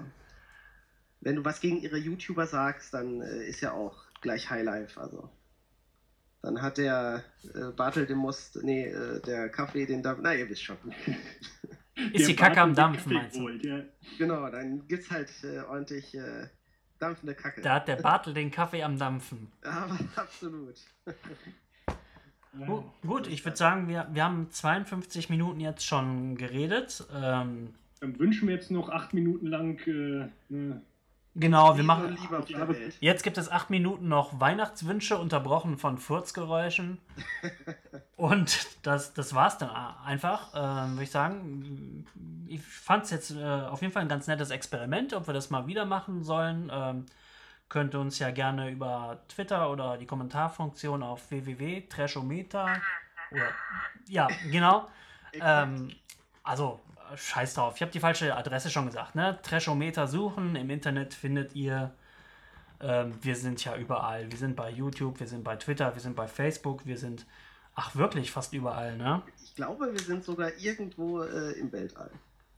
Wenn 1.20 1.36
du 1.36 1.44
was 1.44 1.60
gegen 1.60 1.80
ihre 1.80 1.98
YouTuber 1.98 2.46
sagst, 2.46 2.94
dann 2.94 3.20
äh, 3.20 3.46
ist 3.48 3.60
ja 3.60 3.72
auch 3.72 4.04
gleich 4.20 4.48
Highlife. 4.50 5.00
Also. 5.00 5.28
Dann 6.42 6.62
hat 6.62 6.78
der 6.78 7.24
äh, 7.54 7.72
Bartel 7.76 8.06
den 8.06 8.18
Most, 8.18 8.58
nee, 8.62 8.86
äh, 8.86 9.20
der 9.22 9.48
Kaffee 9.48 9.84
den 9.86 10.02
Dampf, 10.02 10.20
na 10.22 10.34
ihr 10.34 10.48
wisst 10.48 10.62
schon. 10.62 10.76
Ist 12.12 12.28
die 12.28 12.36
Kacke 12.36 12.60
am 12.60 12.74
der 12.74 12.88
meinst 13.06 13.36
du? 13.36 13.40
Holt, 13.42 13.64
Ja. 13.64 13.82
Genau, 14.18 14.48
dann 14.50 14.86
gibt's 14.86 15.10
halt 15.10 15.28
äh, 15.42 15.58
ordentlich 15.68 16.14
äh, 16.14 16.46
dampfende 16.98 17.34
Kacke. 17.34 17.60
Da 17.62 17.74
hat 17.74 17.88
der 17.88 17.96
Bartel 17.96 18.34
den 18.34 18.50
Kaffee 18.50 18.82
am 18.82 18.98
Dampfen. 18.98 19.50
Aber 19.62 19.98
absolut. 20.16 20.74
Gu- 22.66 22.82
Gut, 23.06 23.26
ich 23.26 23.44
würde 23.44 23.56
sagen, 23.56 23.88
wir, 23.88 24.08
wir 24.12 24.24
haben 24.24 24.50
52 24.50 25.30
Minuten 25.30 25.60
jetzt 25.60 25.86
schon 25.86 26.36
geredet. 26.36 27.04
Ähm, 27.14 27.74
Dann 28.00 28.18
wünschen 28.18 28.48
wir 28.48 28.54
jetzt 28.54 28.70
noch 28.70 28.88
acht 28.88 29.14
Minuten 29.14 29.46
lang 29.46 29.78
äh, 29.86 30.28
ne, 30.48 30.82
genau, 31.38 31.76
wir 31.76 31.84
machen. 31.84 32.18
Jetzt 33.00 33.22
gibt 33.22 33.38
es 33.38 33.50
acht 33.50 33.70
Minuten 33.70 34.08
noch 34.08 34.40
Weihnachtswünsche, 34.40 35.18
unterbrochen 35.18 35.78
von 35.78 35.98
Furzgeräuschen. 35.98 36.98
Und 38.16 38.66
das, 38.82 39.14
das 39.14 39.34
war's 39.34 39.58
dann 39.58 39.70
einfach, 39.70 40.52
ähm, 40.54 40.92
würde 40.92 41.04
ich 41.04 41.10
sagen. 41.10 42.04
Ich 42.48 42.62
fand 42.62 43.04
es 43.04 43.10
jetzt 43.10 43.30
äh, 43.30 43.44
auf 43.44 43.80
jeden 43.80 43.92
Fall 43.92 44.02
ein 44.02 44.08
ganz 44.08 44.26
nettes 44.26 44.50
Experiment, 44.50 45.14
ob 45.14 45.26
wir 45.26 45.34
das 45.34 45.50
mal 45.50 45.66
wieder 45.66 45.84
machen 45.84 46.24
sollen. 46.24 46.70
Ähm, 46.72 47.06
könnt 47.68 47.94
ihr 47.94 48.00
uns 48.00 48.18
ja 48.18 48.30
gerne 48.30 48.70
über 48.70 49.18
Twitter 49.28 49.70
oder 49.70 49.98
die 49.98 50.06
Kommentarfunktion 50.06 51.02
auf 51.02 51.30
www.trashometer 51.30 52.80
oder 53.30 53.48
ja, 54.08 54.26
genau. 54.50 54.88
Ähm, 55.34 55.92
also, 56.42 56.80
äh, 56.87 56.87
scheiß 57.16 57.54
drauf. 57.54 57.74
Ich 57.76 57.82
habe 57.82 57.92
die 57.92 58.00
falsche 58.00 58.36
Adresse 58.36 58.70
schon 58.70 58.86
gesagt. 58.86 59.14
Ne? 59.14 59.38
Trashometer 59.42 60.06
suchen. 60.06 60.56
Im 60.56 60.70
Internet 60.70 61.14
findet 61.14 61.54
ihr. 61.54 61.94
Ähm, 62.80 63.14
wir 63.22 63.34
sind 63.34 63.64
ja 63.64 63.76
überall. 63.76 64.30
Wir 64.30 64.38
sind 64.38 64.54
bei 64.54 64.70
YouTube, 64.70 65.18
wir 65.20 65.26
sind 65.26 65.42
bei 65.42 65.56
Twitter, 65.56 65.94
wir 65.94 66.00
sind 66.00 66.14
bei 66.14 66.28
Facebook, 66.28 66.86
wir 66.86 66.96
sind. 66.96 67.26
Ach, 67.74 67.94
wirklich 67.94 68.30
fast 68.32 68.52
überall, 68.54 68.96
ne? 68.96 69.22
Ich 69.42 69.54
glaube, 69.54 69.92
wir 69.92 70.00
sind 70.00 70.24
sogar 70.24 70.50
irgendwo 70.58 71.22
äh, 71.22 71.52
im 71.52 71.70
Weltall. 71.70 72.10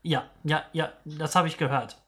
Ja, 0.02 0.30
ja, 0.44 0.64
ja, 0.72 0.92
das 1.04 1.34
habe 1.34 1.48
ich 1.48 1.58
gehört. 1.58 2.00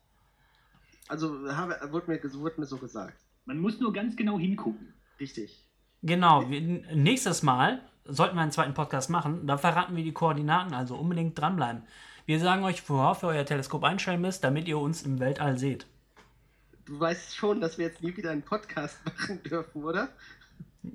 Also 1.08 1.46
habe, 1.54 1.78
wurde, 1.90 2.10
mir, 2.10 2.22
wurde 2.34 2.60
mir 2.60 2.66
so 2.66 2.78
gesagt. 2.78 3.18
Man 3.44 3.58
muss 3.58 3.80
nur 3.80 3.92
ganz 3.92 4.16
genau 4.16 4.38
hingucken. 4.38 4.94
Richtig. 5.20 5.68
Genau, 6.02 6.48
wir, 6.48 6.60
nächstes 6.60 7.42
Mal 7.42 7.82
sollten 8.04 8.36
wir 8.36 8.42
einen 8.42 8.50
zweiten 8.50 8.74
Podcast 8.74 9.10
machen. 9.10 9.46
Da 9.46 9.58
verraten 9.58 9.94
wir 9.94 10.04
die 10.04 10.12
Koordinaten, 10.12 10.74
also 10.74 10.96
unbedingt 10.96 11.38
dranbleiben. 11.38 11.82
Wir 12.24 12.38
sagen 12.38 12.62
euch, 12.64 12.88
worauf 12.88 13.22
ihr 13.22 13.28
euer 13.28 13.44
Teleskop 13.44 13.82
einstellen 13.82 14.20
müsst, 14.20 14.44
damit 14.44 14.68
ihr 14.68 14.78
uns 14.78 15.02
im 15.02 15.18
Weltall 15.18 15.58
seht. 15.58 15.86
Du 16.84 16.98
weißt 16.98 17.34
schon, 17.34 17.60
dass 17.60 17.78
wir 17.78 17.86
jetzt 17.86 18.02
nie 18.02 18.16
wieder 18.16 18.30
einen 18.30 18.42
Podcast 18.42 18.98
machen 19.04 19.42
dürfen, 19.42 19.82
oder? 19.82 20.08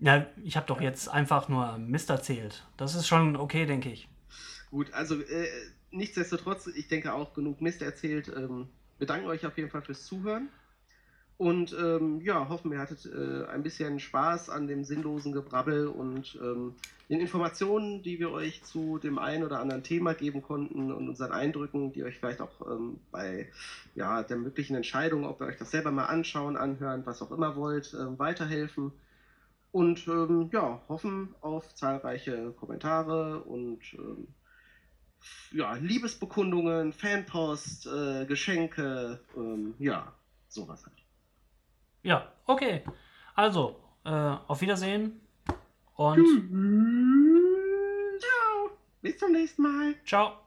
Ja, 0.02 0.26
ich 0.44 0.56
habe 0.58 0.68
doch 0.68 0.82
jetzt 0.82 1.10
einfach 1.10 1.50
nur 1.50 1.78
Mist 1.78 2.10
erzählt. 2.10 2.66
Das 2.76 2.96
ist 2.96 3.08
schon 3.08 3.36
okay, 3.36 3.66
denke 3.66 3.90
ich. 3.90 4.08
Gut, 4.70 4.94
also 4.94 5.22
äh, 5.22 5.48
nichtsdestotrotz, 5.92 6.68
ich 6.68 6.88
denke 6.88 7.14
auch 7.14 7.34
genug 7.34 7.62
Mist 7.62 7.82
erzählt. 7.82 8.32
Ähm, 8.36 8.68
bedanken 9.00 9.28
euch 9.28 9.46
auf 9.46 9.58
jeden 9.58 9.70
Fall 9.70 9.82
fürs 9.82 10.06
Zuhören. 10.06 10.50
Und 11.38 11.76
ähm, 11.80 12.20
ja, 12.22 12.50
hoffen, 12.50 12.72
ihr 12.72 12.80
hattet 12.80 13.06
äh, 13.06 13.46
ein 13.46 13.62
bisschen 13.62 14.00
Spaß 14.00 14.50
an 14.50 14.66
dem 14.68 14.84
sinnlosen 14.84 15.34
Gebrabbel 15.34 15.88
und 15.88 16.36
ähm, 16.42 16.74
den 17.10 17.20
Informationen, 17.20 18.02
die 18.02 18.18
wir 18.20 18.32
euch 18.32 18.64
zu 18.64 18.98
dem 18.98 19.20
einen 19.20 19.44
oder 19.44 19.60
anderen 19.60 19.84
Thema 19.84 20.16
geben 20.16 20.42
konnten 20.42 20.92
und 20.92 21.08
unseren 21.08 21.32
Eindrücken, 21.32 21.94
die 21.94 22.04
euch 22.04 22.18
vielleicht 22.18 22.42
auch 22.42 22.68
ähm, 22.68 23.00
bei 23.12 23.52
ja, 23.94 24.24
der 24.24 24.38
möglichen 24.38 24.76
Entscheidung, 24.76 25.26
ob 25.26 25.40
ihr 25.42 25.48
euch 25.48 25.58
das 25.58 25.70
selber 25.70 25.92
mal 25.92 26.06
anschauen, 26.06 26.58
anhören, 26.58 27.06
was 27.06 27.22
auch 27.22 27.32
immer 27.32 27.56
wollt, 27.56 27.94
ähm, 27.94 28.18
weiterhelfen. 28.18 28.92
Und 29.72 30.08
ähm, 30.08 30.50
ja, 30.52 30.82
hoffen 30.90 31.36
auf 31.42 31.76
zahlreiche 31.76 32.52
Kommentare 32.54 33.44
und 33.44 33.82
ähm, 33.94 34.28
ja, 35.52 35.76
Liebesbekundungen, 35.76 36.94
Fanpost, 36.94 37.86
äh, 37.86 38.26
Geschenke, 38.26 39.20
ähm, 39.36 39.76
ja, 39.78 40.14
sowas 40.48 40.84
halt. 40.84 41.07
Ja, 42.08 42.32
okay. 42.46 42.84
Also, 43.36 43.84
äh, 44.06 44.10
auf 44.10 44.62
Wiedersehen 44.62 45.20
und 45.96 46.26
Ciao, 48.18 48.70
bis 49.02 49.18
zum 49.18 49.34
nächsten 49.34 49.62
Mal. 49.62 49.94
ciao. 50.06 50.47